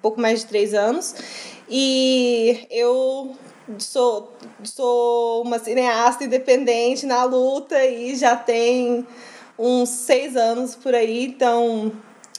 pouco 0.00 0.20
mais 0.20 0.40
de 0.40 0.46
três 0.46 0.74
anos 0.74 1.14
e 1.68 2.66
eu 2.70 3.34
sou, 3.78 4.32
sou 4.62 5.42
uma 5.42 5.58
cineasta 5.58 6.24
independente 6.24 7.06
na 7.06 7.24
luta 7.24 7.84
e 7.84 8.14
já 8.14 8.36
tem 8.36 9.06
uns 9.58 9.88
seis 9.88 10.36
anos 10.36 10.74
por 10.74 10.94
aí, 10.94 11.26
então. 11.26 11.92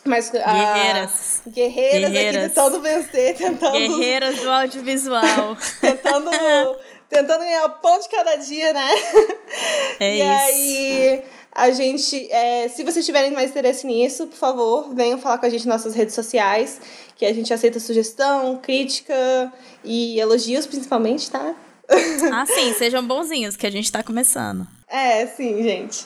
Mas, 0.04 0.30
guerreiras. 0.30 1.42
Ah, 1.46 1.50
guerreiras. 1.50 2.12
Guerreiras 2.12 2.44
aqui 2.44 2.48
tentando 2.50 2.82
vencer, 2.82 3.36
tentando. 3.36 3.72
Guerreiras 3.72 4.40
do 4.40 4.52
audiovisual. 4.52 5.58
tentando, 5.82 6.30
tentando 7.10 7.40
ganhar 7.40 7.66
o 7.66 7.70
pão 7.82 8.00
de 8.00 8.10
cada 8.10 8.36
dia, 8.36 8.74
né? 8.74 8.90
É 10.00 10.16
e 10.16 10.20
isso. 10.20 10.32
aí. 10.32 11.24
A 11.58 11.72
gente, 11.72 12.30
é, 12.34 12.68
se 12.68 12.84
vocês 12.84 13.06
tiverem 13.06 13.32
mais 13.32 13.52
interesse 13.52 13.88
nisso, 13.88 14.28
por 14.28 14.36
favor, 14.36 14.94
venham 14.94 15.18
falar 15.18 15.38
com 15.38 15.46
a 15.46 15.50
gente 15.50 15.66
nas 15.66 15.86
nossas 15.86 15.96
redes 15.96 16.14
sociais, 16.14 16.82
que 17.16 17.26
a 17.26 17.34
gente 17.34 17.54
aceita 17.54 17.80
sugestão, 17.80 18.58
crítica 18.58 19.54
e 19.82 20.20
elogios 20.20 20.68
principalmente, 20.68 21.32
tá? 21.32 21.56
Ah, 22.34 22.46
sim, 22.46 22.74
sejam 22.74 23.06
bonzinhos, 23.08 23.56
que 23.56 23.66
a 23.66 23.72
gente 23.72 23.90
tá 23.90 24.04
começando. 24.04 24.68
É, 24.90 25.26
sim, 25.28 25.64
gente. 25.64 26.06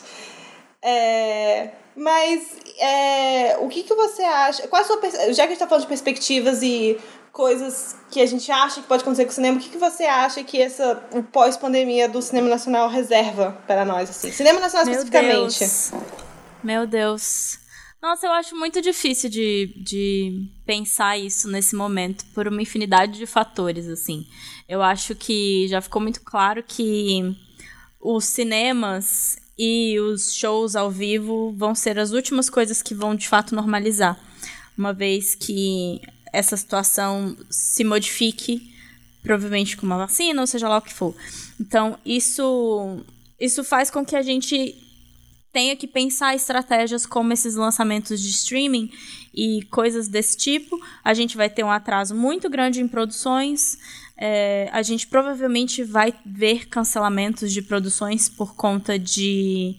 É, 0.80 1.70
mas 1.96 2.56
é, 2.78 3.56
o 3.60 3.68
que, 3.68 3.82
que 3.82 3.94
você 3.94 4.22
acha? 4.22 4.68
Qual 4.68 4.80
a 4.80 4.84
sua, 4.84 5.00
já 5.32 5.42
que 5.42 5.48
a 5.48 5.48
gente 5.48 5.58
tá 5.58 5.66
falando 5.66 5.82
de 5.82 5.88
perspectivas 5.88 6.62
e 6.62 6.96
coisas 7.32 7.96
que 8.10 8.20
a 8.20 8.26
gente 8.26 8.50
acha 8.50 8.80
que 8.80 8.88
pode 8.88 9.02
acontecer 9.02 9.24
com 9.24 9.30
o 9.30 9.34
cinema, 9.34 9.56
o 9.56 9.60
que, 9.60 9.68
que 9.68 9.78
você 9.78 10.04
acha 10.04 10.42
que 10.42 10.60
essa, 10.60 11.02
o 11.12 11.22
pós-pandemia 11.22 12.08
do 12.08 12.20
cinema 12.20 12.48
nacional 12.48 12.88
reserva 12.88 13.52
para 13.66 13.84
nós? 13.84 14.10
Assim? 14.10 14.32
Cinema 14.32 14.60
nacional 14.60 14.86
Meu 14.86 14.94
especificamente. 14.94 15.58
Deus. 15.58 15.92
Meu 16.62 16.86
Deus. 16.86 17.58
Nossa, 18.02 18.26
eu 18.26 18.32
acho 18.32 18.56
muito 18.56 18.80
difícil 18.80 19.28
de, 19.28 19.74
de 19.76 20.48
pensar 20.64 21.18
isso 21.18 21.48
nesse 21.48 21.76
momento, 21.76 22.24
por 22.34 22.48
uma 22.48 22.62
infinidade 22.62 23.18
de 23.18 23.26
fatores, 23.26 23.86
assim. 23.88 24.26
Eu 24.66 24.80
acho 24.82 25.14
que 25.14 25.68
já 25.68 25.80
ficou 25.82 26.00
muito 26.00 26.22
claro 26.22 26.62
que 26.66 27.36
os 28.00 28.24
cinemas 28.24 29.36
e 29.58 30.00
os 30.00 30.34
shows 30.34 30.74
ao 30.74 30.90
vivo 30.90 31.52
vão 31.54 31.74
ser 31.74 31.98
as 31.98 32.12
últimas 32.12 32.48
coisas 32.48 32.80
que 32.80 32.94
vão 32.94 33.14
de 33.14 33.28
fato 33.28 33.54
normalizar. 33.54 34.18
Uma 34.78 34.94
vez 34.94 35.34
que 35.34 36.00
essa 36.32 36.56
situação 36.56 37.36
se 37.48 37.84
modifique, 37.84 38.72
provavelmente 39.22 39.76
com 39.76 39.86
uma 39.86 39.98
vacina, 39.98 40.40
ou 40.40 40.46
seja 40.46 40.68
lá 40.68 40.78
o 40.78 40.82
que 40.82 40.92
for. 40.92 41.14
Então, 41.60 41.98
isso, 42.04 43.00
isso 43.38 43.62
faz 43.62 43.90
com 43.90 44.04
que 44.04 44.16
a 44.16 44.22
gente 44.22 44.74
tenha 45.52 45.74
que 45.76 45.86
pensar 45.86 46.34
estratégias 46.34 47.04
como 47.04 47.32
esses 47.32 47.56
lançamentos 47.56 48.20
de 48.20 48.30
streaming 48.30 48.90
e 49.34 49.62
coisas 49.70 50.08
desse 50.08 50.36
tipo. 50.36 50.80
A 51.04 51.12
gente 51.12 51.36
vai 51.36 51.50
ter 51.50 51.64
um 51.64 51.70
atraso 51.70 52.14
muito 52.14 52.48
grande 52.48 52.80
em 52.80 52.88
produções. 52.88 53.78
É, 54.16 54.68
a 54.72 54.82
gente 54.82 55.06
provavelmente 55.06 55.82
vai 55.82 56.14
ver 56.24 56.68
cancelamentos 56.68 57.52
de 57.52 57.62
produções 57.62 58.28
por 58.28 58.54
conta 58.54 58.98
de, 58.98 59.76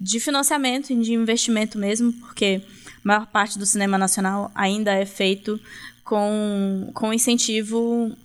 de 0.00 0.20
financiamento 0.20 0.92
e 0.92 0.96
de 0.96 1.14
investimento 1.14 1.78
mesmo, 1.78 2.12
porque 2.12 2.60
a 3.04 3.08
maior 3.08 3.26
parte 3.26 3.58
do 3.58 3.66
cinema 3.66 3.96
nacional 3.96 4.50
ainda 4.54 4.92
é 4.92 5.06
feito 5.06 5.60
com, 6.04 6.90
com 6.94 7.12
incentivo 7.12 8.16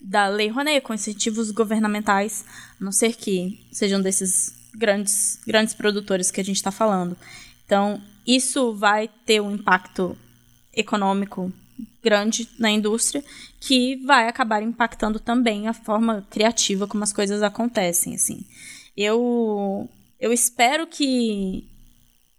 da 0.00 0.28
Lei 0.28 0.48
Rouanet, 0.48 0.82
com 0.82 0.92
incentivos 0.92 1.50
governamentais, 1.50 2.44
a 2.80 2.84
não 2.84 2.92
ser 2.92 3.14
que 3.14 3.64
sejam 3.72 4.00
desses 4.00 4.54
grandes, 4.74 5.40
grandes 5.46 5.74
produtores 5.74 6.30
que 6.30 6.40
a 6.40 6.44
gente 6.44 6.56
está 6.56 6.70
falando. 6.70 7.16
Então, 7.64 8.00
isso 8.26 8.74
vai 8.74 9.08
ter 9.24 9.40
um 9.40 9.54
impacto 9.54 10.16
econômico 10.74 11.52
grande 12.02 12.48
na 12.58 12.70
indústria 12.70 13.24
que 13.58 13.96
vai 14.04 14.28
acabar 14.28 14.62
impactando 14.62 15.18
também 15.18 15.68
a 15.68 15.72
forma 15.72 16.26
criativa 16.30 16.86
como 16.86 17.02
as 17.02 17.12
coisas 17.12 17.42
acontecem 17.42 18.14
assim 18.14 18.44
eu 18.96 19.88
eu 20.20 20.32
espero 20.32 20.86
que 20.86 21.66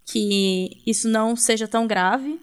que 0.06 0.80
isso 0.86 1.08
não 1.08 1.36
seja 1.36 1.68
tão 1.68 1.86
grave 1.86 2.40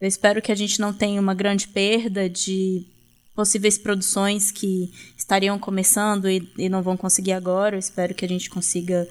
eu 0.00 0.06
espero 0.06 0.40
que 0.40 0.52
a 0.52 0.54
gente 0.54 0.80
não 0.80 0.92
tenha 0.92 1.20
uma 1.20 1.34
grande 1.34 1.66
perda 1.66 2.28
de 2.28 2.86
possíveis 3.34 3.78
produções 3.78 4.50
que 4.50 4.92
estariam 5.16 5.58
começando 5.58 6.28
e, 6.28 6.48
e 6.56 6.68
não 6.68 6.82
vão 6.82 6.96
conseguir 6.96 7.32
agora 7.32 7.76
eu 7.76 7.80
espero 7.80 8.14
que 8.14 8.24
a 8.24 8.28
gente 8.28 8.50
consiga 8.50 9.08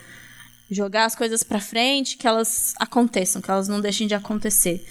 jogar 0.69 1.05
as 1.05 1.15
coisas 1.15 1.43
para 1.43 1.59
frente 1.59 2.17
que 2.17 2.27
elas 2.27 2.73
aconteçam 2.79 3.41
que 3.41 3.51
elas 3.51 3.67
não 3.67 3.81
deixem 3.81 4.07
de 4.07 4.13
acontecer 4.13 4.85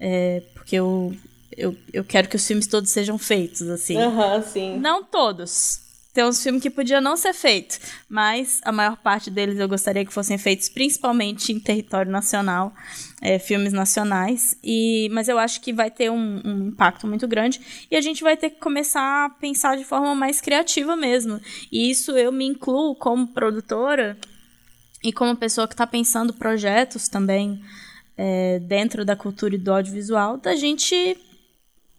é, 0.00 0.42
porque 0.54 0.76
eu 0.76 1.14
eu, 1.56 1.74
eu 1.92 2.04
quero 2.04 2.28
que 2.28 2.36
os 2.36 2.46
filmes 2.46 2.66
todos 2.66 2.90
sejam 2.90 3.16
feitos, 3.16 3.62
assim. 3.62 3.96
Uhum, 3.96 4.42
sim. 4.42 4.78
Não 4.78 5.02
todos. 5.02 5.80
Tem 6.16 6.24
uns 6.24 6.42
filmes 6.42 6.62
que 6.62 6.70
podiam 6.70 6.98
não 6.98 7.14
ser 7.14 7.34
feitos, 7.34 7.78
mas 8.08 8.58
a 8.64 8.72
maior 8.72 8.96
parte 8.96 9.30
deles 9.30 9.58
eu 9.58 9.68
gostaria 9.68 10.02
que 10.02 10.10
fossem 10.10 10.38
feitos 10.38 10.66
principalmente 10.66 11.52
em 11.52 11.60
território 11.60 12.10
nacional, 12.10 12.72
é, 13.20 13.38
filmes 13.38 13.70
nacionais. 13.70 14.56
E, 14.64 15.10
mas 15.12 15.28
eu 15.28 15.38
acho 15.38 15.60
que 15.60 15.74
vai 15.74 15.90
ter 15.90 16.10
um, 16.10 16.40
um, 16.42 16.68
impacto 16.68 17.06
muito 17.06 17.28
grande 17.28 17.60
e 17.90 17.96
a 17.96 18.00
gente 18.00 18.22
vai 18.22 18.34
ter 18.34 18.48
que 18.48 18.58
começar 18.58 19.26
a 19.26 19.28
pensar 19.28 19.76
de 19.76 19.84
forma 19.84 20.14
mais 20.14 20.40
criativa 20.40 20.96
mesmo. 20.96 21.38
E 21.70 21.90
isso 21.90 22.12
eu 22.12 22.32
me 22.32 22.46
incluo 22.46 22.96
como 22.96 23.26
produtora 23.26 24.16
e 25.04 25.12
como 25.12 25.36
pessoa 25.36 25.68
que 25.68 25.74
está 25.74 25.86
pensando 25.86 26.32
projetos 26.32 27.08
também 27.08 27.62
é, 28.16 28.58
dentro 28.60 29.04
da 29.04 29.14
cultura 29.14 29.54
e 29.54 29.58
do 29.58 29.70
audiovisual, 29.70 30.38
da 30.38 30.56
gente 30.56 31.14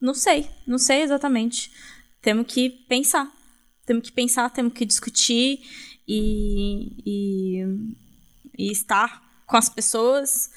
não 0.02 0.16
sei, 0.16 0.50
não 0.66 0.80
sei 0.80 1.04
exatamente. 1.04 1.72
Temos 2.20 2.48
que 2.52 2.72
pensar. 2.90 3.37
Temos 3.88 4.10
que 4.10 4.12
pensar, 4.12 4.50
temos 4.50 4.74
que 4.74 4.86
discutir 4.86 5.62
e, 6.06 6.92
e, 7.06 7.66
e 8.58 8.70
estar 8.70 9.24
com 9.46 9.56
as 9.56 9.70
pessoas 9.70 10.50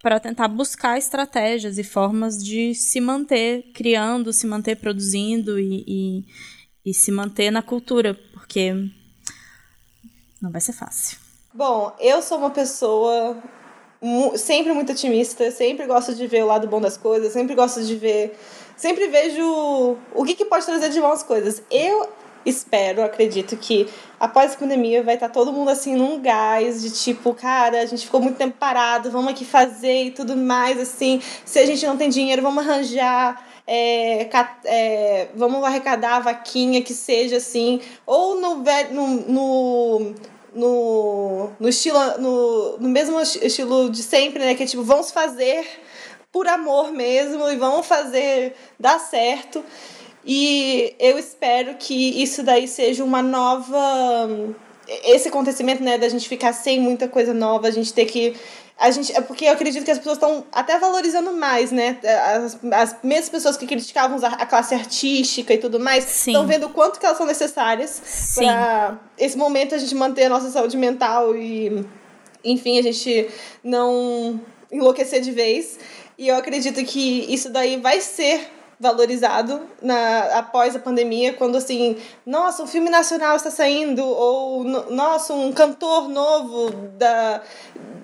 para 0.00 0.20
tentar 0.20 0.46
buscar 0.46 0.96
estratégias 0.96 1.78
e 1.78 1.84
formas 1.84 2.42
de 2.42 2.72
se 2.76 3.00
manter 3.00 3.72
criando, 3.74 4.32
se 4.32 4.46
manter 4.46 4.76
produzindo 4.76 5.58
e, 5.58 5.84
e, 5.84 6.24
e 6.86 6.94
se 6.94 7.10
manter 7.10 7.50
na 7.50 7.60
cultura, 7.60 8.14
porque 8.32 8.72
não 10.40 10.52
vai 10.52 10.60
ser 10.60 10.72
fácil. 10.72 11.18
Bom, 11.52 11.92
eu 11.98 12.22
sou 12.22 12.38
uma 12.38 12.50
pessoa 12.50 13.36
sempre 14.36 14.72
muito 14.72 14.92
otimista, 14.92 15.50
sempre 15.50 15.86
gosto 15.86 16.14
de 16.14 16.24
ver 16.28 16.44
o 16.44 16.46
lado 16.46 16.68
bom 16.68 16.80
das 16.80 16.96
coisas, 16.96 17.32
sempre 17.32 17.56
gosto 17.56 17.84
de 17.84 17.96
ver 17.96 18.38
sempre 18.80 19.08
vejo 19.08 19.98
o 20.14 20.24
que, 20.24 20.34
que 20.34 20.44
pode 20.46 20.64
trazer 20.64 20.88
de 20.88 21.00
bom 21.00 21.12
as 21.12 21.22
coisas. 21.22 21.62
Eu 21.70 22.08
espero, 22.44 23.02
acredito 23.02 23.56
que 23.56 23.88
após 24.18 24.52
a 24.52 24.56
pandemia 24.56 25.02
vai 25.02 25.14
estar 25.14 25.28
tá 25.28 25.34
todo 25.34 25.52
mundo 25.52 25.70
assim 25.70 25.94
num 25.94 26.20
gás 26.20 26.82
de 26.82 26.90
tipo, 26.90 27.34
cara, 27.34 27.80
a 27.80 27.86
gente 27.86 28.04
ficou 28.04 28.20
muito 28.20 28.36
tempo 28.36 28.56
parado, 28.58 29.10
vamos 29.10 29.32
aqui 29.32 29.44
fazer 29.44 30.04
e 30.04 30.10
tudo 30.10 30.36
mais, 30.36 30.78
assim. 30.78 31.20
Se 31.44 31.58
a 31.58 31.66
gente 31.66 31.86
não 31.86 31.96
tem 31.96 32.08
dinheiro, 32.08 32.42
vamos 32.42 32.66
arranjar. 32.66 33.48
É, 33.66 34.28
é, 34.64 35.28
vamos 35.34 35.62
arrecadar 35.62 36.16
a 36.16 36.20
vaquinha 36.20 36.82
que 36.82 36.92
seja 36.92 37.36
assim, 37.36 37.80
ou 38.04 38.40
no, 38.40 38.64
no, 38.90 39.06
no 39.28 40.14
no, 40.52 41.52
no 41.60 41.68
estilo 41.68 41.98
no, 42.18 42.78
no 42.78 42.88
mesmo 42.88 43.20
estilo 43.20 43.88
de 43.88 44.02
sempre, 44.02 44.44
né, 44.44 44.54
que 44.56 44.64
é 44.64 44.66
tipo, 44.66 44.82
vamos 44.82 45.12
fazer 45.12 45.64
por 46.32 46.46
amor 46.46 46.92
mesmo 46.92 47.48
e 47.50 47.56
vamos 47.56 47.86
fazer 47.86 48.54
dar 48.78 48.98
certo. 48.98 49.64
E 50.24 50.94
eu 50.98 51.18
espero 51.18 51.74
que 51.78 52.22
isso 52.22 52.42
daí 52.42 52.68
seja 52.68 53.02
uma 53.02 53.22
nova. 53.22 54.28
Esse 55.04 55.28
acontecimento, 55.28 55.82
né, 55.82 55.96
da 55.96 56.08
gente 56.08 56.28
ficar 56.28 56.52
sem 56.52 56.80
muita 56.80 57.08
coisa 57.08 57.32
nova, 57.32 57.68
a 57.68 57.70
gente 57.70 57.92
ter 57.92 58.04
que. 58.04 58.34
A 58.78 58.90
gente, 58.90 59.14
é 59.14 59.20
porque 59.20 59.44
eu 59.44 59.52
acredito 59.52 59.84
que 59.84 59.90
as 59.90 59.98
pessoas 59.98 60.16
estão 60.16 60.44
até 60.50 60.78
valorizando 60.78 61.34
mais, 61.34 61.70
né? 61.70 61.98
As, 62.34 62.58
as 62.72 62.96
mesmas 63.02 63.28
pessoas 63.28 63.56
que 63.56 63.66
criticavam 63.66 64.18
a 64.22 64.46
classe 64.46 64.74
artística 64.74 65.52
e 65.52 65.58
tudo 65.58 65.78
mais 65.78 66.26
estão 66.26 66.46
vendo 66.46 66.66
o 66.66 66.70
quanto 66.70 66.98
que 66.98 67.04
elas 67.04 67.18
são 67.18 67.26
necessárias 67.26 68.34
para 68.34 68.98
esse 69.18 69.36
momento 69.36 69.74
a 69.74 69.78
gente 69.78 69.94
manter 69.94 70.24
a 70.24 70.28
nossa 70.30 70.50
saúde 70.50 70.78
mental 70.78 71.36
e, 71.36 71.84
enfim, 72.42 72.78
a 72.78 72.82
gente 72.82 73.28
não 73.62 74.40
enlouquecer 74.72 75.20
de 75.20 75.30
vez. 75.30 75.78
E 76.16 76.28
eu 76.28 76.36
acredito 76.36 76.82
que 76.82 77.32
isso 77.32 77.50
daí 77.50 77.76
vai 77.76 78.00
ser 78.00 78.50
valorizado 78.80 79.60
na, 79.82 80.38
após 80.38 80.74
a 80.74 80.78
pandemia, 80.78 81.34
quando 81.34 81.56
assim, 81.56 81.98
nossa, 82.24 82.62
um 82.62 82.66
filme 82.66 82.88
nacional 82.88 83.36
está 83.36 83.50
saindo, 83.50 84.02
ou 84.02 84.64
nossa, 84.64 85.34
um 85.34 85.52
cantor 85.52 86.08
novo 86.08 86.70
da, 86.96 87.42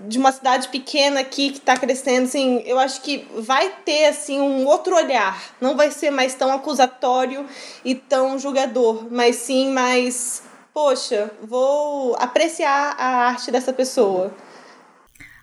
de 0.06 0.18
uma 0.18 0.30
cidade 0.30 0.68
pequena 0.68 1.20
aqui 1.20 1.50
que 1.50 1.58
está 1.58 1.78
crescendo, 1.78 2.24
assim, 2.24 2.62
eu 2.66 2.78
acho 2.78 3.00
que 3.00 3.26
vai 3.36 3.70
ter 3.86 4.04
assim 4.08 4.38
um 4.38 4.66
outro 4.66 4.94
olhar, 4.94 5.42
não 5.62 5.74
vai 5.74 5.90
ser 5.90 6.10
mais 6.10 6.34
tão 6.34 6.52
acusatório 6.52 7.46
e 7.82 7.94
tão 7.94 8.38
julgador, 8.38 9.06
mas 9.10 9.36
sim 9.36 9.70
mais, 9.70 10.42
poxa, 10.74 11.30
vou 11.42 12.14
apreciar 12.16 12.94
a 12.98 13.28
arte 13.28 13.50
dessa 13.50 13.72
pessoa. 13.72 14.30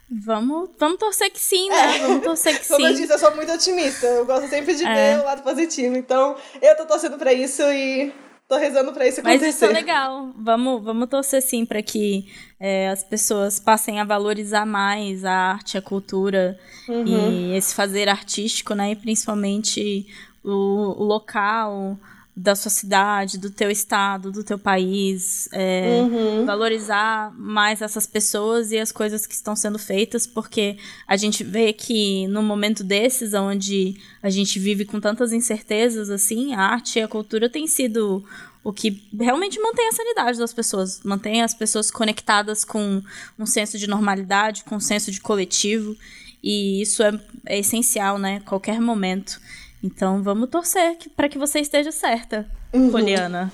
Vamos, 0.09 0.69
vamos 0.77 0.97
torcer 0.97 1.31
que 1.31 1.39
sim, 1.39 1.69
né? 1.69 1.97
É. 1.97 1.99
Vamos 1.99 2.23
torcer 2.23 2.57
que 2.59 2.65
sim. 2.65 2.73
Como 2.75 2.87
eu 2.87 2.93
disse, 2.93 3.11
eu 3.11 3.19
sou 3.19 3.35
muito 3.35 3.51
otimista. 3.51 4.05
Eu 4.05 4.25
gosto 4.25 4.47
sempre 4.47 4.75
de 4.75 4.85
é. 4.85 5.15
ver 5.15 5.21
o 5.21 5.25
lado 5.25 5.41
positivo. 5.41 5.95
Então, 5.95 6.35
eu 6.61 6.75
tô 6.77 6.85
torcendo 6.85 7.17
pra 7.17 7.33
isso 7.33 7.61
e 7.63 8.13
tô 8.47 8.57
rezando 8.57 8.93
pra 8.93 9.07
isso 9.07 9.19
acontecer. 9.19 9.45
Mas 9.45 9.55
isso 9.55 9.65
é 9.65 9.69
legal. 9.69 10.31
Vamos, 10.37 10.83
vamos 10.83 11.09
torcer 11.09 11.41
sim 11.41 11.65
para 11.65 11.81
que 11.81 12.27
é, 12.59 12.89
as 12.89 13.03
pessoas 13.03 13.59
passem 13.59 13.99
a 13.99 14.03
valorizar 14.03 14.65
mais 14.65 15.25
a 15.25 15.33
arte, 15.33 15.77
a 15.77 15.81
cultura 15.81 16.59
uhum. 16.87 17.05
e 17.05 17.55
esse 17.55 17.73
fazer 17.73 18.07
artístico, 18.07 18.73
né? 18.75 18.91
E 18.91 18.95
principalmente 18.95 20.07
o, 20.43 21.01
o 21.01 21.03
local 21.03 21.97
da 22.35 22.55
sua 22.55 22.71
cidade, 22.71 23.37
do 23.37 23.51
teu 23.51 23.69
estado, 23.69 24.31
do 24.31 24.43
teu 24.43 24.57
país, 24.57 25.47
é, 25.51 26.01
uhum. 26.01 26.45
valorizar 26.45 27.31
mais 27.37 27.81
essas 27.81 28.07
pessoas 28.07 28.71
e 28.71 28.79
as 28.79 28.91
coisas 28.91 29.27
que 29.27 29.35
estão 29.35 29.55
sendo 29.55 29.77
feitas, 29.77 30.25
porque 30.25 30.77
a 31.07 31.15
gente 31.15 31.43
vê 31.43 31.71
que 31.71 32.25
no 32.27 32.41
momento 32.41 32.83
desses, 32.83 33.35
onde 33.35 33.97
a 34.21 34.31
gente 34.31 34.57
vive 34.57 34.83
com 34.83 34.99
tantas 34.99 35.31
incertezas, 35.31 36.09
assim, 36.09 36.55
a 36.55 36.61
arte 36.61 36.97
e 36.97 37.03
a 37.03 37.07
cultura 37.07 37.47
tem 37.47 37.67
sido 37.67 38.25
o 38.63 38.73
que 38.73 39.03
realmente 39.19 39.59
mantém 39.59 39.89
a 39.89 39.91
sanidade 39.91 40.39
das 40.39 40.53
pessoas, 40.53 41.01
mantém 41.03 41.43
as 41.43 41.53
pessoas 41.53 41.91
conectadas 41.91 42.63
com 42.63 43.03
um 43.37 43.45
senso 43.45 43.77
de 43.77 43.87
normalidade, 43.87 44.63
com 44.63 44.77
um 44.77 44.79
senso 44.79 45.11
de 45.11 45.21
coletivo, 45.21 45.95
e 46.41 46.81
isso 46.81 47.03
é, 47.03 47.19
é 47.45 47.59
essencial, 47.59 48.17
né? 48.17 48.41
Qualquer 48.41 48.81
momento. 48.81 49.39
Então 49.83 50.23
vamos 50.23 50.49
torcer 50.49 50.97
para 51.13 51.27
que 51.27 51.37
você 51.37 51.59
esteja 51.59 51.91
certa, 51.91 52.49
uhum. 52.71 52.89
Poliana. 52.89 53.51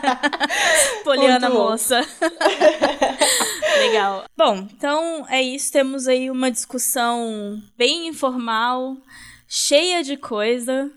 Poliana 1.04 1.48
moça. 1.48 2.00
Legal. 3.78 4.24
Bom, 4.36 4.66
então 4.76 5.24
é 5.28 5.40
isso. 5.40 5.70
Temos 5.70 6.08
aí 6.08 6.28
uma 6.28 6.50
discussão 6.50 7.62
bem 7.78 8.08
informal, 8.08 8.96
cheia 9.46 10.02
de 10.02 10.16
coisa, 10.16 10.90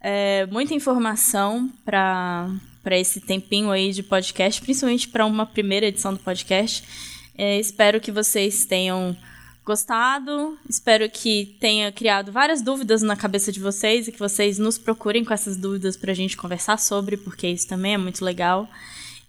é, 0.00 0.46
muita 0.46 0.72
informação 0.72 1.70
para 1.84 2.48
para 2.82 2.96
esse 2.96 3.20
tempinho 3.20 3.72
aí 3.72 3.90
de 3.90 4.00
podcast, 4.00 4.62
principalmente 4.62 5.08
para 5.08 5.26
uma 5.26 5.44
primeira 5.44 5.86
edição 5.86 6.14
do 6.14 6.20
podcast. 6.20 6.84
É, 7.36 7.58
espero 7.58 8.00
que 8.00 8.12
vocês 8.12 8.64
tenham 8.64 9.16
gostado. 9.66 10.56
Espero 10.70 11.10
que 11.10 11.56
tenha 11.60 11.90
criado 11.90 12.30
várias 12.30 12.62
dúvidas 12.62 13.02
na 13.02 13.16
cabeça 13.16 13.50
de 13.50 13.58
vocês 13.58 14.06
e 14.06 14.12
que 14.12 14.18
vocês 14.18 14.58
nos 14.58 14.78
procurem 14.78 15.24
com 15.24 15.34
essas 15.34 15.56
dúvidas 15.56 15.96
para 15.96 16.12
a 16.12 16.14
gente 16.14 16.36
conversar 16.36 16.78
sobre, 16.78 17.16
porque 17.16 17.48
isso 17.48 17.66
também 17.66 17.94
é 17.94 17.98
muito 17.98 18.24
legal. 18.24 18.68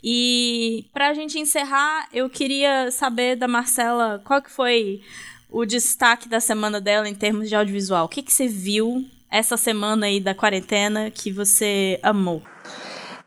E 0.04 0.86
para 0.94 1.10
a 1.10 1.14
gente 1.16 1.40
encerrar, 1.40 2.08
eu 2.14 2.30
queria 2.30 2.92
saber 2.92 3.36
da 3.36 3.48
Marcela 3.48 4.22
qual 4.24 4.40
que 4.40 4.52
foi 4.52 5.02
o 5.50 5.66
destaque 5.66 6.30
da 6.30 6.40
semana 6.40 6.80
dela 6.80 7.10
em 7.10 7.16
termos 7.16 7.50
de 7.50 7.56
audiovisual. 7.56 8.06
O 8.06 8.10
que, 8.10 8.22
que 8.22 8.32
você 8.32 8.48
viu 8.48 9.04
essa 9.32 9.58
semana 9.58 10.06
aí 10.06 10.20
da 10.20 10.36
quarentena 10.36 11.10
que 11.10 11.32
você 11.32 12.00
amou? 12.04 12.44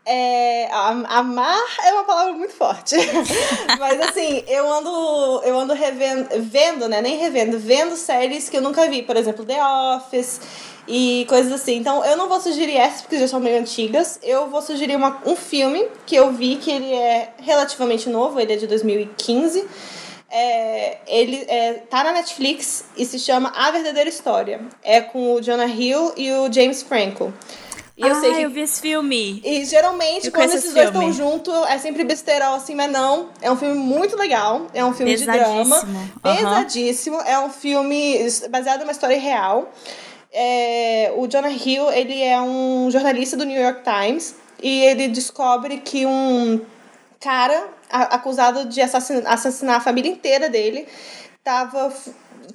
É, 0.03 0.67
amar 0.71 1.63
é 1.85 1.93
uma 1.93 2.03
palavra 2.03 2.33
muito 2.33 2.53
forte. 2.53 2.95
Mas 3.79 4.01
assim, 4.01 4.43
eu 4.47 4.71
ando, 4.71 5.41
eu 5.43 5.59
ando 5.59 5.73
revendo, 5.73 6.27
vendo, 6.39 6.89
né? 6.89 7.01
Nem 7.01 7.17
revendo, 7.17 7.59
vendo 7.59 7.95
séries 7.95 8.49
que 8.49 8.57
eu 8.57 8.61
nunca 8.61 8.89
vi. 8.89 9.03
Por 9.03 9.15
exemplo, 9.15 9.45
The 9.45 9.63
Office 9.63 10.41
e 10.87 11.25
coisas 11.29 11.51
assim. 11.51 11.77
Então 11.77 12.03
eu 12.03 12.17
não 12.17 12.27
vou 12.27 12.41
sugerir 12.41 12.77
essas 12.77 13.01
porque 13.01 13.19
já 13.19 13.27
são 13.27 13.39
meio 13.39 13.59
antigas. 13.59 14.19
Eu 14.23 14.49
vou 14.49 14.61
sugerir 14.61 14.95
uma, 14.95 15.21
um 15.25 15.35
filme 15.35 15.87
que 16.05 16.15
eu 16.15 16.31
vi 16.31 16.55
que 16.55 16.71
ele 16.71 16.93
é 16.93 17.33
relativamente 17.39 18.09
novo, 18.09 18.39
ele 18.39 18.53
é 18.53 18.57
de 18.57 18.65
2015. 18.65 19.67
É, 20.33 20.97
ele 21.07 21.45
é, 21.47 21.73
tá 21.89 22.05
na 22.05 22.13
Netflix 22.13 22.85
e 22.95 23.05
se 23.05 23.19
chama 23.19 23.51
A 23.55 23.69
Verdadeira 23.69 24.09
História. 24.09 24.61
É 24.81 24.99
com 24.99 25.33
o 25.33 25.41
Jonah 25.41 25.67
Hill 25.67 26.13
e 26.17 26.31
o 26.31 26.51
James 26.51 26.81
Franco. 26.81 27.31
E 28.01 28.07
eu 28.07 28.15
ah, 28.15 28.19
sei 28.19 28.33
que... 28.33 28.41
eu 28.41 28.49
vi 28.49 28.61
esse 28.61 28.81
filme. 28.81 29.39
E 29.45 29.63
geralmente, 29.63 30.25
eu 30.25 30.31
quando 30.31 30.49
esses 30.49 30.73
dois 30.73 30.87
estão 30.87 31.13
juntos, 31.13 31.53
é 31.69 31.77
sempre 31.77 32.03
besterol, 32.03 32.55
assim, 32.55 32.73
mas 32.73 32.91
não. 32.91 33.29
É 33.39 33.51
um 33.51 33.55
filme 33.55 33.75
muito 33.75 34.17
legal. 34.17 34.65
É 34.73 34.83
um 34.83 34.91
filme 34.91 35.15
de 35.15 35.23
drama. 35.23 35.87
Pesadíssimo. 36.23 37.17
É 37.21 37.37
um 37.39 37.49
filme 37.51 38.17
baseado 38.49 38.79
numa 38.79 38.91
história 38.91 39.19
real. 39.19 39.71
É, 40.33 41.13
o 41.15 41.27
Jonah 41.27 41.51
Hill, 41.51 41.91
ele 41.91 42.23
é 42.23 42.41
um 42.41 42.89
jornalista 42.89 43.37
do 43.37 43.45
New 43.45 43.61
York 43.61 43.81
Times. 43.83 44.33
E 44.63 44.83
ele 44.85 45.07
descobre 45.07 45.77
que 45.77 46.05
um 46.07 46.59
cara 47.19 47.67
acusado 47.91 48.65
de 48.65 48.81
assassinar, 48.81 49.31
assassinar 49.31 49.75
a 49.75 49.79
família 49.79 50.11
inteira 50.11 50.49
dele 50.49 50.87
estava 51.37 51.93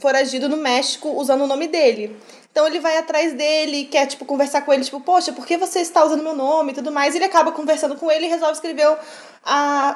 foragido 0.00 0.48
no 0.48 0.56
México 0.56 1.08
usando 1.10 1.42
o 1.42 1.46
nome 1.46 1.68
dele. 1.68 2.16
Então 2.56 2.66
ele 2.66 2.80
vai 2.80 2.96
atrás 2.96 3.34
dele, 3.34 3.84
quer, 3.84 4.06
tipo, 4.06 4.24
conversar 4.24 4.62
com 4.62 4.72
ele, 4.72 4.82
tipo, 4.82 4.98
poxa, 4.98 5.30
por 5.30 5.46
que 5.46 5.58
você 5.58 5.80
está 5.80 6.02
usando 6.02 6.22
meu 6.22 6.34
nome 6.34 6.72
e 6.72 6.74
tudo 6.74 6.90
mais? 6.90 7.14
Ele 7.14 7.26
acaba 7.26 7.52
conversando 7.52 7.96
com 7.96 8.10
ele 8.10 8.24
e 8.24 8.28
resolve 8.30 8.54
escrever 8.54 8.88
uh, 8.88 8.96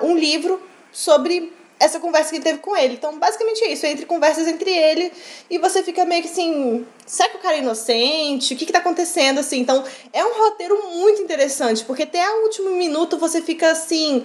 um 0.02 0.14
livro 0.14 0.62
sobre 0.92 1.50
essa 1.78 1.98
conversa 1.98 2.28
que 2.28 2.36
ele 2.36 2.44
teve 2.44 2.58
com 2.58 2.76
ele. 2.76 2.92
Então, 2.92 3.18
basicamente 3.18 3.64
é 3.64 3.72
isso, 3.72 3.86
entre 3.86 4.04
conversas 4.04 4.46
entre 4.46 4.70
ele 4.70 5.10
e 5.48 5.56
você 5.56 5.82
fica 5.82 6.04
meio 6.04 6.20
que 6.20 6.28
assim, 6.28 6.86
será 7.06 7.30
que 7.30 7.38
o 7.38 7.40
cara 7.40 7.56
é 7.56 7.60
inocente? 7.60 8.52
O 8.52 8.56
que 8.58 8.66
que 8.66 8.72
tá 8.72 8.80
acontecendo, 8.80 9.38
assim? 9.38 9.60
Então, 9.60 9.82
é 10.12 10.22
um 10.22 10.38
roteiro 10.38 10.86
muito 10.96 11.22
interessante, 11.22 11.82
porque 11.86 12.02
até 12.02 12.28
o 12.30 12.42
último 12.42 12.72
minuto 12.72 13.16
você 13.16 13.40
fica 13.40 13.70
assim 13.70 14.22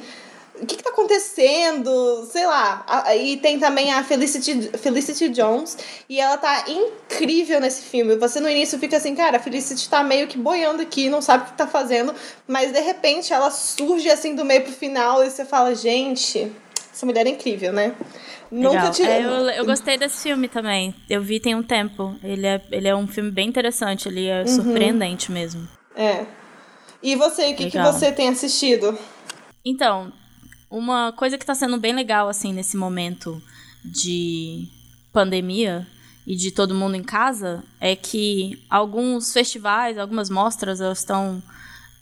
o 0.62 0.66
que, 0.66 0.78
que 0.78 0.84
tá 0.84 0.90
acontecendo? 0.90 2.26
Sei 2.32 2.46
lá. 2.46 2.86
E 3.16 3.38
tem 3.38 3.60
também 3.60 3.92
a 3.92 4.04
Felicity, 4.04 4.78
Felicity 4.78 5.30
Jones. 5.30 5.78
E 6.08 6.20
ela 6.20 6.38
tá 6.38 6.66
incrível 6.68 7.60
nesse 7.60 7.84
filme. 7.84 8.16
Você 8.16 8.40
no 8.40 8.50
início 8.50 8.80
fica 8.80 8.98
assim, 8.98 9.16
cara, 9.16 9.38
a 9.38 9.40
Felicity 9.40 9.90
tá 9.90 10.04
meio 10.04 10.28
que 10.28 10.38
boiando 10.38 10.82
aqui, 10.82 11.10
não 11.10 11.22
sabe 11.22 11.44
o 11.44 11.48
que 11.48 11.58
tá 11.58 11.68
fazendo. 11.68 12.14
Mas 12.48 12.72
de 12.72 12.80
repente 12.80 13.34
ela 13.34 13.52
surge 13.52 14.10
assim 14.10 14.34
do 14.34 14.46
meio 14.46 14.62
pro 14.62 14.72
final 14.72 15.24
e 15.24 15.30
você 15.30 15.44
fala, 15.44 15.76
gente, 15.76 16.52
essa 16.94 17.06
mulher 17.06 17.28
é 17.28 17.30
incrível, 17.30 17.74
né? 17.74 17.94
Nunca 18.50 18.90
tirou. 18.92 19.12
É, 19.12 19.24
eu, 19.24 19.50
eu 19.50 19.66
gostei 19.66 19.98
desse 19.98 20.24
filme 20.24 20.48
também. 20.48 20.96
Eu 21.10 21.22
vi 21.22 21.40
tem 21.40 21.54
um 21.54 21.64
tempo. 21.64 22.16
Ele 22.24 22.48
é, 22.48 22.62
ele 22.72 22.88
é 22.88 22.96
um 22.96 23.08
filme 23.08 23.32
bem 23.32 23.50
interessante, 23.50 24.08
ele 24.08 24.28
é 24.28 24.42
uhum. 24.42 24.48
surpreendente 24.48 25.32
mesmo. 25.32 25.68
É. 25.96 26.26
E 27.04 27.16
você, 27.16 27.52
o 27.52 27.56
que, 27.56 27.70
que 27.70 27.78
você 27.80 28.12
tem 28.12 28.30
assistido? 28.30 28.98
Então, 29.66 30.14
uma 30.76 31.14
coisa 31.14 31.38
que 31.38 31.44
está 31.44 31.56
sendo 31.56 31.78
bem 31.78 31.96
legal, 31.96 32.28
assim, 32.28 32.52
nesse 32.52 32.76
momento 32.76 33.42
de 33.82 34.68
pandemia 35.14 35.88
e 36.28 36.36
de 36.36 36.52
todo 36.52 36.76
mundo 36.76 36.96
em 36.96 37.04
casa 37.04 37.64
é 37.80 37.96
que 37.96 38.62
alguns 38.70 39.32
festivais, 39.32 39.98
algumas 39.98 40.30
mostras, 40.30 40.82
estão 40.82 41.42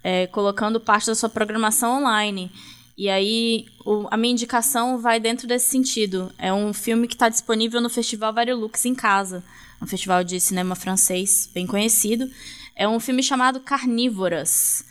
é, 0.04 0.26
colocando 0.26 0.80
parte 0.80 1.06
da 1.06 1.14
sua 1.14 1.30
programação 1.30 2.00
online. 2.00 2.52
E 2.98 3.10
aí, 3.10 3.68
o, 3.86 4.08
a 4.10 4.18
minha 4.18 4.32
indicação 4.32 4.98
vai 4.98 5.20
dentro 5.20 5.48
desse 5.48 5.70
sentido. 5.70 6.32
É 6.40 6.52
um 6.52 6.74
filme 6.74 7.08
que 7.08 7.14
está 7.14 7.30
disponível 7.30 7.80
no 7.80 7.92
Festival 7.92 8.34
Variolux 8.34 8.86
em 8.86 8.96
casa, 8.96 9.44
um 9.80 9.86
festival 9.86 10.24
de 10.24 10.40
cinema 10.40 10.74
francês 10.74 11.48
bem 11.54 11.68
conhecido. 11.68 12.28
É 12.76 12.88
um 12.88 13.00
filme 13.00 13.22
chamado 13.22 13.60
Carnívoras. 13.60 14.84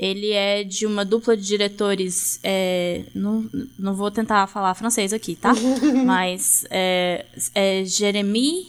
Ele 0.00 0.30
é 0.30 0.64
de 0.64 0.86
uma 0.86 1.04
dupla 1.04 1.36
de 1.36 1.46
diretores. 1.46 2.40
É, 2.42 3.04
não, 3.14 3.46
não 3.78 3.94
vou 3.94 4.10
tentar 4.10 4.46
falar 4.46 4.72
francês 4.72 5.12
aqui, 5.12 5.36
tá? 5.36 5.52
Mas 6.06 6.64
é, 6.70 7.26
é 7.54 7.84
Jeremy 7.84 8.66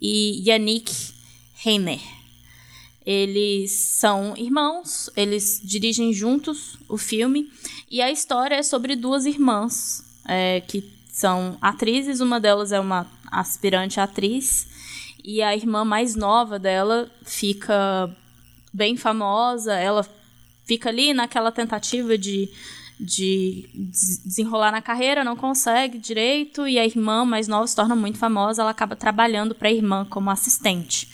e 0.00 0.42
Yannick 0.44 0.92
Reiner. 1.54 2.00
Eles 3.06 3.70
são 3.70 4.36
irmãos, 4.36 5.08
eles 5.16 5.60
dirigem 5.62 6.12
juntos 6.12 6.76
o 6.88 6.98
filme. 6.98 7.48
E 7.88 8.02
a 8.02 8.10
história 8.10 8.56
é 8.56 8.62
sobre 8.64 8.96
duas 8.96 9.24
irmãs 9.24 10.04
é, 10.26 10.62
que 10.62 10.82
são 11.12 11.56
atrizes. 11.62 12.18
Uma 12.18 12.40
delas 12.40 12.72
é 12.72 12.80
uma 12.80 13.06
aspirante 13.30 14.00
atriz. 14.00 14.66
E 15.22 15.42
a 15.42 15.54
irmã 15.54 15.84
mais 15.84 16.16
nova 16.16 16.58
dela 16.58 17.08
fica 17.24 18.10
bem 18.72 18.96
famosa. 18.96 19.74
Ela 19.74 20.04
fica 20.64 20.88
ali 20.88 21.12
naquela 21.12 21.50
tentativa 21.50 22.16
de, 22.16 22.48
de 22.98 23.68
desenrolar 24.24 24.72
na 24.72 24.82
carreira, 24.82 25.24
não 25.24 25.36
consegue 25.36 25.98
direito, 25.98 26.66
e 26.66 26.78
a 26.78 26.84
irmã 26.84 27.24
mais 27.24 27.48
nova 27.48 27.66
se 27.66 27.76
torna 27.76 27.96
muito 27.96 28.18
famosa, 28.18 28.62
ela 28.62 28.70
acaba 28.70 28.96
trabalhando 28.96 29.54
para 29.54 29.68
a 29.68 29.72
irmã 29.72 30.04
como 30.08 30.30
assistente. 30.30 31.08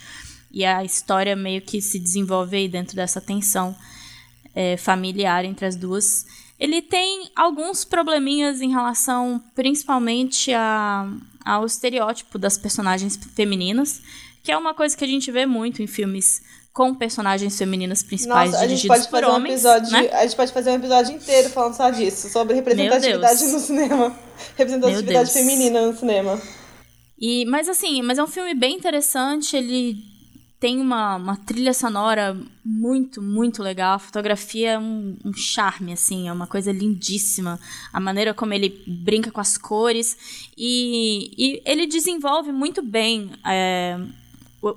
E 0.51 0.65
a 0.65 0.85
história 0.85 1.37
meio 1.37 1.61
que 1.61 1.81
se 1.81 1.99
desenvolve 1.99 2.57
aí 2.57 2.69
dentro 2.69 2.97
dessa 2.97 3.21
tensão 3.21 3.77
é, 4.55 4.77
familiar 4.77 5.45
entre 5.45 5.67
as 5.67 5.77
duas. 5.77 6.27
Ele 6.59 6.83
tem 6.83 7.31
alguns 7.37 7.85
probleminhas 7.85 8.61
em 8.61 8.71
relação 8.71 9.43
principalmente 9.55 10.53
a, 10.53 11.09
ao 11.45 11.65
estereótipo 11.65 12.39
das 12.39 12.59
personagens 12.59 13.17
femininas, 13.35 14.03
que 14.43 14.53
é 14.53 14.57
uma 14.57 14.75
coisa 14.75 14.97
que 14.97 15.05
a 15.05 15.09
gente 15.09 15.31
vê 15.31 15.47
muito 15.47 15.83
em 15.83 15.87
filmes 15.87 16.43
com 16.73 16.95
personagens 16.95 17.59
femininas 17.59 18.03
principais 18.03 18.53
Nossa, 18.53 18.67
dirigidos 18.67 19.07
por 19.07 19.25
um 19.25 19.31
homens. 19.31 19.65
Episódio, 19.65 19.91
né? 19.91 20.11
A 20.13 20.23
gente 20.23 20.37
pode 20.37 20.53
fazer 20.53 20.71
um 20.71 20.75
episódio 20.75 21.15
inteiro 21.15 21.51
falando 21.51 21.75
só 21.75 21.91
disso, 21.91 22.29
sobre 22.29 22.55
representatividade 22.55 23.45
no 23.47 23.59
cinema. 23.59 24.17
Representatividade 24.57 25.33
feminina 25.33 25.87
no 25.87 25.97
cinema. 25.97 26.41
E, 27.19 27.45
mas 27.47 27.69
assim, 27.69 28.01
mas 28.03 28.19
é 28.19 28.23
um 28.23 28.29
filme 28.29 28.55
bem 28.55 28.77
interessante, 28.77 29.57
ele 29.57 29.97
tem 30.61 30.81
uma, 30.81 31.17
uma 31.17 31.37
trilha 31.37 31.73
sonora 31.73 32.37
muito, 32.65 33.23
muito 33.23 33.63
legal. 33.63 33.95
A 33.95 33.99
fotografia 33.99 34.71
é 34.73 34.79
um, 34.79 35.17
um, 35.25 35.33
charme, 35.33 35.93
assim, 35.93 36.29
é 36.29 36.33
uma 36.33 36.49
coisa 36.49 36.73
lindíssima. 36.73 37.61
A 37.93 38.01
maneira 38.01 38.35
como 38.35 38.53
ele 38.53 38.83
brinca 38.87 39.31
com 39.31 39.41
as 39.41 39.57
cores. 39.57 40.17
E, 40.57 41.31
e 41.39 41.63
ele 41.65 41.87
desenvolve 41.87 42.51
muito 42.51 42.83
bem 42.83 43.31
é, 43.47 43.99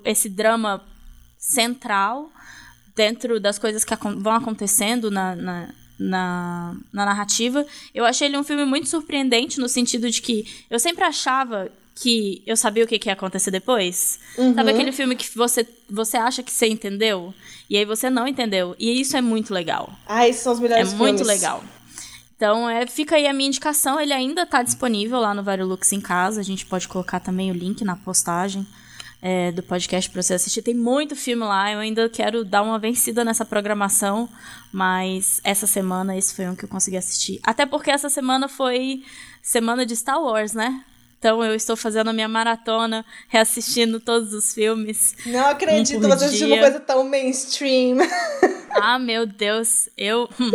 esse 0.06 0.30
drama 0.30 0.84
central 1.38 2.32
dentro 2.96 3.40
das 3.40 3.58
coisas 3.58 3.84
que 3.84 3.94
vão 4.18 4.34
acontecendo 4.34 5.10
na, 5.10 5.36
na, 5.36 5.70
na, 5.98 6.76
na 6.92 7.06
narrativa. 7.06 7.66
Eu 7.94 8.06
achei 8.06 8.28
ele 8.28 8.38
um 8.38 8.44
filme 8.44 8.66
muito 8.66 8.88
surpreendente 8.88 9.60
no 9.60 9.68
sentido 9.68 10.10
de 10.10 10.22
que 10.22 10.46
eu 10.70 10.80
sempre 10.80 11.04
achava 11.04 11.72
que 11.96 12.42
eu 12.48 12.56
sabia 12.58 12.84
o 12.84 12.88
que, 12.88 12.98
que 12.98 13.10
ia 13.10 13.14
acontecer 13.14 13.52
depois? 13.52 14.20
Uhum. 14.38 14.56
Sabe 14.56 14.72
aquele 14.72 14.92
filme 14.92 15.16
que 15.16 15.36
você, 15.38 15.68
você 15.90 16.18
acha 16.18 16.42
que 16.42 16.52
você 16.52 16.68
entendeu? 16.68 17.34
E 17.70 17.78
aí 17.78 17.86
você 17.86 18.10
não 18.10 18.28
entendeu. 18.28 18.76
E 18.80 19.00
isso 19.00 19.16
é 19.16 19.22
muito 19.22 19.54
legal. 19.54 19.94
Ah, 20.08 20.28
esses 20.28 20.42
são 20.42 20.54
os 20.54 20.60
melhores 20.60 20.88
É 20.88 20.90
filmes. 20.96 21.12
muito 21.14 21.24
legal. 21.24 21.64
Então, 22.36 22.68
é, 22.68 22.88
fica 22.88 23.18
aí 23.18 23.28
a 23.28 23.34
minha 23.34 23.48
indicação. 23.48 24.00
Ele 24.00 24.14
ainda 24.14 24.44
está 24.44 24.64
disponível 24.64 25.20
lá 25.20 25.34
no 25.34 25.44
Varilux 25.44 25.92
em 25.92 26.02
casa. 26.02 26.42
A 26.42 26.44
gente 26.44 26.66
pode 26.66 26.88
colocar 26.88 27.20
também 27.20 27.52
o 27.52 27.54
link 27.54 27.84
na 27.84 27.96
postagem 27.96 28.66
é, 29.22 29.52
do 29.52 29.62
podcast 29.62 30.10
para 30.10 30.22
você 30.22 30.34
assistir. 30.34 30.62
Tem 30.62 30.74
muito 30.74 31.16
filme 31.16 31.44
lá. 31.44 31.72
Eu 31.72 31.80
ainda 31.80 32.10
quero 32.10 32.44
dar 32.44 32.62
uma 32.62 32.80
vencida 32.80 33.24
nessa 33.24 33.46
programação. 33.46 34.28
Mas 34.72 35.40
essa 35.44 35.68
semana, 35.68 36.18
esse 36.18 36.34
foi 36.34 36.48
um 36.48 36.56
que 36.56 36.66
eu 36.66 36.70
consegui 36.70 36.98
assistir. 36.98 37.40
Até 37.44 37.66
porque 37.66 37.92
essa 37.92 38.10
semana 38.10 38.48
foi 38.48 39.04
semana 39.42 39.86
de 39.86 39.96
Star 39.96 40.22
Wars, 40.22 40.54
né? 40.54 40.84
Então 41.20 41.44
eu 41.44 41.54
estou 41.54 41.78
fazendo 41.78 42.10
a 42.10 42.14
minha 42.14 42.28
maratona, 42.28 43.06
reassistindo 43.28 44.00
todos 44.00 44.34
os 44.34 44.56
filmes. 44.56 45.16
Não 45.28 45.50
acredito, 45.50 46.04
um 46.04 46.10
você 46.10 46.26
assistiu 46.26 46.48
uma 46.48 46.58
coisa 46.58 46.80
tão 46.80 47.04
mainstream. 47.04 47.98
Ah, 48.74 48.98
meu 48.98 49.26
Deus, 49.26 49.90
eu. 49.98 50.30
Hum, 50.40 50.52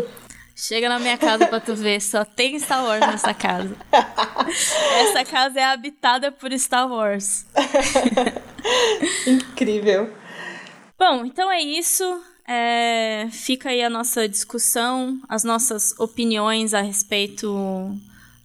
chega 0.57 0.89
na 0.89 0.99
minha 0.99 1.19
casa 1.19 1.47
pra 1.47 1.61
tu 1.61 1.75
ver, 1.77 2.01
só 2.01 2.25
tem 2.25 2.59
Star 2.59 2.83
Wars 2.83 3.01
nessa 3.01 3.35
casa. 3.35 3.77
Essa 4.97 5.25
casa 5.25 5.61
é 5.61 5.65
habitada 5.65 6.33
por 6.33 6.51
Star 6.59 6.91
Wars. 6.91 7.45
Incrível. 9.27 10.11
Bom, 10.99 11.27
então 11.27 11.53
é 11.53 11.61
isso. 11.61 12.03
É, 12.49 13.29
fica 13.31 13.69
aí 13.69 13.83
a 13.83 13.91
nossa 13.91 14.27
discussão, 14.27 15.21
as 15.29 15.45
nossas 15.45 15.95
opiniões 15.99 16.73
a 16.73 16.81
respeito 16.81 17.95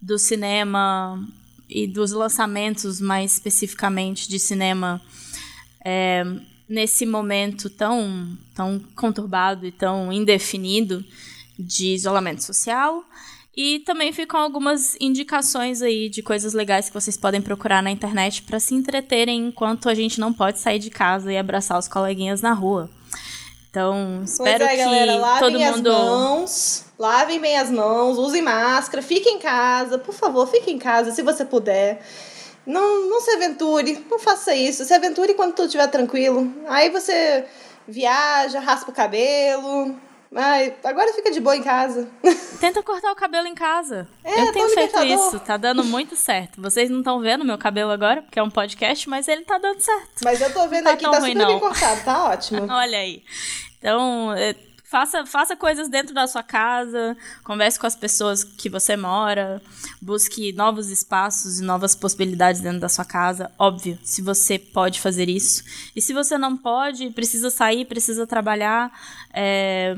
do 0.01 0.17
cinema 0.17 1.23
e 1.69 1.87
dos 1.87 2.11
lançamentos 2.11 2.99
mais 2.99 3.33
especificamente 3.33 4.27
de 4.27 4.39
cinema 4.39 4.99
é, 5.85 6.25
nesse 6.67 7.05
momento 7.05 7.69
tão, 7.69 8.37
tão 8.55 8.79
conturbado 8.95 9.65
e 9.65 9.71
tão 9.71 10.11
indefinido 10.11 11.05
de 11.61 11.93
isolamento 11.93 12.43
social. 12.43 13.03
E 13.55 13.79
também 13.79 14.13
ficam 14.13 14.39
algumas 14.39 14.95
indicações 14.99 15.81
aí 15.81 16.07
de 16.07 16.23
coisas 16.23 16.53
legais 16.53 16.87
que 16.87 16.93
vocês 16.93 17.17
podem 17.17 17.41
procurar 17.41 17.83
na 17.83 17.91
internet 17.91 18.43
para 18.43 18.59
se 18.59 18.73
entreterem 18.73 19.47
enquanto 19.47 19.89
a 19.89 19.93
gente 19.93 20.19
não 20.19 20.31
pode 20.31 20.59
sair 20.59 20.79
de 20.79 20.89
casa 20.89 21.31
e 21.31 21.37
abraçar 21.37 21.77
os 21.77 21.87
coleguinhas 21.87 22.41
na 22.41 22.53
rua. 22.53 22.89
Então, 23.69 24.21
espero 24.23 24.63
é, 24.63 24.67
que 24.69 24.77
galera, 24.77 25.39
todo 25.39 25.59
mundo. 25.59 25.91
As 25.91 25.97
mãos, 25.97 26.85
lavem 26.99 27.39
bem 27.39 27.57
as 27.57 27.71
mãos, 27.71 28.17
usem 28.17 28.41
máscara, 28.41 29.01
fiquem 29.01 29.35
em 29.35 29.39
casa, 29.39 29.97
por 29.97 30.13
favor, 30.13 30.47
fiquem 30.47 30.75
em 30.75 30.79
casa 30.79 31.11
se 31.11 31.21
você 31.21 31.43
puder. 31.45 32.01
Não, 32.65 33.09
não 33.09 33.21
se 33.21 33.31
aventure, 33.31 34.05
não 34.09 34.19
faça 34.19 34.53
isso. 34.53 34.85
Se 34.85 34.93
aventure 34.93 35.33
quando 35.33 35.53
tudo 35.53 35.65
estiver 35.65 35.87
tranquilo. 35.87 36.53
Aí 36.67 36.89
você 36.89 37.45
viaja, 37.87 38.59
raspa 38.59 38.91
o 38.91 38.93
cabelo. 38.93 39.95
Ai, 40.33 40.73
agora 40.85 41.11
fica 41.13 41.29
de 41.29 41.41
boa 41.41 41.57
em 41.57 41.63
casa. 41.63 42.09
Tenta 42.59 42.81
cortar 42.81 43.11
o 43.11 43.15
cabelo 43.15 43.47
em 43.47 43.55
casa. 43.55 44.07
É, 44.23 44.47
eu 44.47 44.53
tenho 44.53 44.69
feito 44.69 45.03
isso, 45.03 45.39
tá 45.39 45.57
dando 45.57 45.83
muito 45.83 46.15
certo. 46.15 46.61
Vocês 46.61 46.89
não 46.89 46.99
estão 46.99 47.19
vendo 47.19 47.43
meu 47.43 47.57
cabelo 47.57 47.91
agora, 47.91 48.21
porque 48.21 48.39
é 48.39 48.43
um 48.43 48.49
podcast, 48.49 49.09
mas 49.09 49.27
ele 49.27 49.43
tá 49.43 49.57
dando 49.57 49.81
certo. 49.81 50.21
Mas 50.23 50.39
eu 50.39 50.53
tô 50.53 50.67
vendo 50.69 50.85
tá 50.85 50.91
aqui, 50.91 51.03
tá 51.03 51.19
ruim, 51.19 51.31
super 51.31 51.35
não. 51.35 51.47
bem 51.47 51.59
cortado, 51.59 52.03
tá 52.05 52.29
ótimo. 52.29 52.65
Olha 52.71 52.97
aí. 52.97 53.23
Então, 53.77 54.33
é, 54.33 54.55
faça, 54.91 55.25
faça 55.25 55.55
coisas 55.55 55.89
dentro 55.89 56.13
da 56.13 56.27
sua 56.27 56.43
casa, 56.43 57.17
converse 57.45 57.79
com 57.79 57.87
as 57.87 57.95
pessoas 57.95 58.43
que 58.43 58.69
você 58.69 58.95
mora, 58.97 59.61
busque 60.01 60.51
novos 60.51 60.89
espaços 60.89 61.59
e 61.59 61.63
novas 61.63 61.95
possibilidades 61.95 62.59
dentro 62.59 62.79
da 62.79 62.89
sua 62.89 63.05
casa. 63.05 63.49
Óbvio, 63.57 63.97
se 64.03 64.21
você 64.21 64.59
pode 64.59 64.99
fazer 65.01 65.29
isso. 65.29 65.63
E 65.95 66.01
se 66.01 66.13
você 66.13 66.37
não 66.37 66.55
pode, 66.55 67.09
precisa 67.11 67.49
sair, 67.49 67.85
precisa 67.85 68.27
trabalhar, 68.27 68.91
é, 69.33 69.95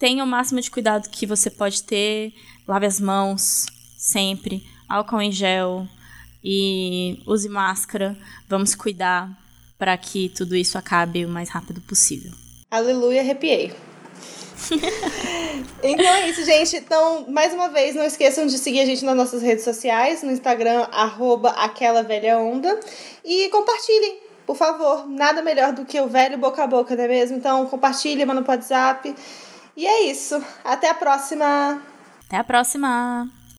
tenha 0.00 0.24
o 0.24 0.26
máximo 0.26 0.60
de 0.60 0.70
cuidado 0.70 1.10
que 1.10 1.26
você 1.26 1.50
pode 1.50 1.84
ter. 1.84 2.32
Lave 2.66 2.86
as 2.86 2.98
mãos 2.98 3.66
sempre, 3.96 4.66
álcool 4.88 5.20
em 5.20 5.30
gel 5.30 5.86
e 6.42 7.22
use 7.26 7.48
máscara. 7.48 8.16
Vamos 8.48 8.74
cuidar 8.74 9.30
para 9.78 9.96
que 9.96 10.30
tudo 10.30 10.56
isso 10.56 10.78
acabe 10.78 11.24
o 11.24 11.28
mais 11.28 11.50
rápido 11.50 11.80
possível. 11.82 12.32
Aleluia, 12.70 13.20
arrepiei. 13.20 13.72
então 15.82 16.06
é 16.06 16.28
isso, 16.30 16.44
gente. 16.44 16.76
Então, 16.76 17.26
mais 17.28 17.52
uma 17.52 17.68
vez, 17.68 17.94
não 17.94 18.04
esqueçam 18.04 18.46
de 18.46 18.56
seguir 18.56 18.80
a 18.80 18.86
gente 18.86 19.04
nas 19.04 19.16
nossas 19.16 19.42
redes 19.42 19.64
sociais, 19.64 20.22
no 20.22 20.30
Instagram, 20.30 20.86
arroba 20.92 21.50
aquela 21.50 22.02
velha 22.02 22.38
onda. 22.38 22.78
E 23.24 23.48
compartilhem, 23.50 24.18
por 24.46 24.56
favor. 24.56 25.06
Nada 25.08 25.42
melhor 25.42 25.72
do 25.72 25.84
que 25.84 26.00
o 26.00 26.08
velho 26.08 26.38
boca 26.38 26.62
a 26.62 26.66
boca, 26.66 26.94
não 26.96 27.04
é 27.04 27.08
mesmo? 27.08 27.36
Então, 27.36 27.66
compartilhe, 27.66 28.24
manda 28.24 28.40
no 28.40 28.46
WhatsApp. 28.46 29.14
E 29.76 29.86
é 29.86 30.10
isso. 30.10 30.42
Até 30.64 30.90
a 30.90 30.94
próxima. 30.94 31.80
Até 32.26 32.36
a 32.36 32.44
próxima. 32.44 33.28